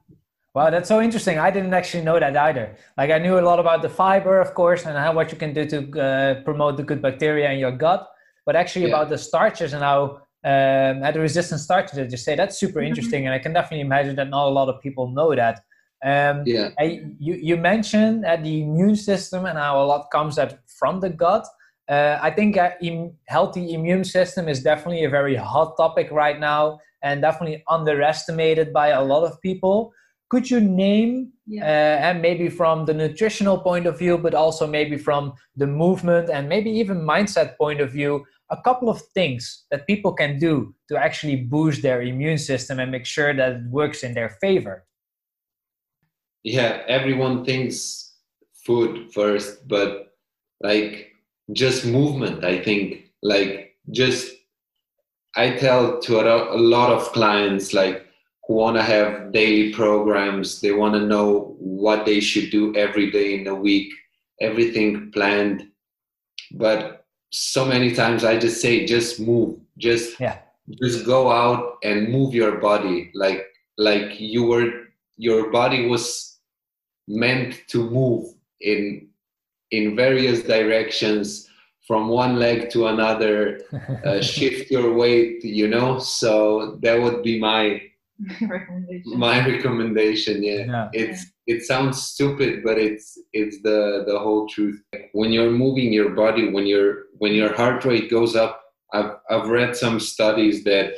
Wow, 0.54 0.70
that's 0.70 0.86
so 0.88 1.02
interesting. 1.02 1.36
I 1.40 1.50
didn't 1.50 1.74
actually 1.74 2.04
know 2.04 2.20
that 2.20 2.36
either. 2.36 2.76
Like 2.96 3.10
I 3.10 3.18
knew 3.18 3.40
a 3.40 3.42
lot 3.42 3.58
about 3.58 3.82
the 3.82 3.88
fiber, 3.88 4.40
of 4.40 4.54
course, 4.54 4.86
and 4.86 4.96
how 4.96 5.12
what 5.12 5.32
you 5.32 5.36
can 5.36 5.52
do 5.52 5.66
to 5.66 6.00
uh, 6.00 6.42
promote 6.44 6.76
the 6.76 6.84
good 6.84 7.02
bacteria 7.02 7.50
in 7.50 7.58
your 7.58 7.72
gut. 7.72 8.06
But 8.46 8.54
actually, 8.54 8.82
Yeah. 8.82 8.94
about 8.94 9.08
the 9.08 9.18
starches 9.18 9.72
and 9.72 9.82
how 9.82 10.20
um, 10.44 11.02
and 11.02 11.16
the 11.16 11.18
resistant 11.18 11.60
starches 11.60 11.96
that 11.96 12.10
you 12.12 12.16
say, 12.18 12.36
that's 12.36 12.56
super 12.56 12.80
Mhm. 12.80 12.86
interesting. 12.88 13.26
And 13.26 13.34
I 13.34 13.40
can 13.40 13.52
definitely 13.52 13.80
imagine 13.80 14.14
that 14.16 14.28
not 14.28 14.46
a 14.46 14.50
lot 14.50 14.68
of 14.68 14.80
people 14.80 15.08
know 15.08 15.34
that. 15.34 15.56
Um, 16.04 16.42
yeah 16.46 16.68
I, 16.78 16.84
you, 17.18 17.34
you 17.34 17.56
mentioned 17.56 18.22
that 18.24 18.44
the 18.44 18.60
immune 18.62 18.94
system 18.94 19.46
and 19.46 19.58
how 19.58 19.82
a 19.82 19.86
lot 19.86 20.10
comes 20.12 20.36
that 20.36 20.60
from 20.78 21.00
the 21.00 21.08
gut. 21.10 21.46
Uh, 21.88 22.18
I 22.22 22.30
think 22.30 22.56
a 22.56 22.74
im- 22.80 23.12
healthy 23.26 23.74
immune 23.74 24.04
system 24.04 24.48
is 24.48 24.62
definitely 24.62 25.04
a 25.04 25.10
very 25.10 25.36
hot 25.36 25.76
topic 25.76 26.10
right 26.10 26.40
now 26.40 26.78
and 27.02 27.20
definitely 27.20 27.62
underestimated 27.68 28.72
by 28.72 28.88
a 28.88 29.04
lot 29.04 29.24
of 29.24 29.40
people. 29.42 29.92
Could 30.30 30.50
you 30.50 30.60
name, 30.60 31.32
yeah 31.46 31.62
uh, 31.62 32.06
and 32.08 32.22
maybe 32.22 32.48
from 32.48 32.86
the 32.86 32.94
nutritional 32.94 33.58
point 33.58 33.86
of 33.86 33.98
view, 33.98 34.16
but 34.16 34.34
also 34.34 34.66
maybe 34.66 34.96
from 34.96 35.34
the 35.56 35.66
movement 35.66 36.30
and 36.30 36.48
maybe 36.48 36.70
even 36.70 36.98
mindset 37.02 37.58
point 37.58 37.80
of 37.80 37.92
view, 37.92 38.24
a 38.50 38.56
couple 38.62 38.88
of 38.88 39.00
things 39.12 39.64
that 39.70 39.86
people 39.86 40.12
can 40.12 40.38
do 40.38 40.74
to 40.88 40.96
actually 40.96 41.36
boost 41.36 41.82
their 41.82 42.00
immune 42.02 42.38
system 42.38 42.80
and 42.80 42.90
make 42.90 43.04
sure 43.04 43.34
that 43.34 43.52
it 43.52 43.66
works 43.70 44.02
in 44.02 44.14
their 44.14 44.30
favor? 44.40 44.86
yeah 46.44 46.82
everyone 46.86 47.44
thinks 47.44 48.12
food 48.64 49.10
first 49.12 49.66
but 49.66 50.12
like 50.60 51.13
just 51.52 51.84
movement 51.84 52.44
i 52.44 52.58
think 52.58 53.10
like 53.22 53.76
just 53.90 54.32
i 55.36 55.50
tell 55.50 56.00
to 56.00 56.18
a, 56.18 56.56
a 56.56 56.58
lot 56.58 56.90
of 56.90 57.12
clients 57.12 57.74
like 57.74 58.06
who 58.46 58.54
want 58.54 58.76
to 58.76 58.82
have 58.82 59.32
daily 59.32 59.72
programs 59.72 60.60
they 60.60 60.72
want 60.72 60.94
to 60.94 61.06
know 61.06 61.54
what 61.58 62.06
they 62.06 62.20
should 62.20 62.50
do 62.50 62.74
every 62.76 63.10
day 63.10 63.34
in 63.34 63.44
the 63.44 63.54
week 63.54 63.92
everything 64.40 65.10
planned 65.12 65.68
but 66.52 67.04
so 67.30 67.64
many 67.64 67.94
times 67.94 68.24
i 68.24 68.38
just 68.38 68.60
say 68.60 68.86
just 68.86 69.20
move 69.20 69.58
just 69.76 70.18
Yeah. 70.20 70.38
just 70.82 71.04
go 71.04 71.30
out 71.30 71.76
and 71.82 72.08
move 72.08 72.34
your 72.34 72.58
body 72.58 73.10
like 73.14 73.44
like 73.76 74.20
you 74.20 74.44
were 74.44 74.70
your 75.16 75.50
body 75.50 75.88
was 75.88 76.38
meant 77.06 77.62
to 77.68 77.90
move 77.90 78.32
in 78.60 79.08
in 79.76 79.96
various 79.96 80.42
directions 80.42 81.48
from 81.86 82.08
one 82.08 82.36
leg 82.44 82.70
to 82.70 82.86
another 82.86 83.60
uh, 84.06 84.20
shift 84.32 84.70
your 84.70 84.94
weight 84.94 85.44
you 85.44 85.68
know? 85.68 85.98
So 85.98 86.78
that 86.82 87.00
would 87.02 87.22
be 87.22 87.38
my 87.38 87.62
recommendation. 88.56 89.18
my 89.18 89.36
recommendation 89.46 90.36
yeah. 90.42 90.64
Yeah. 90.74 90.88
it's 90.92 91.20
it 91.46 91.62
sounds 91.70 92.00
stupid 92.00 92.62
but 92.66 92.78
it's 92.78 93.18
it's 93.32 93.56
the 93.62 94.04
the 94.06 94.18
whole 94.18 94.46
truth. 94.46 94.80
When 95.12 95.32
you're 95.32 95.50
moving 95.50 95.92
your 95.92 96.10
body 96.10 96.44
when 96.54 96.66
your 96.66 96.86
when 97.18 97.32
your 97.32 97.52
heart 97.54 97.84
rate 97.84 98.08
goes 98.16 98.36
up 98.36 98.54
i've 98.92 99.12
i've 99.30 99.48
read 99.48 99.74
some 99.84 99.98
studies 99.98 100.62
that 100.64 100.94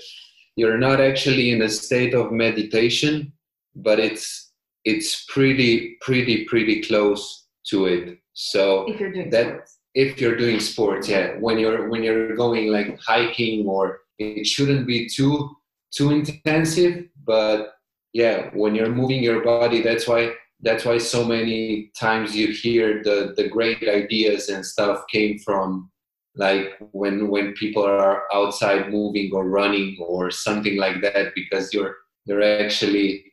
you're 0.57 0.79
not 0.79 1.01
actually 1.01 1.47
in 1.53 1.63
a 1.63 1.69
state 1.69 2.15
of 2.15 2.33
meditation 2.33 3.33
but 3.75 3.99
it's 3.99 4.53
it's 4.85 5.25
pretty 5.35 5.97
pretty 6.01 6.45
pretty 6.45 6.83
close 6.83 7.47
to 7.71 7.87
it 7.87 8.19
so 8.39 8.85
if 8.87 9.01
you're 9.01 9.13
doing 9.13 9.31
that- 9.31 9.47
sports. 9.47 9.79
if 9.95 10.21
you're 10.21 10.37
doing 10.37 10.61
sports 10.61 11.09
yeah 11.09 11.27
when 11.41 11.59
you're 11.59 11.89
when 11.89 12.03
you're 12.03 12.37
going 12.37 12.71
like 12.71 12.99
hiking 13.01 13.67
or 13.67 14.01
it 14.19 14.47
shouldn't 14.47 14.87
be 14.87 15.09
too 15.09 15.51
too 15.91 16.11
intensive 16.11 17.05
but 17.25 17.73
yeah 18.13 18.51
when 18.53 18.75
you're 18.75 18.95
moving 19.01 19.23
your 19.23 19.43
body 19.43 19.81
that's 19.81 20.07
why 20.07 20.33
that's 20.61 20.85
why 20.85 20.99
so 20.99 21.25
many 21.25 21.91
times 21.99 22.37
you 22.37 22.49
hear 22.49 23.03
the 23.03 23.33
the 23.39 23.49
great 23.49 23.83
ideas 23.89 24.51
and 24.51 24.65
stuff 24.65 25.05
came 25.11 25.39
from 25.39 25.91
like 26.37 26.77
when 26.93 27.29
when 27.29 27.55
people 27.55 27.83
are 27.83 28.25
outside 28.35 28.91
moving 28.91 29.31
or 29.33 29.49
running 29.49 29.97
or 30.07 30.31
something 30.31 30.77
like 30.77 31.01
that 31.01 31.33
because 31.35 31.73
you're 31.73 31.97
you're 32.27 32.43
actually 32.43 33.25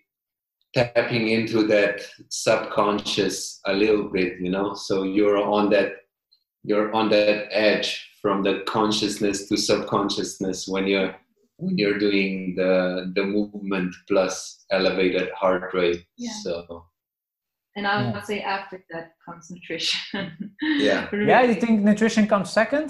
tapping 0.74 1.28
into 1.30 1.66
that 1.68 2.02
subconscious 2.30 3.60
a 3.66 3.74
little 3.74 4.10
bit 4.10 4.34
you 4.40 4.50
know 4.50 4.74
so 4.74 5.04
you're 5.04 5.38
on 5.42 5.70
that 5.70 5.90
you're 6.64 6.94
on 6.94 7.10
that 7.10 7.48
edge 7.52 7.90
from 8.22 8.42
the 8.44 8.64
consciousness 8.68 9.48
to 9.50 9.58
subconsciousness 9.58 10.68
when 10.68 10.88
you're 10.88 11.14
when 11.58 11.78
you're 11.78 12.00
doing 12.00 12.56
the 12.56 13.12
the 13.16 13.24
movement 13.24 13.94
plus 14.08 14.66
elevated 14.72 15.30
heart 15.42 15.74
rate 15.74 16.04
Yeah. 16.18 16.32
so 16.44 16.86
And 17.76 17.88
I 17.88 17.94
would 18.06 18.14
Yeah. 18.16 18.24
say 18.32 18.40
after 18.58 18.78
that 18.92 19.06
concentration 19.28 20.00
nutrition. 20.16 20.56
Yeah. 20.88 21.02
Yeah, 21.32 21.42
you 21.50 21.56
think 21.64 21.82
nutrition 21.90 22.28
comes 22.28 22.50
second? 22.62 22.88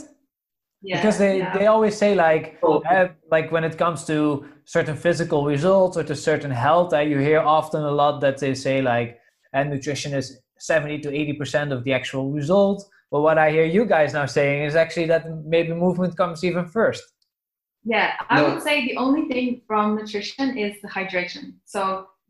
Yeah, 0.85 0.97
because 0.97 1.17
they, 1.17 1.37
yeah. 1.37 1.57
they 1.57 1.67
always 1.67 1.95
say 1.97 2.13
like 2.15 2.59
Oh. 2.61 2.81
uh, 2.89 3.07
like 3.31 3.51
when 3.51 3.63
it 3.63 3.77
comes 3.77 4.03
to 4.05 4.45
certain 4.65 4.95
physical 4.97 5.45
results 5.45 5.95
or 5.97 6.03
to 6.03 6.15
certain 6.15 6.51
health 6.51 6.93
uh, 6.93 6.99
you 6.99 7.17
hear 7.19 7.39
often 7.39 7.81
a 7.83 7.91
lot 8.01 8.19
that 8.21 8.37
they 8.37 8.53
say 8.53 8.81
like 8.81 9.17
and 9.53 9.69
nutrition 9.69 10.13
is 10.13 10.25
70 10.59 10.99
to 10.99 11.09
80 11.13 11.33
percent 11.33 11.71
of 11.73 11.83
the 11.85 11.93
actual 11.93 12.31
result 12.31 12.83
but 13.11 13.21
what 13.21 13.37
i 13.37 13.49
hear 13.51 13.65
you 13.65 13.85
guys 13.85 14.13
now 14.13 14.25
saying 14.25 14.63
is 14.63 14.75
actually 14.75 15.07
that 15.07 15.23
maybe 15.45 15.73
movement 15.73 16.15
comes 16.17 16.43
even 16.43 16.65
first 16.65 17.03
Yeah, 17.85 18.09
I 18.29 18.35
No. 18.41 18.43
would 18.47 18.63
say 18.63 18.75
the 18.89 18.95
only 19.05 19.23
thing 19.31 19.47
from 19.67 19.85
nutrition 19.99 20.57
is 20.65 20.73
the 20.83 20.87
hydration. 20.97 21.43
So 21.73 21.81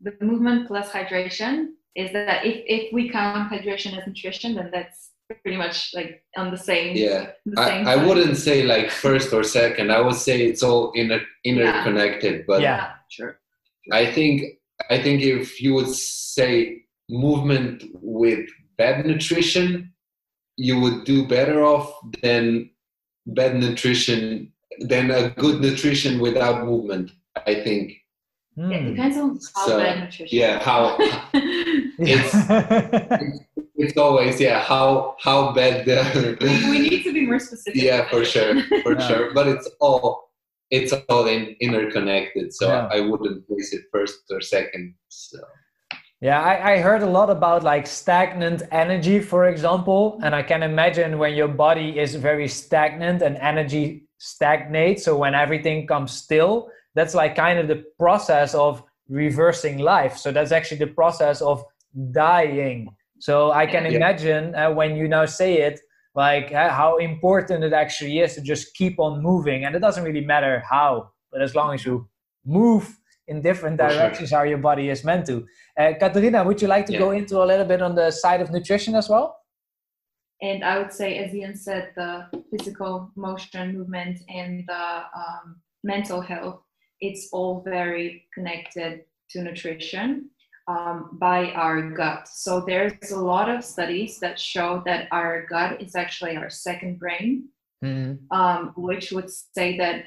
the 0.06 0.12
movement 0.30 0.60
plus 0.68 0.86
hydration 0.96 1.54
is 2.02 2.08
that 2.12 2.44
if, 2.50 2.56
if 2.76 2.82
we 2.96 3.02
count 3.16 3.52
hydration 3.52 3.90
as 3.98 4.04
nutrition, 4.10 4.50
then 4.58 4.68
that's 4.76 4.98
pretty 5.42 5.56
much 5.56 5.92
like 5.94 6.22
on 6.36 6.50
the 6.50 6.56
same. 6.56 6.96
Yeah. 6.96 7.30
the 7.46 7.64
same 7.64 7.86
I, 7.88 7.92
I 7.94 7.96
wouldn't 8.06 8.36
say 8.36 8.62
like 8.64 8.90
first 8.90 9.32
or 9.32 9.42
second. 9.42 9.90
I 9.90 10.00
would 10.00 10.16
say 10.16 10.42
it's 10.46 10.62
all 10.62 10.92
inter, 10.92 11.20
interconnected. 11.44 12.46
But 12.46 12.60
Yeah. 12.62 12.76
Yeah, 12.76 12.90
sure. 13.08 13.40
I 13.92 14.12
think 14.12 14.42
I 14.90 15.00
think 15.02 15.22
if 15.22 15.60
you 15.60 15.74
would 15.74 15.88
say 15.88 16.82
movement 17.08 17.84
with 17.94 18.48
bad 18.76 19.06
nutrition, 19.06 19.92
you 20.56 20.80
would 20.80 21.04
do 21.04 21.26
better 21.26 21.62
off 21.64 21.92
than 22.22 22.70
bad 23.26 23.56
nutrition 23.56 24.52
than 24.80 25.10
a 25.10 25.30
good 25.30 25.60
nutrition 25.60 26.18
without 26.20 26.64
movement. 26.66 27.10
I 27.46 27.54
think. 27.62 27.92
Yeah, 28.56 28.68
it 28.70 28.82
Hmm. 28.82 28.88
depends 28.94 29.16
on 29.16 29.38
how 29.56 29.66
So, 29.66 29.78
bad 29.78 30.00
nutrition. 30.04 30.38
yeah, 30.38 30.58
how- 30.60 30.96
Yeah. 31.98 33.20
It's 33.84 33.96
always 34.06 34.40
yeah 34.40 34.60
how 34.72 35.14
how 35.26 35.38
bad 35.58 35.84
the 35.86 35.98
we, 36.40 36.70
we 36.72 36.78
need 36.88 37.02
to 37.04 37.12
be 37.12 37.22
more 37.30 37.38
specific. 37.48 37.80
yeah 37.88 38.00
for 38.12 38.22
sure 38.24 38.52
for 38.84 38.92
Yeah. 38.94 39.06
sure 39.08 39.24
but 39.36 39.46
it's 39.52 39.68
all 39.80 40.06
it's 40.70 40.92
all 41.12 41.24
in, 41.34 41.42
interconnected 41.60 42.46
so 42.58 42.64
Yeah. 42.68 42.88
i 42.96 42.98
wouldn't 43.08 43.38
place 43.48 43.70
it 43.76 43.82
first 43.94 44.18
or 44.34 44.40
second 44.56 44.94
so 45.08 45.38
Yeah, 46.30 46.40
I, 46.52 46.54
I 46.72 46.74
heard 46.86 47.02
a 47.02 47.12
lot 47.18 47.28
about 47.38 47.60
like 47.72 47.86
stagnant 48.02 48.60
energy, 48.84 49.18
for 49.32 49.42
example. 49.52 50.02
And 50.24 50.32
I 50.40 50.42
can 50.50 50.62
imagine 50.72 51.10
when 51.22 51.32
your 51.40 51.52
body 51.66 51.88
is 52.04 52.10
very 52.30 52.48
stagnant 52.48 53.20
and 53.26 53.34
energy 53.52 53.86
stagnates. 54.18 55.00
So 55.04 55.10
when 55.22 55.34
everything 55.44 55.78
comes 55.92 56.10
still, 56.24 56.54
that's 56.96 57.14
like 57.20 57.32
kind 57.46 57.58
of 57.60 57.66
the 57.72 57.80
process 58.02 58.50
of 58.66 58.72
reversing 59.22 59.76
life. 59.94 60.14
So 60.22 60.28
that's 60.36 60.52
actually 60.58 60.80
the 60.86 60.94
process 61.00 61.38
of 61.42 61.56
dying. 62.24 62.78
So 63.18 63.50
I 63.52 63.66
can 63.66 63.84
Yeah. 63.84 63.96
imagine 63.96 64.54
uh, 64.54 64.70
when 64.72 64.96
you 64.96 65.08
now 65.08 65.26
say 65.26 65.58
it, 65.58 65.80
like 66.14 66.52
uh, 66.52 66.70
how 66.70 66.96
important 66.98 67.64
it 67.64 67.72
actually 67.72 68.18
is 68.20 68.34
to 68.34 68.40
just 68.40 68.74
keep 68.74 68.98
on 68.98 69.22
moving. 69.22 69.64
And 69.64 69.74
it 69.74 69.80
doesn't 69.80 70.04
really 70.04 70.24
matter 70.24 70.62
how, 70.70 71.10
but 71.32 71.42
as 71.42 71.54
long 71.54 71.74
as 71.74 71.84
you 71.84 72.08
move 72.44 72.96
in 73.26 73.40
different 73.42 73.78
For 73.78 73.88
sure. 73.88 73.98
directions 73.98 74.30
how 74.30 74.42
your 74.42 74.58
body 74.58 74.90
is 74.90 75.02
meant 75.04 75.26
to. 75.26 75.46
Uh, 75.78 75.92
Katarina, 75.98 76.44
would 76.44 76.60
you 76.60 76.68
like 76.68 76.86
to 76.86 76.92
Yeah. 76.92 76.98
go 76.98 77.10
into 77.10 77.42
a 77.42 77.46
little 77.46 77.64
bit 77.66 77.80
on 77.82 77.94
the 77.94 78.10
side 78.10 78.40
of 78.40 78.50
nutrition 78.50 78.94
as 78.94 79.08
well? 79.08 79.40
And 80.42 80.62
I 80.62 80.78
would 80.78 80.92
say, 80.92 81.18
as 81.18 81.34
Ian 81.34 81.56
said, 81.56 81.92
the 81.96 82.26
physical 82.50 83.10
motion, 83.16 83.78
movement, 83.78 84.18
and 84.28 84.64
the 84.66 85.04
um, 85.16 85.62
mental 85.82 86.20
health, 86.20 86.60
it's 87.00 87.28
all 87.32 87.62
very 87.64 88.28
connected 88.34 89.04
to 89.30 89.42
nutrition 89.42 90.30
um, 90.66 91.10
by 91.20 91.50
our 91.52 91.90
gut. 91.90 92.28
So 92.28 92.60
there's 92.60 93.10
a 93.10 93.20
lot 93.20 93.48
of 93.48 93.64
studies 93.64 94.18
that 94.20 94.38
show 94.38 94.82
that 94.86 95.08
our 95.10 95.46
gut 95.46 95.82
is 95.82 95.94
actually 95.94 96.36
our 96.36 96.50
second 96.50 96.98
brain, 96.98 97.48
um, 98.30 98.72
which 98.76 99.12
would 99.12 99.30
say 99.30 99.76
that 99.78 100.06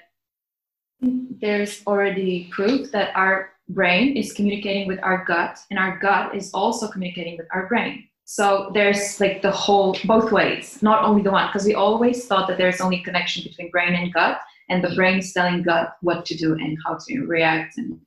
there's 1.01 1.83
already 1.85 2.49
proof 2.51 2.91
that 2.91 3.15
our 3.15 3.51
brain 3.69 4.17
is 4.17 4.33
communicating 4.33 4.87
with 4.87 4.99
our 5.03 5.23
gut, 5.25 5.59
and 5.69 5.77
our 5.77 5.99
gut 5.99 6.33
is 6.33 6.51
also 6.53 6.87
communicating 6.87 7.37
with 7.37 7.47
our 7.53 7.67
brain. 7.67 8.07
So 8.25 8.71
there's 8.73 9.21
like 9.21 9.41
the 9.41 9.51
whole 9.51 9.97
both 10.05 10.31
ways, 10.31 10.81
not 10.81 11.03
only 11.03 11.21
the 11.21 11.31
one, 11.31 11.47
because 11.47 11.65
we 11.65 11.75
always 11.75 12.25
thought 12.25 12.47
that 12.47 12.57
there's 12.57 12.81
only 12.81 12.99
connection 13.01 13.43
between 13.43 13.69
brain 13.71 13.93
and 13.93 14.11
gut, 14.11 14.39
and 14.69 14.83
the 14.83 14.93
brain 14.95 15.19
is 15.19 15.31
telling 15.31 15.63
gut 15.63 15.95
what 16.01 16.25
to 16.25 16.35
do 16.35 16.53
and 16.53 16.77
how 16.85 16.97
to 17.07 17.25
react 17.25 17.77
and 17.77 17.99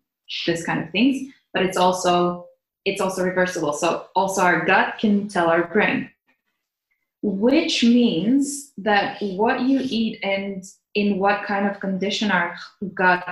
this 0.46 0.64
kind 0.64 0.82
of 0.82 0.90
things. 0.90 1.32
But 1.52 1.64
it's 1.64 1.76
also 1.76 2.46
it's 2.84 3.00
also 3.00 3.24
reversible. 3.24 3.72
So 3.72 4.06
also 4.14 4.42
our 4.42 4.64
gut 4.64 4.98
can 4.98 5.28
tell 5.28 5.48
our 5.48 5.66
brain 5.66 6.10
which 7.22 7.84
means 7.84 8.72
that 8.78 9.20
what 9.20 9.60
you 9.62 9.80
eat 9.82 10.18
and 10.22 10.64
in 10.94 11.18
what 11.18 11.44
kind 11.44 11.66
of 11.66 11.80
condition 11.80 12.30
our 12.30 12.56
gut 12.94 13.24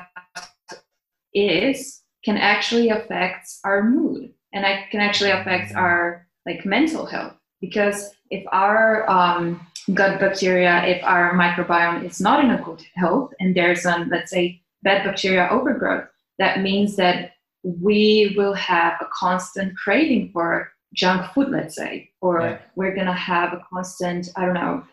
is 1.34 2.02
can 2.24 2.36
actually 2.36 2.90
affect 2.90 3.48
our 3.64 3.82
mood 3.82 4.32
and 4.52 4.64
it 4.64 4.90
can 4.90 5.00
actually 5.00 5.30
affect 5.30 5.74
our 5.74 6.26
like 6.46 6.64
mental 6.66 7.06
health 7.06 7.34
because 7.60 8.10
if 8.30 8.44
our 8.52 9.08
um, 9.10 9.66
gut 9.94 10.20
bacteria 10.20 10.84
if 10.84 11.02
our 11.04 11.32
microbiome 11.32 12.04
is 12.04 12.20
not 12.20 12.44
in 12.44 12.50
a 12.50 12.62
good 12.62 12.84
health 12.94 13.32
and 13.40 13.56
there's 13.56 13.86
an 13.86 14.08
let's 14.10 14.30
say 14.30 14.60
bad 14.82 15.04
bacteria 15.04 15.48
overgrowth 15.50 16.04
that 16.38 16.60
means 16.60 16.96
that 16.96 17.32
we 17.62 18.34
will 18.36 18.54
have 18.54 18.94
a 19.00 19.06
constant 19.12 19.76
craving 19.76 20.30
for 20.32 20.72
junk 20.94 21.32
food, 21.32 21.50
let's 21.50 21.76
say, 21.76 22.10
or 22.20 22.40
Yeah. 22.40 22.58
we're 22.76 22.94
gonna 22.94 23.12
have 23.12 23.52
a 23.52 23.62
constant, 23.72 24.28
I 24.36 24.44
don't 24.44 24.54
know, 24.54 24.84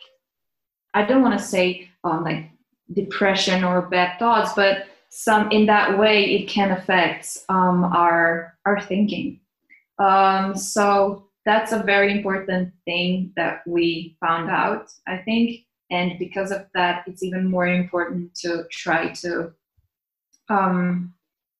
I 0.93 1.03
don't 1.03 1.21
want 1.21 1.37
to 1.39 1.45
say 1.45 1.89
um, 2.03 2.23
like 2.23 2.49
depression 2.93 3.63
or 3.63 3.81
bad 3.83 4.19
thoughts, 4.19 4.53
but 4.53 4.87
some 5.09 5.51
in 5.51 5.65
that 5.65 5.97
way 5.97 6.35
it 6.35 6.47
can 6.47 6.71
affect 6.71 7.37
um, 7.49 7.83
our 7.85 8.57
our 8.65 8.79
thinking. 8.81 9.39
Um, 9.99 10.55
so 10.55 11.27
that's 11.45 11.71
a 11.71 11.83
very 11.83 12.11
important 12.11 12.73
thing 12.85 13.31
that 13.35 13.61
we 13.67 14.17
found 14.19 14.49
out, 14.49 14.89
I 15.07 15.17
think, 15.17 15.61
and 15.91 16.17
because 16.19 16.51
of 16.51 16.65
that, 16.73 17.03
it's 17.07 17.23
even 17.23 17.49
more 17.49 17.67
important 17.67 18.35
to 18.35 18.65
try 18.71 19.09
to 19.23 19.53
um, 20.49 21.13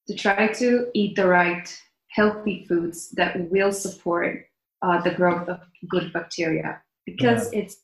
to 0.07 0.15
try 0.15 0.47
to 0.47 0.87
eat 0.93 1.15
the 1.15 1.27
right 1.27 1.75
healthy 2.09 2.65
foods 2.67 3.09
that 3.11 3.49
will 3.51 3.71
support 3.71 4.45
uh, 4.81 5.01
the 5.01 5.11
growth 5.11 5.47
of 5.49 5.59
good 5.89 6.13
bacteria. 6.13 6.81
Because 7.05 7.51
it's 7.53 7.77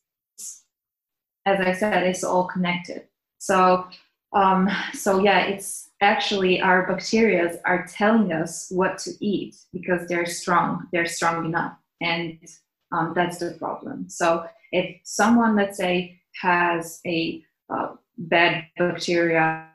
as 1.46 1.60
i 1.60 1.74
said 1.74 2.04
it's 2.04 2.24
all 2.24 2.46
connected. 2.48 3.08
So 3.40 3.88
um, 4.34 4.70
so 4.94 5.20
yeah 5.20 5.46
it's 5.46 5.90
actually 6.02 6.62
our 6.62 6.88
bacteria 6.88 7.60
are 7.66 7.86
telling 7.86 8.32
us 8.32 8.72
what 8.72 8.98
to 9.00 9.12
eat 9.20 9.56
because 9.74 10.08
they're 10.08 10.26
strong 10.26 10.88
they're 10.92 11.06
strong 11.06 11.46
enough. 11.46 11.78
And 12.02 12.40
um, 12.92 13.14
that's 13.16 13.38
the 13.38 13.52
problem. 13.60 14.10
So 14.10 14.48
if 14.72 15.00
someone 15.04 15.56
let's 15.56 15.78
say 15.78 16.20
has 16.42 17.02
a 17.06 17.44
uh, 17.70 17.96
bad 18.18 18.66
bacteria 18.78 19.68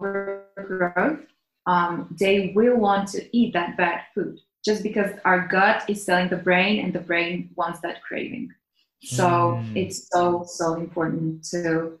overgrowth 0.00 1.27
um, 1.68 1.92
they 2.18 2.52
will 2.56 2.78
want 2.78 3.04
to 3.14 3.20
eat 3.36 3.52
that 3.52 3.76
bad 3.76 4.00
food 4.14 4.40
just 4.64 4.82
because 4.82 5.10
our 5.24 5.46
gut 5.46 5.78
is 5.88 6.04
telling 6.04 6.28
the 6.30 6.42
brain 6.48 6.74
and 6.82 6.92
the 6.92 7.04
brain 7.10 7.50
wants 7.56 7.80
that 7.80 8.02
craving. 8.02 8.48
So 9.04 9.26
Mm. 9.28 9.76
it's 9.76 10.08
so, 10.12 10.44
so 10.44 10.66
important 10.74 11.44
to 11.52 12.00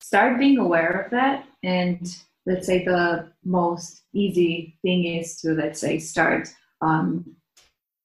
start 0.00 0.38
being 0.38 0.58
aware 0.58 0.92
of 1.00 1.10
that. 1.10 1.46
And 1.62 2.00
let's 2.46 2.66
say 2.66 2.84
the 2.84 3.32
most 3.44 4.02
easy 4.12 4.78
thing 4.82 5.00
is 5.18 5.40
to, 5.40 5.48
let's 5.54 5.80
say, 5.80 5.98
start 5.98 6.48
um, 6.80 7.34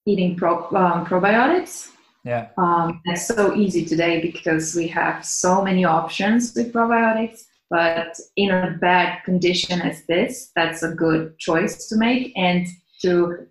eating 0.05 0.35
pro- 0.35 0.69
um, 0.83 1.05
probiotics. 1.05 1.91
Yeah. 2.23 2.47
Um, 2.57 3.01
it's 3.05 3.27
so 3.27 3.55
easy 3.55 3.85
today 3.85 4.21
because 4.21 4.73
we 4.73 4.87
have 4.87 5.25
so 5.25 5.61
many 5.61 5.83
options 5.85 6.53
with 6.55 6.73
probiotics. 6.73 7.43
But 7.69 8.17
in 8.37 8.49
a 8.51 8.77
bad 8.79 9.23
condition 9.25 9.81
as 9.81 10.05
this, 10.05 10.51
that's 10.55 10.83
a 10.83 10.93
good 10.93 11.37
choice 11.37 11.87
to 11.89 11.97
make 11.97 12.31
and 12.37 12.65
to 13.01 13.47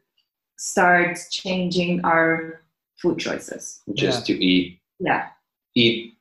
start 0.58 1.18
changing 1.30 2.02
our 2.04 2.62
food 3.00 3.18
choices. 3.18 3.82
just 3.94 4.26
to 4.26 4.32
eat 4.32 4.80
Yeah. 4.98 5.28
eat 5.74 6.14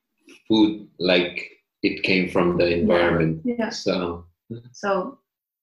food 0.48 0.88
like 1.00 1.50
it 1.84 2.04
came 2.04 2.30
from 2.30 2.58
the 2.58 2.68
environment 2.82 3.42
Yeah. 3.46 3.70
so 3.70 4.26
So 4.74 5.20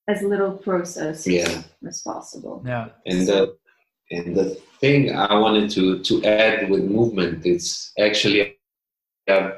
as 0.08 0.22
little 0.22 0.52
process 0.56 1.26
Yeah. 1.26 1.62
as 1.86 2.00
possible. 2.02 2.62
Yeah. 2.66 2.88
and 3.06 3.28
the 3.28 3.56
and 4.10 4.34
the 4.36 4.46
thing 4.80 5.14
I 5.14 5.34
wanted 5.38 5.68
to 5.76 6.00
to 6.08 6.14
add 6.24 6.70
with 6.70 6.84
movement 6.84 7.44
it's 7.44 7.92
actually 8.06 8.56
I, 9.28 9.52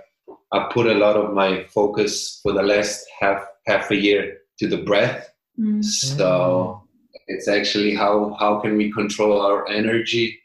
I 0.55 0.69
put 0.73 0.87
a 0.87 0.95
lot 0.95 1.17
of 1.17 1.35
my 1.35 1.65
focus 1.65 2.41
for 2.43 2.53
the 2.53 2.63
last 2.63 3.05
half 3.21 3.41
half 3.67 3.91
a 3.91 3.97
year 3.97 4.39
to 4.59 4.69
the 4.69 4.83
breath 4.91 5.35
Mm. 5.59 5.85
so 5.85 6.83
it's 7.29 7.47
actually 7.47 7.95
how 7.95 8.37
how 8.41 8.59
can 8.59 8.77
we 8.77 8.91
control 8.91 9.41
our 9.41 9.69
energy 9.69 10.41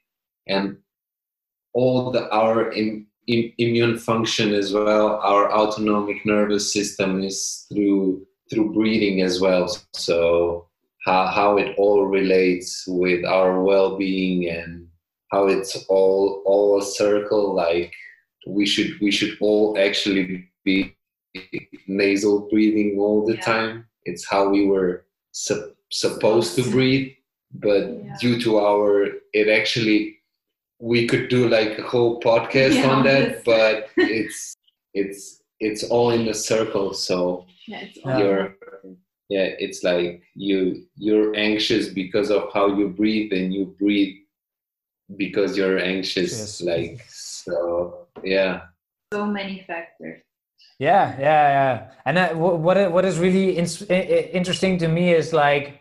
and 0.48 0.78
all 1.74 2.12
the 2.12 2.30
our 2.30 2.72
in, 2.72 3.08
in, 3.26 3.52
immune 3.58 3.98
function 3.98 4.54
as 4.54 4.72
well 4.72 5.20
our 5.24 5.52
autonomic 5.52 6.24
nervous 6.28 6.72
system 6.72 7.24
is 7.24 7.66
through 7.74 8.24
through 8.52 8.72
breathing 8.72 9.22
as 9.22 9.42
well 9.42 9.68
so 9.94 10.68
how, 11.06 11.26
how 11.28 11.58
it 11.58 11.74
all 11.78 12.06
relates 12.06 12.84
with 12.88 13.26
our 13.26 13.64
well-being 13.64 14.48
and 14.48 14.88
how 15.32 15.48
it's 15.48 15.76
all 15.90 16.44
all 16.46 16.78
a 16.80 16.86
circle 16.86 17.56
like 17.56 17.92
we 18.48 18.66
should 18.66 19.00
we 19.02 19.12
should 19.12 19.38
all 19.42 19.78
actually 19.78 20.50
be 20.64 20.96
nasal 21.88 22.48
breathing 22.50 22.98
all 23.00 23.26
the 23.26 23.36
yeah. 23.36 23.42
time 23.42 23.86
it's 24.06 24.26
how 24.28 24.50
we 24.50 24.66
were 24.66 25.06
su- 25.32 25.72
supposed 25.90 26.56
to 26.56 26.64
breathe 26.72 27.12
but 27.54 27.90
yeah. 27.90 28.16
due 28.20 28.40
to 28.40 28.60
our 28.60 29.08
it 29.34 29.48
actually 29.50 30.18
we 30.80 31.08
could 31.08 31.30
do 31.30 31.48
like 31.48 31.78
a 31.78 31.84
whole 31.84 32.20
podcast 32.22 32.76
yeah, 32.76 32.90
on 32.90 33.04
that 33.04 33.44
but 33.44 33.90
it's 33.98 34.56
it's 34.94 35.42
it's 35.60 35.84
all 35.84 36.12
in 36.12 36.28
a 36.28 36.34
circle 36.34 36.94
so 36.94 37.46
yeah, 37.68 37.86
you're 38.18 38.56
yeah 39.30 39.50
it's 39.60 39.84
like 39.84 40.22
you 40.36 40.84
you're 40.96 41.36
anxious 41.36 41.90
because 41.90 42.32
of 42.32 42.50
how 42.54 42.68
you 42.68 42.88
breathe 42.90 43.32
and 43.34 43.54
you 43.54 43.76
breathe 43.80 44.16
because 45.18 45.58
you're 45.58 45.80
anxious 45.80 46.32
yes. 46.32 46.62
like 46.62 47.06
so 47.10 47.99
yeah. 48.24 48.62
So 49.14 49.26
many 49.26 49.64
factors. 49.68 50.22
Yeah 50.78 51.16
yeah 51.20 51.50
yeah. 51.58 51.92
And 52.06 52.18
that, 52.18 52.38
what 52.38 52.92
what 52.92 53.06
is 53.06 53.20
really 53.20 53.58
in, 53.58 53.66
interesting 53.90 54.78
to 54.80 54.88
me 54.88 55.14
is 55.14 55.34
like 55.34 55.80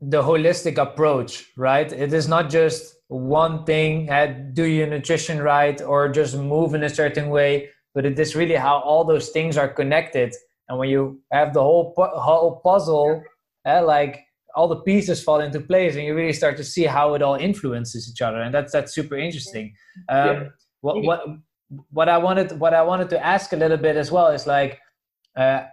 the 0.00 0.22
holistic 0.22 0.78
approach 0.78 1.46
right? 1.56 1.90
It 1.90 2.12
is 2.12 2.28
not 2.28 2.50
just 2.50 2.94
one 3.08 3.64
thing 3.64 4.06
do 4.52 4.64
your 4.64 4.86
nutrition 4.86 5.40
right 5.40 5.80
or 5.80 6.08
just 6.08 6.36
move 6.36 6.74
in 6.74 6.82
a 6.82 6.90
certain 6.90 7.30
way 7.30 7.70
but 7.94 8.04
it 8.04 8.18
is 8.18 8.36
really 8.36 8.54
how 8.54 8.78
all 8.80 9.04
those 9.04 9.30
things 9.30 9.56
are 9.56 9.68
connected. 9.68 10.34
And 10.68 10.78
when 10.78 10.90
you 10.90 11.20
have 11.32 11.54
the 11.54 11.62
whole 11.62 11.94
whole 11.96 12.60
puzzle 12.62 13.22
uh, 13.66 13.84
like 13.84 14.24
all 14.54 14.68
the 14.68 14.80
pieces 14.80 15.22
fall 15.22 15.40
into 15.40 15.60
place 15.60 15.94
and 15.94 16.04
you 16.04 16.14
really 16.14 16.32
start 16.32 16.56
to 16.56 16.64
see 16.64 16.84
how 16.84 17.14
it 17.14 17.22
all 17.22 17.34
influences 17.34 18.10
each 18.10 18.22
other. 18.22 18.40
And 18.40 18.52
that's 18.52 18.72
that's 18.72 18.92
super 18.92 19.16
interesting. 19.16 19.74
Um, 20.08 20.26
yeah. 20.26 20.44
What 20.80 21.02
what 21.04 21.20
what 21.90 22.08
i 22.08 22.16
wanted 22.16 22.58
what 22.58 22.72
i 22.72 22.82
wanted 22.82 23.10
to 23.10 23.24
ask 23.24 23.52
a 23.52 23.56
little 23.56 23.76
bit 23.76 23.96
as 23.96 24.10
well 24.10 24.28
is 24.28 24.46
like 24.46 24.78
uh, 25.36 25.64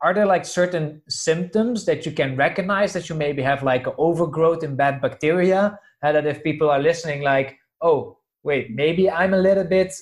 are 0.00 0.14
there 0.14 0.26
like 0.26 0.44
certain 0.44 1.02
symptoms 1.08 1.84
that 1.84 2.06
you 2.06 2.12
can 2.12 2.36
recognize 2.36 2.92
that 2.92 3.08
you 3.08 3.14
maybe 3.14 3.42
have 3.42 3.62
like 3.62 3.86
overgrowth 3.98 4.62
in 4.62 4.76
bad 4.76 5.00
bacteria? 5.00 5.78
And 6.02 6.16
that 6.16 6.26
if 6.26 6.44
people 6.44 6.70
are 6.70 6.78
listening 6.78 7.22
like 7.22 7.58
oh 7.82 8.18
wait 8.42 8.70
maybe 8.70 9.10
i'm 9.10 9.34
a 9.34 9.38
little 9.38 9.64
bit 9.64 9.92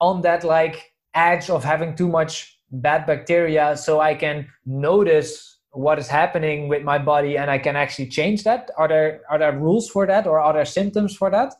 on 0.00 0.22
that 0.22 0.44
like 0.44 0.92
edge 1.14 1.50
of 1.50 1.62
having 1.62 1.94
too 1.94 2.08
much 2.08 2.58
bad 2.70 3.06
bacteria 3.06 3.76
so 3.76 4.00
i 4.00 4.14
can 4.14 4.48
notice 4.64 5.58
what 5.72 5.98
is 5.98 6.08
happening 6.08 6.68
with 6.68 6.82
my 6.82 6.98
body 6.98 7.36
and 7.36 7.50
i 7.50 7.58
can 7.58 7.76
actually 7.76 8.08
change 8.08 8.44
that? 8.44 8.70
Are 8.78 8.88
there 8.88 9.20
are 9.28 9.38
there 9.38 9.58
rules 9.58 9.88
for 9.88 10.06
that 10.06 10.26
or 10.26 10.40
are 10.40 10.54
there 10.54 10.64
symptoms 10.64 11.14
for 11.14 11.30
that 11.30 11.54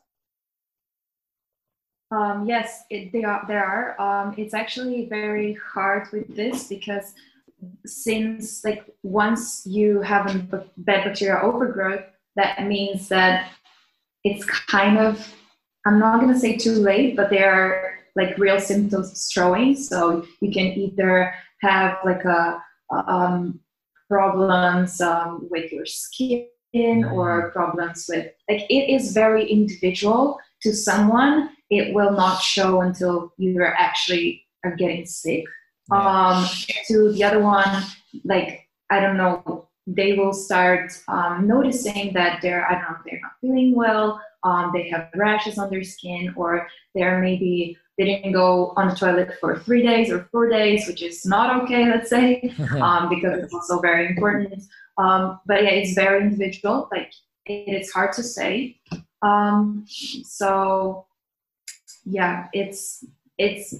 um, 2.14 2.46
yes 2.46 2.85
it, 2.90 3.12
they 3.12 3.24
are 3.24 3.44
there 3.48 3.64
are. 3.64 4.00
Um, 4.00 4.35
it's 4.37 4.55
actually 4.55 5.07
very 5.07 5.59
hard 5.74 6.09
with 6.12 6.35
this 6.35 6.68
because 6.68 7.14
since 7.87 8.64
like 8.64 8.85
once 9.03 9.62
you 9.66 10.00
have 10.03 10.35
a 10.35 10.38
bad 10.77 11.05
bacteria 11.05 11.40
overgrowth 11.42 12.05
that 12.37 12.66
means 12.66 13.09
that 13.09 13.50
it's 14.22 14.44
kind 14.44 14.98
of 14.98 15.35
i'm 15.87 15.98
not 15.98 16.20
going 16.20 16.31
to 16.31 16.38
say 16.38 16.59
too 16.59 16.74
late 16.74 17.16
but 17.16 17.31
there 17.31 17.50
are 17.50 17.94
like 18.16 18.37
real 18.38 18.61
symptoms 18.61 19.29
showing. 19.31 19.77
So 19.77 20.24
you 20.40 20.53
can 20.53 20.66
either 20.66 21.35
have 21.61 21.98
like 22.05 22.24
a 22.24 22.62
um, 22.90 23.61
problems 24.09 25.00
um, 25.00 25.48
with 25.50 25.72
your 25.72 25.87
skin 25.87 26.46
or 27.12 27.50
problems 27.53 28.07
with 28.09 28.33
like 28.48 28.62
it 28.68 28.90
is 28.92 29.12
very 29.12 29.48
individual 29.48 30.38
to 30.62 30.72
someone 30.72 31.50
it 31.79 31.95
will 31.95 32.13
not 32.13 32.41
show 32.41 32.81
until 32.81 33.33
you're 33.39 33.75
actually 33.75 34.45
are 34.65 34.75
getting 34.77 35.05
sick. 35.05 35.45
Um, 35.91 36.47
to 36.89 37.13
the 37.13 37.23
other 37.25 37.41
one 37.41 37.85
like 38.25 38.69
i 38.91 39.01
don't 39.01 39.19
know 39.19 39.69
they 39.87 40.15
will 40.15 40.33
start 40.33 40.93
um, 41.09 41.47
noticing 41.47 42.13
that 42.15 42.41
they're 42.41 42.67
i 42.71 42.73
don't 42.73 42.83
know 42.83 42.97
they're 43.05 43.21
not 43.21 43.33
feeling 43.41 43.75
well 43.75 44.21
um, 44.45 44.71
they 44.75 44.89
have 44.89 45.09
rashes 45.15 45.59
on 45.59 45.71
their 45.71 45.83
skin 45.85 46.33
or 46.37 46.67
they're 46.95 47.21
maybe 47.21 47.77
they 47.99 48.05
didn't 48.05 48.33
go 48.33 48.73
on 48.77 48.89
the 48.89 48.95
toilet 48.95 49.35
for 49.41 49.59
three 49.61 49.83
days 49.83 50.11
or 50.11 50.29
four 50.31 50.49
days 50.49 50.87
which 50.87 51.03
is 51.03 51.25
not 51.27 51.63
okay 51.63 51.87
let's 51.91 52.11
say 52.11 52.41
um, 52.81 53.09
because 53.09 53.43
it's 53.43 53.55
also 53.55 53.81
very 53.81 54.09
important. 54.09 54.63
Um, 54.97 55.41
but 55.47 55.65
yeah 55.65 55.71
it's 55.71 55.95
very 55.95 56.23
individual 56.23 56.89
like 56.93 57.13
it's 57.47 57.93
hard 57.93 58.13
to 58.15 58.23
say. 58.23 58.79
Um, 59.21 59.85
so 59.87 61.07
yeah 62.05 62.49
it's 62.53 63.05
it's 63.38 63.75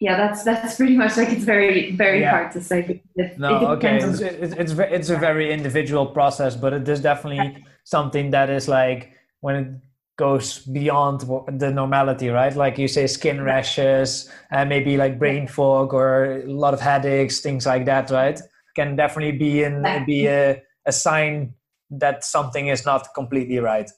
yeah 0.00 0.16
that's 0.16 0.42
that's 0.42 0.76
pretty 0.76 0.96
much 0.96 1.16
like 1.16 1.28
it's 1.28 1.44
very 1.44 1.92
very 1.92 2.20
yeah. 2.20 2.30
hard 2.30 2.52
to 2.52 2.60
say. 2.60 3.00
It, 3.16 3.38
no 3.38 3.56
it 3.56 3.62
okay 3.76 3.96
it's, 3.96 4.20
it's, 4.20 4.54
it's, 4.54 4.72
it's 4.72 5.10
a 5.10 5.16
very 5.16 5.52
individual 5.52 6.06
process 6.06 6.56
but 6.56 6.72
it 6.72 6.88
is 6.88 7.00
definitely 7.00 7.64
something 7.84 8.30
that 8.30 8.50
is 8.50 8.68
like 8.68 9.12
when 9.40 9.56
it 9.56 9.68
goes 10.16 10.58
beyond 10.58 11.20
the 11.58 11.70
normality 11.70 12.28
right? 12.28 12.54
Like 12.54 12.78
you 12.78 12.86
say 12.86 13.06
skin 13.06 13.42
rashes 13.42 14.30
and 14.50 14.68
maybe 14.68 14.96
like 14.96 15.18
brain 15.18 15.46
fog 15.48 15.94
or 15.94 16.42
a 16.42 16.46
lot 16.46 16.74
of 16.74 16.80
headaches 16.80 17.40
things 17.40 17.66
like 17.66 17.84
that 17.86 18.10
right? 18.10 18.40
Can 18.76 18.96
definitely 18.96 19.38
be 19.38 19.62
in 19.62 19.82
be 20.06 20.26
a, 20.26 20.62
a 20.86 20.92
sign 20.92 21.54
that 21.90 22.24
something 22.24 22.68
is 22.68 22.84
not 22.86 23.08
completely 23.14 23.58
right 23.58 23.90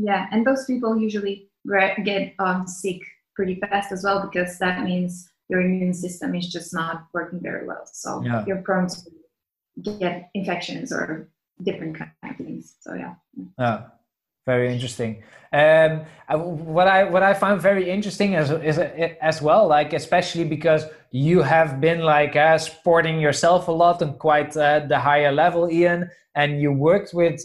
yeah 0.00 0.26
and 0.32 0.46
those 0.46 0.64
people 0.64 0.98
usually 0.98 1.48
get 2.04 2.34
um, 2.38 2.66
sick 2.66 3.00
pretty 3.36 3.60
fast 3.60 3.92
as 3.92 4.04
well 4.04 4.26
because 4.26 4.58
that 4.58 4.82
means 4.82 5.30
your 5.50 5.60
immune 5.60 5.92
system 5.92 6.34
is 6.34 6.48
just 6.48 6.72
not 6.72 7.06
working 7.12 7.40
very 7.40 7.66
well. 7.66 7.84
So 7.92 8.22
yeah. 8.22 8.44
you're 8.46 8.62
prone 8.62 8.88
to 8.88 9.98
get 9.98 10.30
infections 10.34 10.92
or 10.92 11.28
different 11.62 11.98
kind 11.98 12.10
of 12.22 12.36
things. 12.36 12.76
So 12.80 12.94
yeah. 12.94 13.14
Yeah, 13.58 13.82
very 14.46 14.72
interesting. 14.72 15.22
Um, 15.52 16.02
what 16.72 16.86
I 16.86 17.04
what 17.04 17.24
I 17.24 17.34
found 17.34 17.60
very 17.60 17.90
interesting 17.90 18.34
is, 18.34 18.50
is 18.52 18.78
as 18.78 19.42
well, 19.42 19.66
like 19.66 19.92
especially 19.92 20.44
because 20.44 20.84
you 21.10 21.42
have 21.42 21.80
been 21.80 22.00
like 22.00 22.36
uh, 22.36 22.56
sporting 22.58 23.20
yourself 23.20 23.66
a 23.66 23.72
lot 23.72 24.00
and 24.02 24.16
quite 24.18 24.56
uh, 24.56 24.80
the 24.86 25.00
higher 25.00 25.32
level, 25.32 25.68
Ian, 25.68 26.08
and 26.36 26.60
you 26.60 26.70
worked 26.72 27.12
with 27.12 27.42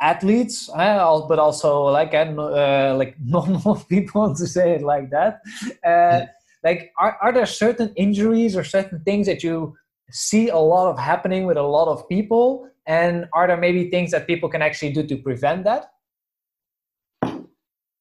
athletes, 0.00 0.68
uh, 0.74 1.20
but 1.28 1.38
also 1.38 1.82
like 1.84 2.14
uh, 2.14 2.94
like 2.96 3.16
normal 3.24 3.76
people 3.88 4.34
to 4.34 4.46
say 4.46 4.72
it 4.72 4.82
like 4.82 5.10
that. 5.10 5.40
Uh, 5.84 6.26
like, 6.62 6.92
are, 6.98 7.16
are 7.22 7.32
there 7.32 7.46
certain 7.46 7.92
injuries 7.96 8.56
or 8.56 8.64
certain 8.64 9.00
things 9.04 9.26
that 9.26 9.42
you 9.42 9.74
see 10.10 10.48
a 10.48 10.58
lot 10.58 10.90
of 10.90 10.98
happening 10.98 11.46
with 11.46 11.56
a 11.56 11.62
lot 11.62 11.88
of 11.88 12.08
people? 12.08 12.68
And 12.86 13.26
are 13.32 13.46
there 13.46 13.56
maybe 13.56 13.90
things 13.90 14.10
that 14.10 14.26
people 14.26 14.48
can 14.48 14.62
actually 14.62 14.92
do 14.92 15.06
to 15.06 15.16
prevent 15.16 15.64
that? 15.64 15.92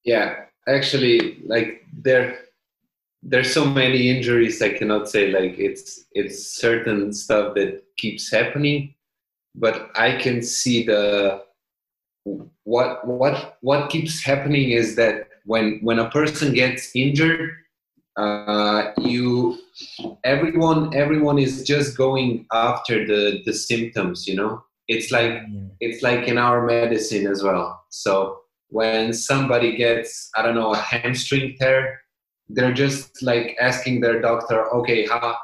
Yeah, 0.04 0.46
actually, 0.68 1.42
like 1.46 1.84
there, 1.94 2.40
there's 3.22 3.54
so 3.54 3.66
many 3.66 4.10
injuries. 4.10 4.62
I 4.62 4.70
cannot 4.70 5.10
say 5.10 5.32
like 5.32 5.60
it's 5.60 6.06
it's 6.14 6.56
certain 6.56 7.14
stuff 7.14 7.56
that 7.56 7.84
keeps 7.98 8.32
happening, 8.32 8.96
but 9.56 9.90
I 9.96 10.18
can 10.18 10.42
see 10.42 10.86
the 10.86 11.44
what 12.64 13.06
what 13.08 13.58
what 13.62 13.90
keeps 13.90 14.24
happening 14.24 14.72
is 14.72 14.96
that 14.96 15.28
when 15.46 15.80
when 15.82 16.00
a 16.00 16.10
person 16.10 16.54
gets 16.54 16.92
injured 16.96 17.52
uh, 18.18 18.92
you 18.98 19.58
everyone 20.24 20.94
everyone 20.94 21.40
is 21.40 21.63
just 21.63 21.98
going 21.98 22.46
after 22.52 23.06
the 23.06 23.42
the 23.46 23.54
symptoms 23.54 24.28
you 24.28 24.36
know? 24.36 24.63
It's 24.88 25.12
like 25.12 25.44
it's 25.80 26.02
like 26.02 26.28
in 26.28 26.38
our 26.38 26.65
medicine 26.65 27.28
as 27.28 27.44
well. 27.44 27.86
So 27.90 28.40
when 28.70 29.12
somebody 29.12 29.76
gets 29.76 30.30
i 30.36 30.42
don't 30.42 30.56
know 30.56 30.74
a 30.74 30.78
hamstring 30.78 31.56
tear 31.60 32.00
they're 32.50 32.74
just 32.74 33.22
like 33.22 33.56
asking 33.60 34.00
their 34.00 34.22
doctor 34.22 34.72
okay 34.74 35.08
how 35.08 35.36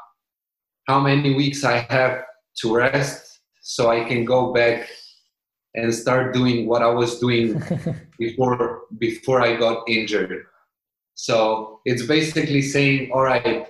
how 0.86 1.00
many 1.00 1.34
weeks 1.34 1.64
i 1.64 1.78
have 1.90 2.22
to 2.56 2.74
rest 2.74 3.40
so 3.60 3.90
i 3.90 4.04
can 4.04 4.24
go 4.24 4.52
back 4.52 4.88
and 5.76 5.94
start 5.94 6.34
doing 6.34 6.66
what 6.66 6.82
I 6.82 6.88
was 6.88 7.18
doing 7.20 7.62
before 8.18 8.82
before 8.98 9.40
I 9.40 9.56
got 9.56 9.88
injured. 9.88 10.44
So 11.14 11.80
it's 11.84 12.04
basically 12.06 12.62
saying, 12.62 13.10
all 13.12 13.22
right, 13.22 13.68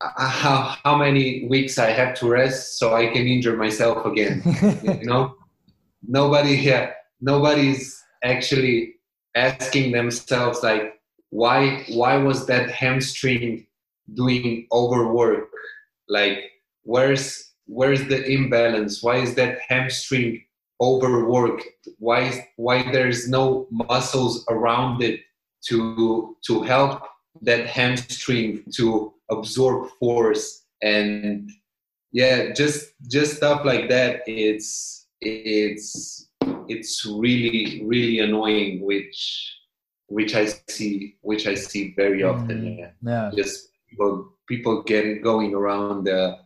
uh, 0.00 0.28
how 0.28 0.76
how 0.84 0.96
many 0.96 1.46
weeks 1.48 1.78
I 1.78 1.90
have 1.90 2.14
to 2.16 2.28
rest 2.28 2.78
so 2.78 2.94
I 2.94 3.06
can 3.06 3.26
injure 3.26 3.56
myself 3.56 4.04
again. 4.04 4.42
you 4.82 5.06
know, 5.06 5.36
nobody 6.06 6.56
yeah, 6.56 6.90
nobody's 7.20 8.02
actually 8.24 8.94
asking 9.34 9.92
themselves 9.92 10.62
like 10.62 10.94
why 11.30 11.84
why 11.90 12.16
was 12.16 12.46
that 12.46 12.70
hamstring 12.70 13.66
doing 14.14 14.66
overwork? 14.72 15.48
Like 16.08 16.38
where's 16.82 17.52
where's 17.66 18.06
the 18.08 18.24
imbalance? 18.26 19.02
Why 19.02 19.16
is 19.16 19.34
that 19.36 19.58
hamstring 19.68 20.45
overworked? 20.80 21.64
Why 21.98 22.46
why 22.56 22.90
there's 22.90 23.28
no 23.28 23.66
muscles 23.70 24.44
around 24.48 25.02
it 25.02 25.20
to 25.68 26.36
to 26.46 26.62
help 26.62 27.02
that 27.42 27.66
hamstring 27.66 28.64
to 28.74 29.12
absorb 29.30 29.90
force 29.98 30.64
and 30.82 31.50
yeah 32.12 32.52
just 32.52 32.92
just 33.10 33.36
stuff 33.36 33.64
like 33.64 33.88
that 33.88 34.22
it's 34.26 35.08
it's 35.20 36.28
it's 36.68 37.04
really 37.06 37.82
really 37.84 38.20
annoying 38.20 38.84
which 38.84 39.52
which 40.08 40.34
i 40.34 40.46
see 40.68 41.16
which 41.22 41.46
i 41.46 41.54
see 41.54 41.92
very 41.96 42.22
often 42.22 42.62
mm, 42.62 42.78
yeah. 42.78 42.90
yeah 43.02 43.30
just 43.36 43.68
people 43.90 44.32
people 44.48 44.82
getting 44.82 45.20
going 45.20 45.54
around 45.54 46.04
the 46.04 46.38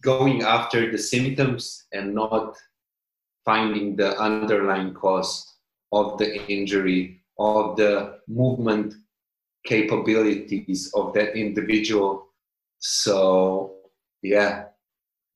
going 0.00 0.42
after 0.42 0.90
the 0.90 0.98
symptoms 0.98 1.86
and 1.92 2.14
not 2.14 2.56
finding 3.46 3.96
the 3.96 4.18
underlying 4.20 4.92
cause 4.92 5.54
of 5.92 6.18
the 6.18 6.44
injury 6.52 7.22
of 7.38 7.76
the 7.76 8.18
movement 8.28 8.92
capabilities 9.64 10.92
of 10.94 11.14
that 11.14 11.34
individual. 11.34 12.26
So 12.80 13.76
yeah 14.22 14.64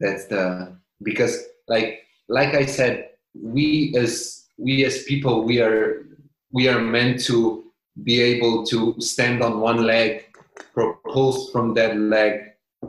that's 0.00 0.26
the 0.26 0.76
because 1.02 1.44
like 1.68 2.02
like 2.28 2.54
i 2.54 2.64
said 2.64 3.10
we 3.34 3.94
as 3.96 4.46
we 4.58 4.84
as 4.84 5.04
people 5.04 5.44
we 5.44 5.60
are 5.60 6.06
we 6.52 6.68
are 6.68 6.80
meant 6.80 7.20
to 7.20 7.64
be 8.02 8.20
able 8.20 8.64
to 8.66 8.96
stand 8.98 9.42
on 9.42 9.60
one 9.60 9.84
leg 9.84 10.26
propulse 10.74 11.52
from 11.52 11.74
that 11.74 11.96
leg 11.96 12.40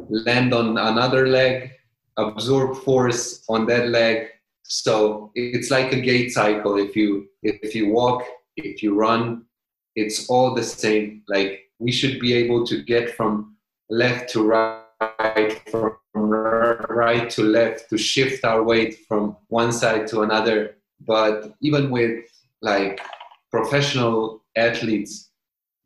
land 0.10 0.54
on 0.54 0.78
another 0.78 1.28
leg 1.28 1.72
absorb 2.18 2.76
force 2.78 3.44
on 3.50 3.66
that 3.66 3.90
leg 3.90 4.31
so 4.72 5.32
it's 5.36 5.70
like 5.70 5.92
a 5.92 6.00
gait 6.00 6.30
cycle. 6.30 6.78
If 6.78 6.96
you 6.96 7.28
if 7.44 7.76
you 7.76 7.90
walk 7.90 8.24
if 8.58 8.82
you 8.82 8.96
run 8.96 9.46
it's 9.96 10.30
all 10.30 10.56
the 10.56 10.64
same. 10.64 11.24
Like 11.28 11.70
we 11.80 11.92
should 11.92 12.20
be 12.20 12.34
able 12.34 12.66
to 12.68 12.82
get 12.82 13.16
from 13.16 13.56
left 13.90 14.30
to 14.32 14.44
right 14.48 15.62
from 15.70 15.98
right 16.14 17.30
to 17.32 17.44
left 17.44 17.90
to 17.90 17.98
shift 17.98 18.46
our 18.46 18.64
weight 18.64 19.00
from 19.08 19.36
one 19.48 19.72
side 19.72 20.08
to 20.08 20.22
another. 20.22 20.78
But 21.06 21.54
even 21.62 21.90
with 21.90 22.24
like 22.62 23.02
professional 23.50 24.44
athletes 24.56 25.32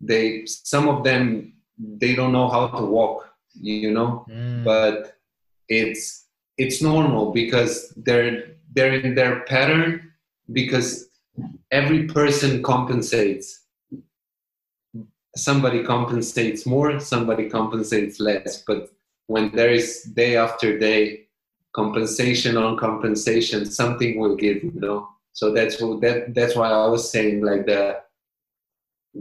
they 0.02 0.46
some 0.46 0.90
of 0.90 1.04
them 1.04 1.54
they 1.78 2.14
don't 2.14 2.34
know 2.34 2.48
how 2.48 2.68
to 2.68 2.86
walk 2.86 3.30
you 3.54 3.92
know? 3.92 4.26
Mm. 4.30 4.64
but 4.64 5.18
it's 5.70 6.26
it's 6.58 6.82
normal 6.82 7.32
because 7.32 7.94
they're 7.96 8.55
they're 8.76 8.94
in 8.94 9.16
their 9.16 9.42
pattern 9.42 10.12
because 10.52 11.10
every 11.72 12.08
person 12.08 12.62
compensates. 12.62 13.62
Somebody 15.36 15.84
compensates 15.84 16.66
more 16.66 17.00
somebody 17.00 17.50
compensates 17.50 18.22
less 18.22 18.64
but 18.66 18.90
when 19.28 19.54
there 19.54 19.70
is 19.70 20.04
day 20.16 20.38
after 20.38 20.80
day 20.80 21.26
compensation 21.74 22.56
on 22.56 22.78
compensation 22.78 23.66
something 23.66 24.18
will 24.18 24.38
give 24.38 24.64
you 24.64 24.72
know? 24.76 25.10
So 25.34 25.52
that's 25.52 25.82
what 25.82 26.00
that 26.00 26.34
that's 26.34 26.56
why 26.56 26.70
i 26.70 26.88
was 26.88 27.12
saying 27.12 27.44
like 27.44 27.66
the 27.66 28.00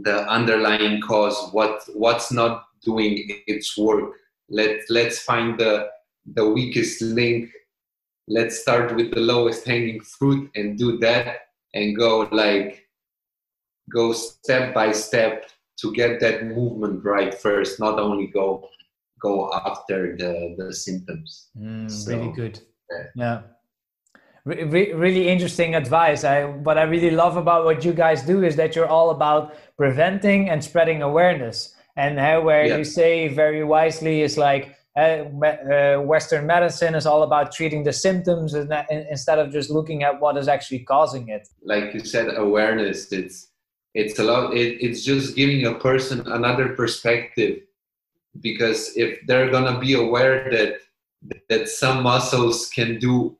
the 0.03 0.29
underlying 0.29 1.01
cause 1.01 1.49
what 1.51 1.83
what's 1.93 2.31
not 2.31 2.65
doing 2.83 3.23
its 3.47 3.77
work. 3.77 4.13
Let 4.49 4.81
let's 4.89 5.19
find 5.19 5.59
the 5.59 5.89
the 6.33 6.47
weakest 6.47 7.01
link 7.01 7.49
let's 8.27 8.59
start 8.59 8.95
with 8.95 9.13
the 9.13 9.19
lowest 9.19 9.65
hanging 9.65 10.01
fruit 10.01 10.49
and 10.55 10.77
do 10.77 10.97
that 10.97 11.47
and 11.73 11.95
go 11.95 12.27
like 12.31 12.87
go 13.93 14.13
step 14.13 14.73
by 14.73 14.91
step 14.91 15.49
to 15.77 15.93
get 15.93 16.19
that 16.19 16.45
movement 16.45 17.03
right 17.03 17.33
first 17.33 17.79
not 17.79 17.99
only 17.99 18.27
go 18.27 18.67
go 19.21 19.51
after 19.53 20.15
the 20.17 20.55
the 20.57 20.73
symptoms. 20.73 21.49
Mm, 21.57 21.89
so, 21.89 22.11
really 22.11 22.31
good. 22.31 22.59
yeah, 22.91 23.05
yeah. 23.15 23.41
Re- 24.45 24.93
really 24.93 25.27
interesting 25.27 25.73
advice. 25.73 26.23
I 26.23 26.45
what 26.45 26.77
i 26.77 26.83
really 26.83 27.09
love 27.09 27.35
about 27.37 27.65
what 27.65 27.83
you 27.83 27.93
guys 27.93 28.21
do 28.21 28.43
is 28.43 28.55
that 28.57 28.75
you're 28.75 28.93
all 28.97 29.09
about 29.09 29.55
preventing 29.77 30.49
and 30.49 30.63
spreading 30.63 31.01
awareness. 31.01 31.73
And 31.97 32.19
how 32.19 32.41
where 32.41 32.65
yeah. 32.65 32.77
you 32.77 32.83
say 32.83 33.29
very 33.29 33.63
wisely 33.63 34.21
is 34.21 34.37
like 34.37 34.75
uh, 34.97 35.25
uh, 35.45 35.97
Western 36.01 36.45
medicine 36.47 36.95
is 36.95 37.05
all 37.05 37.23
about 37.23 37.51
treating 37.51 37.83
the 37.83 37.91
symptoms 37.91 38.53
instead 38.53 39.39
of 39.39 39.51
just 39.51 39.69
looking 39.69 40.03
at 40.03 40.21
what 40.21 40.37
is 40.37 40.47
actually 40.47 40.79
causing 40.79 41.27
it. 41.27 41.47
Like 41.63 41.93
you 41.93 41.99
said, 41.99 42.37
awareness. 42.37 43.11
It's 43.11 43.51
it's 43.93 44.19
a 44.19 44.23
lot. 44.23 44.53
It, 44.53 44.81
it's 44.81 45.03
just 45.03 45.35
giving 45.35 45.65
a 45.65 45.75
person 45.75 46.21
another 46.27 46.69
perspective, 46.69 47.59
because 48.39 48.95
if 48.95 49.19
they're 49.27 49.51
gonna 49.51 49.79
be 49.79 49.93
aware 49.93 50.49
that 50.51 50.75
that 51.49 51.67
some 51.67 52.03
muscles 52.03 52.69
can 52.69 52.99
do 52.99 53.37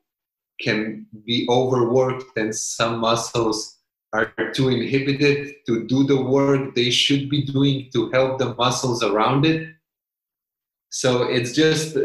can 0.60 1.06
be 1.26 1.46
overworked 1.50 2.36
and 2.36 2.54
some 2.54 2.98
muscles 2.98 3.76
are 4.12 4.32
too 4.54 4.70
inhibited 4.70 5.54
to 5.66 5.86
do 5.86 6.04
the 6.04 6.20
work 6.20 6.74
they 6.74 6.90
should 6.90 7.28
be 7.28 7.44
doing 7.44 7.90
to 7.92 8.10
help 8.10 8.38
the 8.38 8.54
muscles 8.54 9.02
around 9.02 9.44
it 9.44 9.75
so 10.90 11.24
it's 11.24 11.52
just 11.52 11.96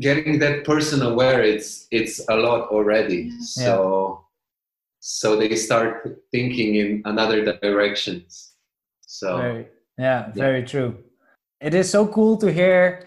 getting 0.00 0.38
that 0.40 0.64
person 0.64 1.02
aware 1.02 1.42
it's 1.42 1.86
it's 1.90 2.20
a 2.28 2.36
lot 2.36 2.68
already. 2.68 3.30
So 3.40 3.62
yeah. 3.62 4.24
so 5.00 5.36
they 5.36 5.54
start 5.56 6.20
thinking 6.30 6.74
in 6.76 7.02
another 7.04 7.44
directions. 7.44 8.54
So 9.02 9.38
very, 9.38 9.66
yeah, 9.98 10.26
yeah. 10.26 10.32
very 10.34 10.62
true. 10.64 10.98
It 11.60 11.74
is 11.74 11.88
so 11.90 12.06
cool 12.06 12.36
to 12.38 12.52
hear 12.52 13.06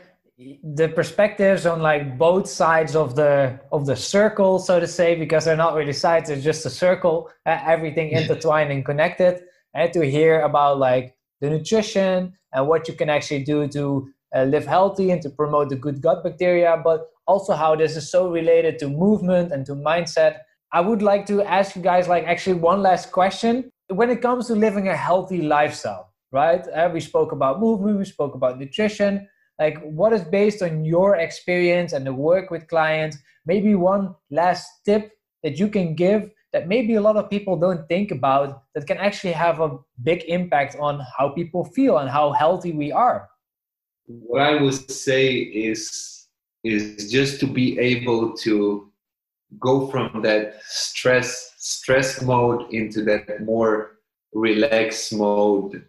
the 0.63 0.88
perspectives 0.89 1.65
on 1.65 1.82
like 1.82 2.17
both 2.17 2.47
sides 2.47 2.95
of 2.95 3.15
the 3.15 3.59
of 3.71 3.88
the 3.88 3.95
circle 3.95 4.59
so 4.59 4.80
to 4.80 4.86
say 4.86 5.15
because 5.15 5.45
they're 5.45 5.57
not 5.57 5.73
really 5.73 5.93
sides 5.93 6.30
it's 6.30 6.43
just 6.43 6.63
a 6.63 6.69
circle 6.69 7.28
uh, 7.47 7.57
everything 7.65 8.11
intertwined 8.19 8.71
and 8.71 8.86
connected 8.86 9.41
and 9.73 9.91
to 9.91 10.05
hear 10.05 10.41
about 10.41 10.78
like 10.78 11.17
the 11.41 11.49
nutrition 11.49 12.32
and 12.53 12.67
what 12.67 12.88
you 12.88 12.93
can 12.93 13.09
actually 13.09 13.43
do 13.43 13.67
to 13.67 14.07
uh, 14.36 14.43
live 14.43 14.65
healthy 14.65 15.11
and 15.11 15.21
to 15.21 15.30
promote 15.30 15.69
the 15.69 15.75
good 15.75 16.01
gut 16.01 16.23
bacteria, 16.23 16.80
but 16.84 17.07
also 17.28 17.53
how 17.53 17.75
this 17.75 17.95
is 17.95 18.11
so 18.11 18.30
related 18.30 18.80
to 18.80 18.89
movement 18.89 19.51
and 19.51 19.65
to 19.65 19.73
mindset. 19.73 20.39
I 20.71 20.82
would 20.82 21.01
like 21.01 21.25
to 21.28 21.43
ask 21.43 21.75
you 21.75 21.82
guys, 21.82 22.07
like, 22.07 22.25
actually, 22.25 22.59
one 22.59 22.82
last 22.82 23.11
question. 23.11 23.71
When 23.89 24.09
it 24.09 24.21
comes 24.21 24.47
to 24.47 24.55
living 24.55 24.89
a 24.89 24.95
healthy 24.95 25.41
lifestyle, 25.41 26.13
right? 26.32 26.67
Uh, 26.67 26.89
we 26.93 26.99
spoke 26.99 27.32
about 27.32 27.59
movement, 27.59 27.97
we 27.97 28.05
spoke 28.05 28.36
about 28.36 28.59
nutrition. 28.59 29.28
Like, 29.59 29.82
what 29.82 30.13
is 30.13 30.23
based 30.23 30.61
on 30.61 30.84
your 30.84 31.15
experience 31.15 31.93
and 31.93 32.05
the 32.05 32.13
work 32.13 32.51
with 32.51 32.67
clients? 32.67 33.17
Maybe 33.45 33.75
one 33.75 34.13
last 34.30 34.67
tip 34.86 35.11
that 35.43 35.57
you 35.57 35.69
can 35.69 35.95
give 35.95 36.30
that 36.53 36.67
maybe 36.67 36.95
a 36.95 37.01
lot 37.01 37.15
of 37.17 37.30
people 37.30 37.57
don't 37.57 37.88
think 37.88 38.11
about 38.11 38.63
that 38.73 38.88
can 38.88 38.97
actually 38.97 39.34
have 39.34 39.59
a 39.59 39.78
big 40.03 40.23
impact 40.28 40.75
on 40.80 41.01
how 41.17 41.30
people 41.30 41.63
feel 41.63 41.97
and 41.97 42.09
how 42.09 42.32
healthy 42.32 42.71
we 42.71 42.91
are 42.91 43.30
what 44.08 44.41
I 44.41 44.62
would 44.62 44.89
say 44.89 45.36
is 45.36 46.28
is 46.64 47.12
just 47.12 47.39
to 47.39 47.47
be 47.47 47.78
able 47.80 48.34
to 48.38 48.91
go 49.60 49.88
from 49.88 50.22
that 50.22 50.62
stress 50.66 51.53
stress 51.58 52.22
mode 52.22 52.72
into 52.74 53.03
that 53.03 53.43
more 53.43 53.97
relaxed 54.34 55.14
mode 55.14 55.86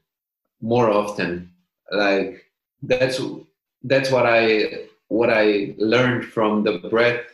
more 0.60 0.90
often 0.90 1.50
like 1.90 2.44
that's 2.82 3.20
that's 3.84 4.10
what 4.10 4.26
i 4.26 4.84
what 5.08 5.30
i 5.30 5.74
learned 5.78 6.24
from 6.24 6.62
the 6.62 6.78
breath 6.90 7.24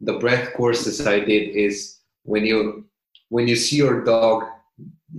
the 0.00 0.18
breath 0.18 0.52
courses 0.54 1.06
i 1.06 1.18
did 1.18 1.48
is 1.56 2.00
when 2.24 2.44
you 2.44 2.84
when 3.30 3.48
you 3.48 3.56
see 3.56 3.76
your 3.76 4.04
dog 4.04 4.44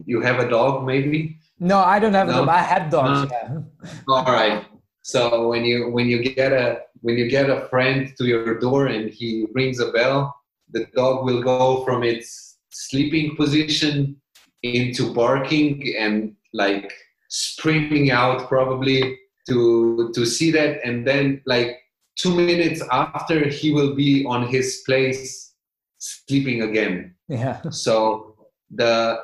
you 0.05 0.21
have 0.21 0.39
a 0.39 0.49
dog 0.49 0.85
maybe 0.85 1.37
no 1.59 1.79
i 1.79 1.97
don't 1.99 2.13
have 2.13 2.27
no? 2.27 2.43
a 2.43 2.45
dog 2.45 2.49
i 2.49 2.61
had 2.61 2.89
dogs 2.91 3.31
no? 3.31 3.65
yeah. 3.83 3.89
all 4.07 4.25
right 4.25 4.65
so 5.03 5.49
when 5.49 5.65
you 5.65 5.89
when 5.89 6.07
you 6.07 6.23
get 6.23 6.53
a 6.53 6.79
when 7.01 7.17
you 7.17 7.29
get 7.29 7.49
a 7.49 7.67
friend 7.67 8.13
to 8.17 8.25
your 8.25 8.57
door 8.59 8.87
and 8.87 9.09
he 9.09 9.45
rings 9.53 9.79
a 9.81 9.91
bell, 9.91 10.33
the 10.71 10.85
dog 10.95 11.25
will 11.25 11.43
go 11.43 11.83
from 11.83 12.03
its 12.03 12.57
sleeping 12.69 13.35
position 13.35 14.15
into 14.63 15.13
barking 15.13 15.93
and 15.99 16.33
like 16.53 16.93
screaming 17.29 18.11
out 18.11 18.47
probably 18.47 19.19
to 19.49 20.09
to 20.15 20.25
see 20.25 20.51
that. 20.51 20.79
And 20.85 21.05
then 21.05 21.41
like 21.45 21.79
two 22.17 22.33
minutes 22.33 22.81
after 22.89 23.49
he 23.49 23.73
will 23.73 23.95
be 23.95 24.25
on 24.25 24.47
his 24.47 24.83
place 24.85 25.53
sleeping 25.97 26.61
again. 26.61 27.13
Yeah. 27.27 27.59
So 27.71 28.47
the 28.73 29.19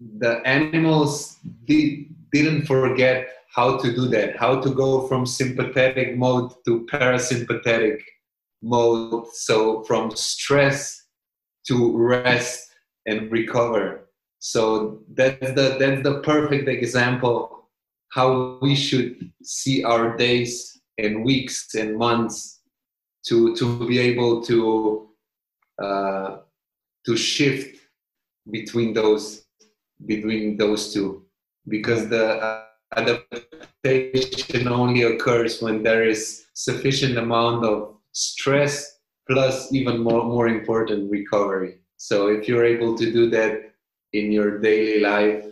the 0.00 0.40
animals 0.46 1.36
did, 1.66 2.06
didn't 2.32 2.64
forget 2.64 3.28
how 3.54 3.78
to 3.78 3.94
do 3.94 4.08
that 4.08 4.36
how 4.36 4.60
to 4.60 4.70
go 4.70 5.06
from 5.08 5.24
sympathetic 5.24 6.16
mode 6.16 6.52
to 6.64 6.86
parasympathetic 6.92 7.98
mode. 8.62 9.26
So 9.32 9.82
from 9.84 10.14
stress 10.14 11.06
to 11.66 11.96
rest 11.96 12.70
and 13.06 13.30
recover. 13.30 14.08
So 14.38 15.02
that's 15.14 15.52
the 15.52 15.76
that's 15.78 16.02
the 16.02 16.20
perfect 16.20 16.68
example 16.68 17.68
how 18.10 18.58
we 18.62 18.74
should 18.74 19.30
see 19.42 19.84
our 19.84 20.16
days 20.16 20.80
and 20.96 21.24
weeks 21.24 21.74
and 21.74 21.96
months 21.96 22.60
to 23.26 23.54
to 23.56 23.86
be 23.86 23.98
able 23.98 24.42
to 24.44 25.08
uh, 25.82 26.38
to 27.04 27.16
shift 27.16 27.76
between 28.50 28.92
those 28.94 29.44
between 30.06 30.56
those 30.56 30.92
two. 30.92 31.26
Because 31.66 32.08
the 32.08 32.64
adaptation 32.96 34.68
only 34.68 35.02
occurs 35.02 35.60
when 35.62 35.82
there 35.82 36.04
is 36.04 36.46
sufficient 36.54 37.18
amount 37.18 37.64
of 37.64 37.96
stress 38.12 38.98
plus 39.28 39.72
even 39.72 40.00
more 40.00 40.24
more 40.24 40.48
important 40.48 41.10
recovery. 41.10 41.78
So 41.96 42.28
if 42.28 42.48
you're 42.48 42.64
able 42.64 42.96
to 42.96 43.12
do 43.12 43.28
that 43.30 43.72
in 44.12 44.32
your 44.32 44.58
daily 44.58 45.00
life 45.00 45.44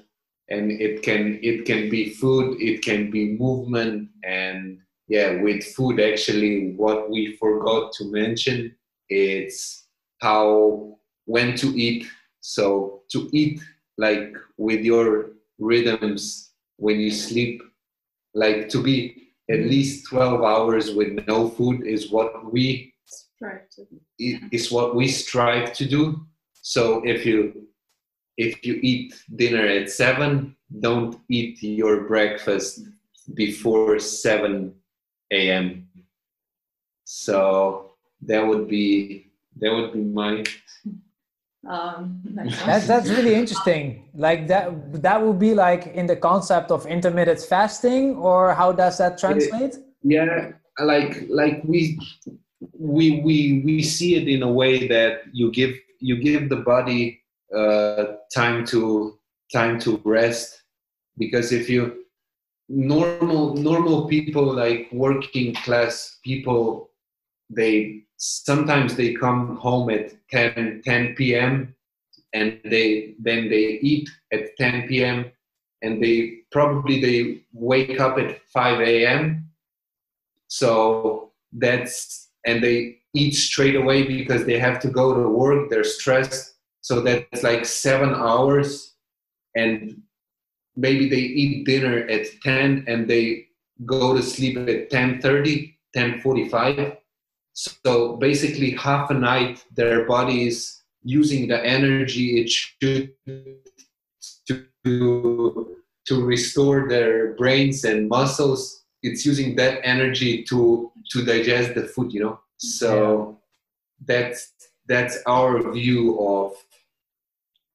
and 0.49 0.71
it 0.73 1.03
can 1.03 1.39
it 1.43 1.65
can 1.67 1.91
be 1.91 2.11
food 2.11 2.61
it 2.61 2.83
can 2.83 3.11
be 3.11 3.37
movement 3.37 4.09
and 4.25 4.79
yeah 5.09 5.43
with 5.43 5.63
food 5.75 6.01
actually 6.01 6.73
what 6.77 7.11
we 7.11 7.37
forgot 7.37 7.93
to 7.93 8.11
mention 8.11 8.75
it's 9.09 9.87
how 10.21 10.97
when 11.27 11.57
to 11.57 11.67
eat. 11.79 12.07
So 12.41 13.03
to 13.11 13.29
eat 13.33 13.61
like 13.99 14.35
with 14.57 14.81
your 14.81 15.33
rhythms 15.59 16.46
when 16.77 17.01
you 17.01 17.11
sleep 17.11 17.63
like 18.35 18.69
to 18.69 18.83
be 18.83 19.31
at 19.51 19.59
mm-hmm. 19.59 19.69
least 19.69 20.09
12 20.09 20.43
hours 20.43 20.95
with 20.95 21.27
no 21.27 21.49
food 21.49 21.87
is 21.87 22.11
what 22.11 22.53
we 22.53 22.93
strive 23.07 23.69
to 23.71 23.85
do. 23.85 24.49
is 24.53 24.71
what 24.71 24.95
we 24.95 25.09
strive 25.09 25.73
to 25.75 25.87
do. 25.87 26.27
So 26.63 27.03
if 27.05 27.25
you 27.25 27.67
if 28.37 28.65
you 28.65 28.79
eat 28.83 29.15
dinner 29.35 29.67
at 29.67 29.91
7 29.91 30.55
don't 30.81 31.17
eat 31.31 31.63
your 31.63 32.03
breakfast 32.03 32.81
before 33.35 33.99
7 33.99 34.75
a.m 35.33 35.89
so 37.05 37.93
that 38.21 38.47
would 38.47 38.69
be 38.69 39.31
that 39.59 39.73
would 39.73 39.93
be 39.93 40.01
my 40.01 40.45
um, 41.69 42.21
that's 42.67 42.87
that's 42.87 43.09
really 43.09 43.35
interesting. 43.35 44.09
Like 44.15 44.47
that 44.49 45.03
that 45.03 45.23
would 45.23 45.39
be 45.39 45.55
like 45.55 45.89
in 45.89 46.07
the 46.07 46.17
concept 46.17 46.71
of 46.71 46.87
intermittent 46.87 47.41
fasting 47.41 48.17
or 48.17 48.55
how 48.55 48.73
does 48.73 48.99
that 48.99 49.19
translate? 49.19 49.77
Yeah 50.03 50.53
like 50.85 51.27
like 51.29 51.63
we 51.65 51.99
we 52.79 53.21
we 53.21 53.63
we 53.65 53.83
see 53.83 54.17
it 54.17 54.29
in 54.29 54.43
a 54.43 54.51
way 54.51 54.87
that 54.89 55.23
you 55.33 55.51
give 55.51 55.75
you 56.01 56.17
give 56.23 56.49
the 56.49 56.57
body 56.57 57.23
uh, 57.55 58.05
time 58.35 58.65
to 58.67 59.19
time 59.53 59.79
to 59.81 60.01
rest. 60.05 60.63
Because 61.19 61.53
if 61.53 61.71
you 61.71 62.05
normal 62.69 63.55
normal 63.55 64.07
people 64.07 64.45
like 64.45 64.89
working 64.93 65.55
class 65.55 66.19
people 66.25 66.91
they 67.49 68.03
sometimes 68.17 68.97
they 68.97 69.15
come 69.15 69.57
home 69.57 69.91
at 69.91 70.13
10 70.31 70.83
10 70.85 71.15
p.m 71.15 71.75
and 72.33 72.59
they 72.65 73.15
then 73.19 73.49
they 73.49 73.79
eat 73.83 74.09
at 74.33 74.57
10 74.57 74.89
p.m 74.89 75.31
and 75.83 76.03
they 76.03 76.39
probably 76.51 77.01
they 77.01 77.43
wake 77.53 78.01
up 78.01 78.19
at 78.19 78.41
5 78.49 78.81
a.m 78.81 79.49
so 80.49 81.33
that's 81.53 82.29
and 82.47 82.63
they 82.63 82.99
eat 83.15 83.35
straight 83.35 83.77
away 83.77 84.05
because 84.05 84.45
they 84.45 84.59
have 84.59 84.79
to 84.81 84.89
go 84.89 85.15
to 85.15 85.29
work 85.29 85.71
they're 85.71 85.85
stressed. 85.85 86.55
So 86.81 87.01
that's 87.01 87.43
like 87.43 87.65
seven 87.65 88.15
hours 88.15 88.95
and 89.57 90.03
maybe 90.77 91.09
they 91.09 91.17
eat 91.17 91.67
dinner 91.67 92.07
at 92.09 92.27
10 92.43 92.85
and 92.87 93.09
they 93.09 93.47
go 93.85 94.15
to 94.15 94.23
sleep 94.23 94.57
at 94.57 94.91
10.30 94.91 95.75
10.45 95.97 96.97
so 97.57 98.17
basically 98.17 98.73
half 98.73 99.11
a 99.11 99.15
night 99.15 99.65
their 99.75 100.05
body 100.05 100.47
is 100.47 100.83
using 101.03 101.49
the 101.49 101.65
energy 101.65 102.41
it 102.41 102.51
should 102.51 103.13
to, 104.85 105.77
to 106.07 106.25
restore 106.25 106.87
their 106.87 107.33
brains 107.35 107.85
and 107.85 108.09
muscles 108.09 108.85
it's 109.03 109.25
using 109.25 109.57
that 109.57 109.81
energy 109.85 110.43
to 110.45 110.93
to 111.11 111.25
digest 111.25 111.75
the 111.75 111.85
food 111.89 112.13
you 112.13 112.21
know 112.21 112.39
so 112.59 112.91
yeah. 112.91 113.35
that's 114.07 114.53
that's 114.87 115.19
our 115.27 115.73
view 115.73 116.21
of 116.21 116.53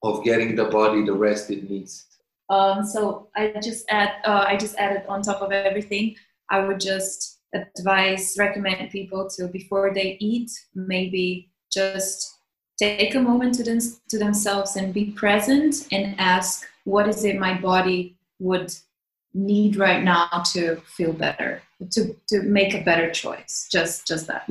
of 0.04 0.24
getting 0.24 0.56
the 0.56 0.66
body 0.66 1.04
the 1.04 1.14
rest 1.14 1.50
it 1.50 1.68
needs 1.70 2.06
um, 2.50 2.84
so 2.84 3.30
I 3.34 3.54
just 3.64 3.86
add, 3.90 4.12
uh, 4.26 4.44
I 4.46 4.58
just 4.58 4.76
added 4.76 5.04
on 5.08 5.22
top 5.22 5.42
of 5.42 5.54
everything. 5.54 6.18
I 6.50 6.60
would 6.60 6.82
just 6.82 7.40
advise, 7.54 8.36
recommend 8.38 8.92
people 8.92 9.30
to 9.30 9.48
before 9.48 9.94
they 9.94 10.18
eat, 10.20 10.52
maybe 10.74 11.50
just 11.72 12.40
take 12.78 13.16
a 13.16 13.22
moment 13.22 13.54
to 13.56 13.64
them, 13.64 13.80
to 14.10 14.18
themselves 14.18 14.76
and 14.76 14.94
be 14.94 15.12
present 15.12 15.88
and 15.92 16.16
ask, 16.20 16.68
what 16.86 17.08
is 17.08 17.24
it 17.24 17.40
my 17.40 17.54
body 17.60 18.16
would 18.40 18.74
need 19.34 19.76
right 19.76 20.04
now 20.04 20.28
to 20.54 20.78
feel 20.86 21.14
better, 21.14 21.62
to 21.92 22.16
to 22.28 22.42
make 22.44 22.74
a 22.74 22.84
better 22.84 23.10
choice. 23.12 23.68
Just 23.72 24.08
just 24.08 24.28
that. 24.28 24.50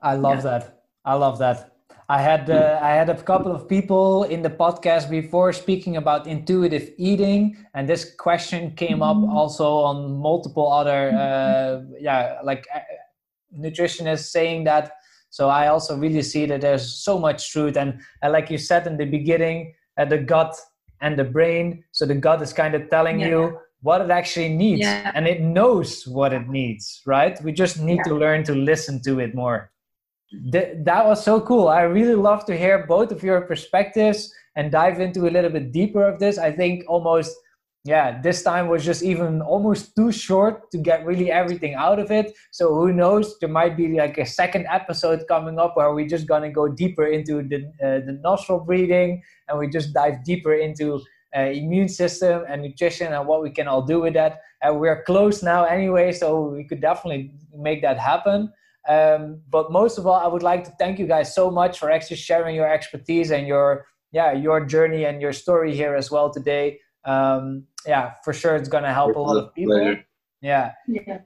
I 0.00 0.14
love 0.14 0.38
yeah. 0.38 0.58
that. 0.58 0.84
I 1.04 1.14
love 1.14 1.38
that. 1.38 1.71
I 2.12 2.20
had 2.20 2.50
uh, 2.50 2.78
I 2.82 2.90
had 2.90 3.08
a 3.08 3.16
couple 3.22 3.52
of 3.56 3.66
people 3.66 4.24
in 4.24 4.42
the 4.42 4.50
podcast 4.50 5.08
before 5.08 5.50
speaking 5.54 5.96
about 5.96 6.26
intuitive 6.26 6.90
eating, 6.98 7.56
and 7.72 7.88
this 7.88 8.14
question 8.26 8.72
came 8.72 9.00
up 9.02 9.16
mm-hmm. 9.16 9.38
also 9.38 9.66
on 9.90 9.96
multiple 10.20 10.70
other 10.70 11.02
uh, 11.24 11.80
yeah 11.98 12.38
like 12.44 12.66
uh, 12.74 12.80
nutritionists 13.64 14.28
saying 14.30 14.64
that. 14.64 14.92
So 15.30 15.48
I 15.48 15.68
also 15.68 15.96
really 15.96 16.20
see 16.20 16.44
that 16.44 16.60
there's 16.60 16.86
so 17.02 17.18
much 17.18 17.50
truth, 17.50 17.78
and, 17.78 17.98
and 18.20 18.30
like 18.30 18.50
you 18.50 18.58
said 18.58 18.86
in 18.86 18.98
the 18.98 19.06
beginning, 19.06 19.72
uh, 19.96 20.04
the 20.04 20.18
gut 20.18 20.54
and 21.00 21.18
the 21.18 21.24
brain. 21.24 21.82
So 21.92 22.04
the 22.04 22.14
gut 22.14 22.42
is 22.42 22.52
kind 22.52 22.74
of 22.74 22.90
telling 22.90 23.20
yeah. 23.20 23.28
you 23.28 23.58
what 23.80 24.02
it 24.02 24.10
actually 24.10 24.50
needs, 24.50 24.82
yeah. 24.82 25.12
and 25.14 25.26
it 25.26 25.40
knows 25.40 26.06
what 26.06 26.34
it 26.34 26.46
needs, 26.46 27.00
right? 27.06 27.42
We 27.42 27.52
just 27.52 27.80
need 27.80 28.00
yeah. 28.04 28.12
to 28.12 28.14
learn 28.16 28.44
to 28.44 28.54
listen 28.54 29.00
to 29.04 29.18
it 29.20 29.34
more. 29.34 29.71
Th- 30.52 30.76
that 30.84 31.04
was 31.04 31.22
so 31.22 31.40
cool. 31.40 31.68
I 31.68 31.82
really 31.82 32.14
love 32.14 32.44
to 32.46 32.56
hear 32.56 32.86
both 32.86 33.12
of 33.12 33.22
your 33.22 33.42
perspectives 33.42 34.32
and 34.56 34.70
dive 34.70 35.00
into 35.00 35.28
a 35.28 35.30
little 35.30 35.50
bit 35.50 35.72
deeper 35.72 36.06
of 36.06 36.18
this. 36.18 36.38
I 36.38 36.52
think 36.52 36.84
almost, 36.88 37.36
yeah, 37.84 38.20
this 38.20 38.42
time 38.42 38.68
was 38.68 38.84
just 38.84 39.02
even 39.02 39.42
almost 39.42 39.94
too 39.96 40.12
short 40.12 40.70
to 40.70 40.78
get 40.78 41.04
really 41.04 41.30
everything 41.30 41.74
out 41.74 41.98
of 41.98 42.10
it. 42.10 42.32
So 42.50 42.74
who 42.74 42.92
knows? 42.92 43.38
There 43.40 43.48
might 43.48 43.76
be 43.76 43.98
like 43.98 44.18
a 44.18 44.26
second 44.26 44.66
episode 44.70 45.24
coming 45.28 45.58
up 45.58 45.76
where 45.76 45.92
we're 45.92 46.08
just 46.08 46.26
gonna 46.26 46.50
go 46.50 46.68
deeper 46.68 47.06
into 47.06 47.42
the 47.42 47.66
uh, 47.82 48.04
the 48.06 48.18
nostril 48.22 48.60
breathing 48.60 49.22
and 49.48 49.58
we 49.58 49.68
just 49.68 49.92
dive 49.92 50.24
deeper 50.24 50.54
into 50.54 51.00
uh, 51.36 51.40
immune 51.40 51.88
system 51.88 52.44
and 52.48 52.62
nutrition 52.62 53.12
and 53.12 53.26
what 53.26 53.42
we 53.42 53.50
can 53.50 53.68
all 53.68 53.82
do 53.82 54.00
with 54.00 54.14
that. 54.14 54.40
And 54.62 54.78
we're 54.78 55.02
close 55.04 55.42
now 55.42 55.64
anyway, 55.64 56.12
so 56.12 56.42
we 56.48 56.64
could 56.64 56.80
definitely 56.80 57.32
make 57.54 57.82
that 57.82 57.98
happen. 57.98 58.52
Um, 58.88 59.40
but 59.48 59.70
most 59.70 59.98
of 59.98 60.06
all, 60.06 60.20
I 60.20 60.26
would 60.26 60.42
like 60.42 60.64
to 60.64 60.72
thank 60.78 60.98
you 60.98 61.06
guys 61.06 61.34
so 61.34 61.50
much 61.50 61.78
for 61.78 61.90
actually 61.90 62.16
sharing 62.16 62.56
your 62.56 62.68
expertise 62.68 63.30
and 63.30 63.46
your 63.46 63.86
yeah 64.10 64.32
your 64.32 64.64
journey 64.64 65.04
and 65.04 65.22
your 65.22 65.32
story 65.32 65.74
here 65.74 65.94
as 65.94 66.10
well 66.10 66.30
today. 66.30 66.80
Um, 67.04 67.64
yeah, 67.86 68.14
for 68.24 68.32
sure, 68.32 68.56
it's 68.56 68.68
gonna 68.68 68.92
help 68.92 69.16
a 69.16 69.20
lot 69.20 69.36
of 69.36 69.54
people. 69.54 69.78
Pleasure. 69.78 70.04
Yeah. 70.40 70.72
Yeah. 70.88 71.18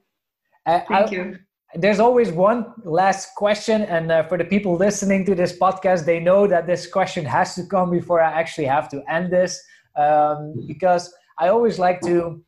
Uh, 0.65 0.81
thank 0.87 1.09
I, 1.09 1.11
you. 1.11 1.37
There's 1.75 1.99
always 1.99 2.31
one 2.31 2.73
last 2.83 3.35
question, 3.35 3.81
and 3.83 4.11
uh, 4.11 4.23
for 4.23 4.37
the 4.37 4.45
people 4.45 4.75
listening 4.75 5.25
to 5.25 5.35
this 5.35 5.57
podcast, 5.57 6.05
they 6.05 6.19
know 6.19 6.47
that 6.47 6.65
this 6.65 6.87
question 6.87 7.25
has 7.25 7.55
to 7.55 7.65
come 7.65 7.91
before 7.91 8.21
I 8.21 8.31
actually 8.31 8.67
have 8.67 8.87
to 8.89 9.03
end 9.09 9.33
this, 9.33 9.61
um, 9.95 10.53
because 10.65 11.13
I 11.37 11.49
always 11.49 11.77
like 11.77 12.01
to 12.01 12.41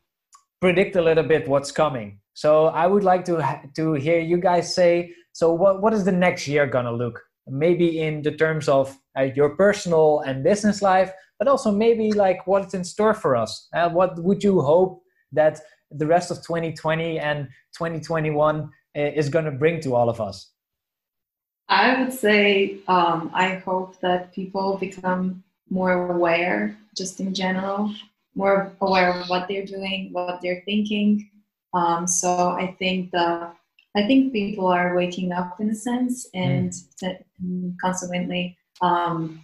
predict 0.60 0.96
a 0.96 1.02
little 1.02 1.24
bit 1.24 1.48
what's 1.48 1.72
coming. 1.72 2.20
So 2.34 2.66
I 2.66 2.86
would 2.86 3.04
like 3.04 3.24
to 3.26 3.60
to 3.76 3.94
hear 3.94 4.20
you 4.20 4.38
guys 4.38 4.74
say. 4.74 5.12
So 5.32 5.52
what 5.52 5.82
what 5.82 5.92
is 5.92 6.04
the 6.04 6.12
next 6.12 6.46
year 6.46 6.66
gonna 6.66 6.92
look? 6.92 7.20
Maybe 7.46 8.00
in 8.00 8.22
the 8.22 8.32
terms 8.32 8.68
of 8.68 8.96
uh, 9.18 9.28
your 9.34 9.56
personal 9.56 10.20
and 10.20 10.44
business 10.44 10.82
life, 10.82 11.10
but 11.38 11.48
also 11.48 11.72
maybe 11.72 12.12
like 12.12 12.46
what's 12.46 12.74
in 12.74 12.84
store 12.84 13.14
for 13.14 13.34
us. 13.34 13.68
Uh, 13.74 13.88
what 13.88 14.22
would 14.22 14.44
you 14.44 14.60
hope 14.60 15.02
that 15.32 15.60
the 15.90 16.06
rest 16.06 16.30
of 16.30 16.36
2020 16.38 17.18
and 17.18 17.48
2021 17.74 18.70
is 18.94 19.28
going 19.28 19.44
to 19.44 19.50
bring 19.50 19.80
to 19.80 19.94
all 19.94 20.08
of 20.08 20.20
us? 20.20 20.52
I 21.68 22.00
would 22.00 22.12
say 22.12 22.78
um, 22.88 23.30
I 23.32 23.56
hope 23.56 23.98
that 24.00 24.32
people 24.32 24.76
become 24.76 25.42
more 25.70 26.10
aware, 26.10 26.76
just 26.96 27.20
in 27.20 27.32
general, 27.32 27.94
more 28.40 28.72
aware 28.80 29.12
of 29.12 29.28
what 29.28 29.46
they're 29.48 29.66
doing, 29.66 30.08
what 30.12 30.40
they're 30.42 30.62
thinking. 30.64 31.30
Um, 31.74 32.06
so 32.06 32.50
I 32.50 32.74
think 32.78 33.10
the 33.12 33.52
I 33.96 34.06
think 34.06 34.32
people 34.32 34.66
are 34.66 34.96
waking 34.96 35.32
up 35.32 35.60
in 35.60 35.70
a 35.70 35.74
sense 35.74 36.28
and 36.32 36.72
mm. 37.02 37.74
consequently 37.82 38.56
um, 38.80 39.42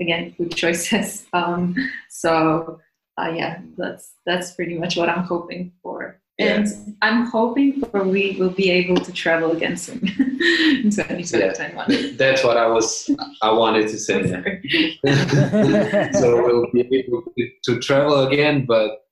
again 0.00 0.34
food 0.36 0.54
choices. 0.62 1.26
Um, 1.32 1.74
so 2.08 2.78
uh, 3.18 3.32
yeah, 3.34 3.60
that's 3.76 4.14
that's 4.24 4.52
pretty 4.52 4.78
much 4.78 4.96
what 4.96 5.08
I'm 5.08 5.24
hoping 5.24 5.72
for. 5.82 6.18
And. 6.38 6.66
I'm 7.02 7.26
hoping 7.26 7.80
for 7.80 8.02
we 8.04 8.36
will 8.38 8.50
be 8.50 8.70
able 8.70 8.96
to 8.96 9.12
travel 9.12 9.52
again 9.52 9.76
soon 9.76 10.00
in 10.82 10.90
2021. 10.90 11.86
Yeah, 11.88 12.08
that's 12.16 12.42
what 12.42 12.56
I 12.56 12.66
was 12.66 13.08
I 13.42 13.52
wanted 13.52 13.88
to 13.88 13.98
say. 13.98 14.22
so 16.12 16.44
we'll 16.44 16.66
be 16.72 17.04
able 17.06 17.22
to 17.64 17.78
travel 17.80 18.26
again, 18.26 18.66
but 18.66 19.06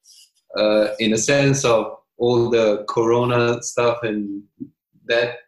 uh, 0.57 0.89
in 0.99 1.12
a 1.12 1.18
sense 1.18 1.64
of 1.64 1.97
all 2.18 2.51
the 2.51 2.85
Corona 2.89 3.62
stuff 3.62 3.99
and 4.03 4.43
that 5.07 5.39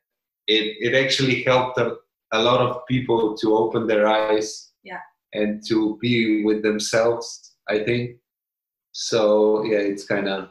it 0.46 0.76
it 0.86 0.94
actually 0.94 1.42
helped 1.42 1.78
a, 1.78 1.96
a 2.32 2.40
lot 2.40 2.60
of 2.60 2.86
people 2.86 3.36
to 3.38 3.56
open 3.56 3.86
their 3.86 4.06
eyes. 4.06 4.70
Yeah. 4.84 5.00
And 5.32 5.66
to 5.68 5.98
be 6.00 6.44
with 6.44 6.62
themselves, 6.62 7.54
I 7.68 7.80
think. 7.80 8.18
So 8.92 9.64
yeah, 9.64 9.78
it's 9.78 10.04
kind 10.04 10.28
of 10.28 10.50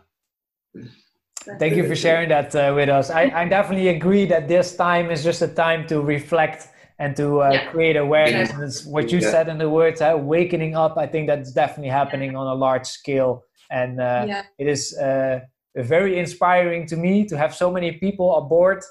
Thank 1.58 1.76
you 1.76 1.88
for 1.88 1.96
sharing 1.96 2.30
that 2.30 2.56
uh, 2.56 2.74
with 2.76 2.90
us. 2.90 3.10
I, 3.10 3.24
I 3.34 3.48
definitely 3.48 3.88
agree 3.88 4.26
that 4.26 4.48
this 4.48 4.76
time 4.76 5.10
is 5.10 5.24
just 5.24 5.42
a 5.42 5.48
time 5.48 5.88
to 5.88 6.02
reflect 6.02 6.68
and 7.00 7.16
to 7.16 7.42
uh, 7.42 7.50
yeah. 7.52 7.72
create 7.72 7.98
awareness. 7.98 8.50
Yeah. 8.50 8.62
And 8.62 8.94
what 8.94 9.12
you 9.12 9.20
yeah. 9.20 9.32
said 9.32 9.48
in 9.50 9.58
the 9.58 9.70
words, 9.70 10.02
uh, 10.02 10.16
wakening 10.20 10.76
up. 10.76 10.98
I 10.98 11.08
think 11.08 11.28
that's 11.28 11.52
definitely 11.52 11.90
happening 11.90 12.36
on 12.36 12.46
a 12.46 12.54
large 12.54 12.86
scale. 12.86 13.44
And 13.72 14.00
uh, 14.00 14.44
it 14.60 14.68
is 14.68 14.96
uh, 14.98 15.40
very 15.76 16.20
inspiring 16.20 16.86
to 16.88 16.96
me 16.96 17.26
to 17.26 17.38
have 17.38 17.56
so 17.56 17.72
many 17.72 17.94
people 17.94 18.36
aboard 18.36 18.84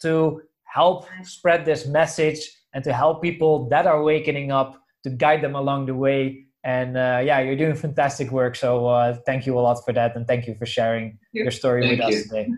to 0.00 0.40
help 0.64 1.06
spread 1.22 1.66
this 1.66 1.86
message 1.86 2.50
and 2.72 2.82
to 2.84 2.92
help 2.92 3.20
people 3.20 3.68
that 3.68 3.86
are 3.86 4.02
wakening 4.02 4.52
up 4.52 4.80
to 5.02 5.10
guide 5.10 5.42
them 5.42 5.54
along 5.54 5.86
the 5.86 5.94
way 5.94 6.46
and 6.64 6.96
uh, 6.96 7.20
yeah 7.24 7.40
you're 7.40 7.56
doing 7.56 7.74
fantastic 7.74 8.30
work. 8.30 8.56
So 8.56 8.86
uh, 8.86 9.14
thank 9.26 9.46
you 9.46 9.58
a 9.58 9.60
lot 9.60 9.82
for 9.84 9.92
that. 9.92 10.16
And 10.16 10.26
thank 10.26 10.46
you 10.46 10.54
for 10.54 10.66
sharing 10.66 11.18
your 11.32 11.50
story 11.50 11.82
thank 11.82 12.00
with 12.00 12.10
you. 12.10 12.16
us 12.16 12.22
today. 12.24 12.48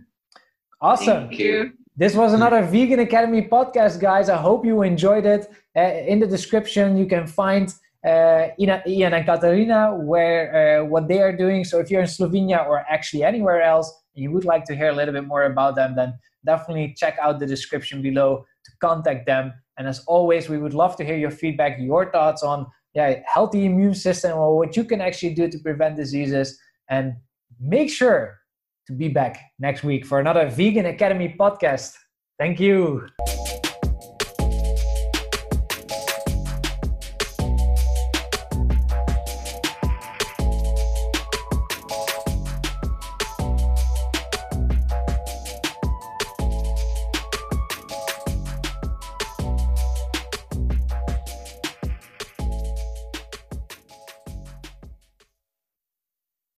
Awesome. 0.81 1.29
Thank 1.29 1.39
you. 1.39 1.73
this 1.97 2.15
was 2.15 2.33
another 2.33 2.63
vegan 2.63 3.01
academy 3.01 3.43
podcast 3.43 4.01
guys. 4.01 4.29
I 4.29 4.37
hope 4.37 4.65
you 4.65 4.83
enjoyed 4.83 5.27
it. 5.27 5.51
Uh, 5.77 5.81
in 5.81 6.19
the 6.19 6.27
description 6.27 6.97
you 6.97 7.07
can 7.07 7.27
find 7.27 7.75
uh, 8.05 8.49
Ian 8.59 9.15
and 9.15 9.25
Katarina 9.25 9.95
where 9.95 10.81
uh, 10.83 10.85
what 10.85 11.07
they 11.07 11.21
are 11.21 11.37
doing. 11.37 11.65
So 11.65 11.79
if 11.79 11.91
you're 11.91 12.01
in 12.01 12.09
Slovenia 12.09 12.67
or 12.67 12.85
actually 12.91 13.23
anywhere 13.23 13.63
else 13.63 13.93
and 14.17 14.23
you 14.25 14.33
would 14.33 14.45
like 14.45 14.65
to 14.65 14.75
hear 14.75 14.89
a 14.89 14.95
little 14.95 15.15
bit 15.15 15.27
more 15.27 15.45
about 15.45 15.77
them 15.77 15.95
then 15.95 16.15
definitely 16.45 16.95
check 16.97 17.17
out 17.23 17.39
the 17.39 17.47
description 17.47 18.03
below 18.03 18.45
to 18.65 18.71
contact 18.81 19.27
them. 19.27 19.53
And 19.79 19.87
as 19.87 20.05
always 20.07 20.49
we 20.49 20.59
would 20.59 20.75
love 20.75 20.97
to 20.97 21.05
hear 21.05 21.17
your 21.17 21.31
feedback 21.31 21.79
your 21.79 22.11
thoughts 22.11 22.43
on 22.43 22.67
yeah, 22.95 23.21
healthy 23.27 23.65
immune 23.65 23.95
system 23.95 24.39
or 24.39 24.57
what 24.57 24.77
you 24.77 24.85
can 24.85 25.01
actually 25.01 25.35
do 25.35 25.49
to 25.49 25.59
prevent 25.59 25.97
diseases. 25.97 26.59
And 26.89 27.15
make 27.61 27.91
sure 27.91 28.39
to 28.87 28.93
be 28.93 29.09
back 29.09 29.39
next 29.59 29.85
week 29.85 30.05
for 30.05 30.21
another 30.21 30.49
Vegan 30.49 30.87
Academy 30.87 31.35
podcast. 31.39 31.95
Thank 32.39 32.61
you. 32.61 33.07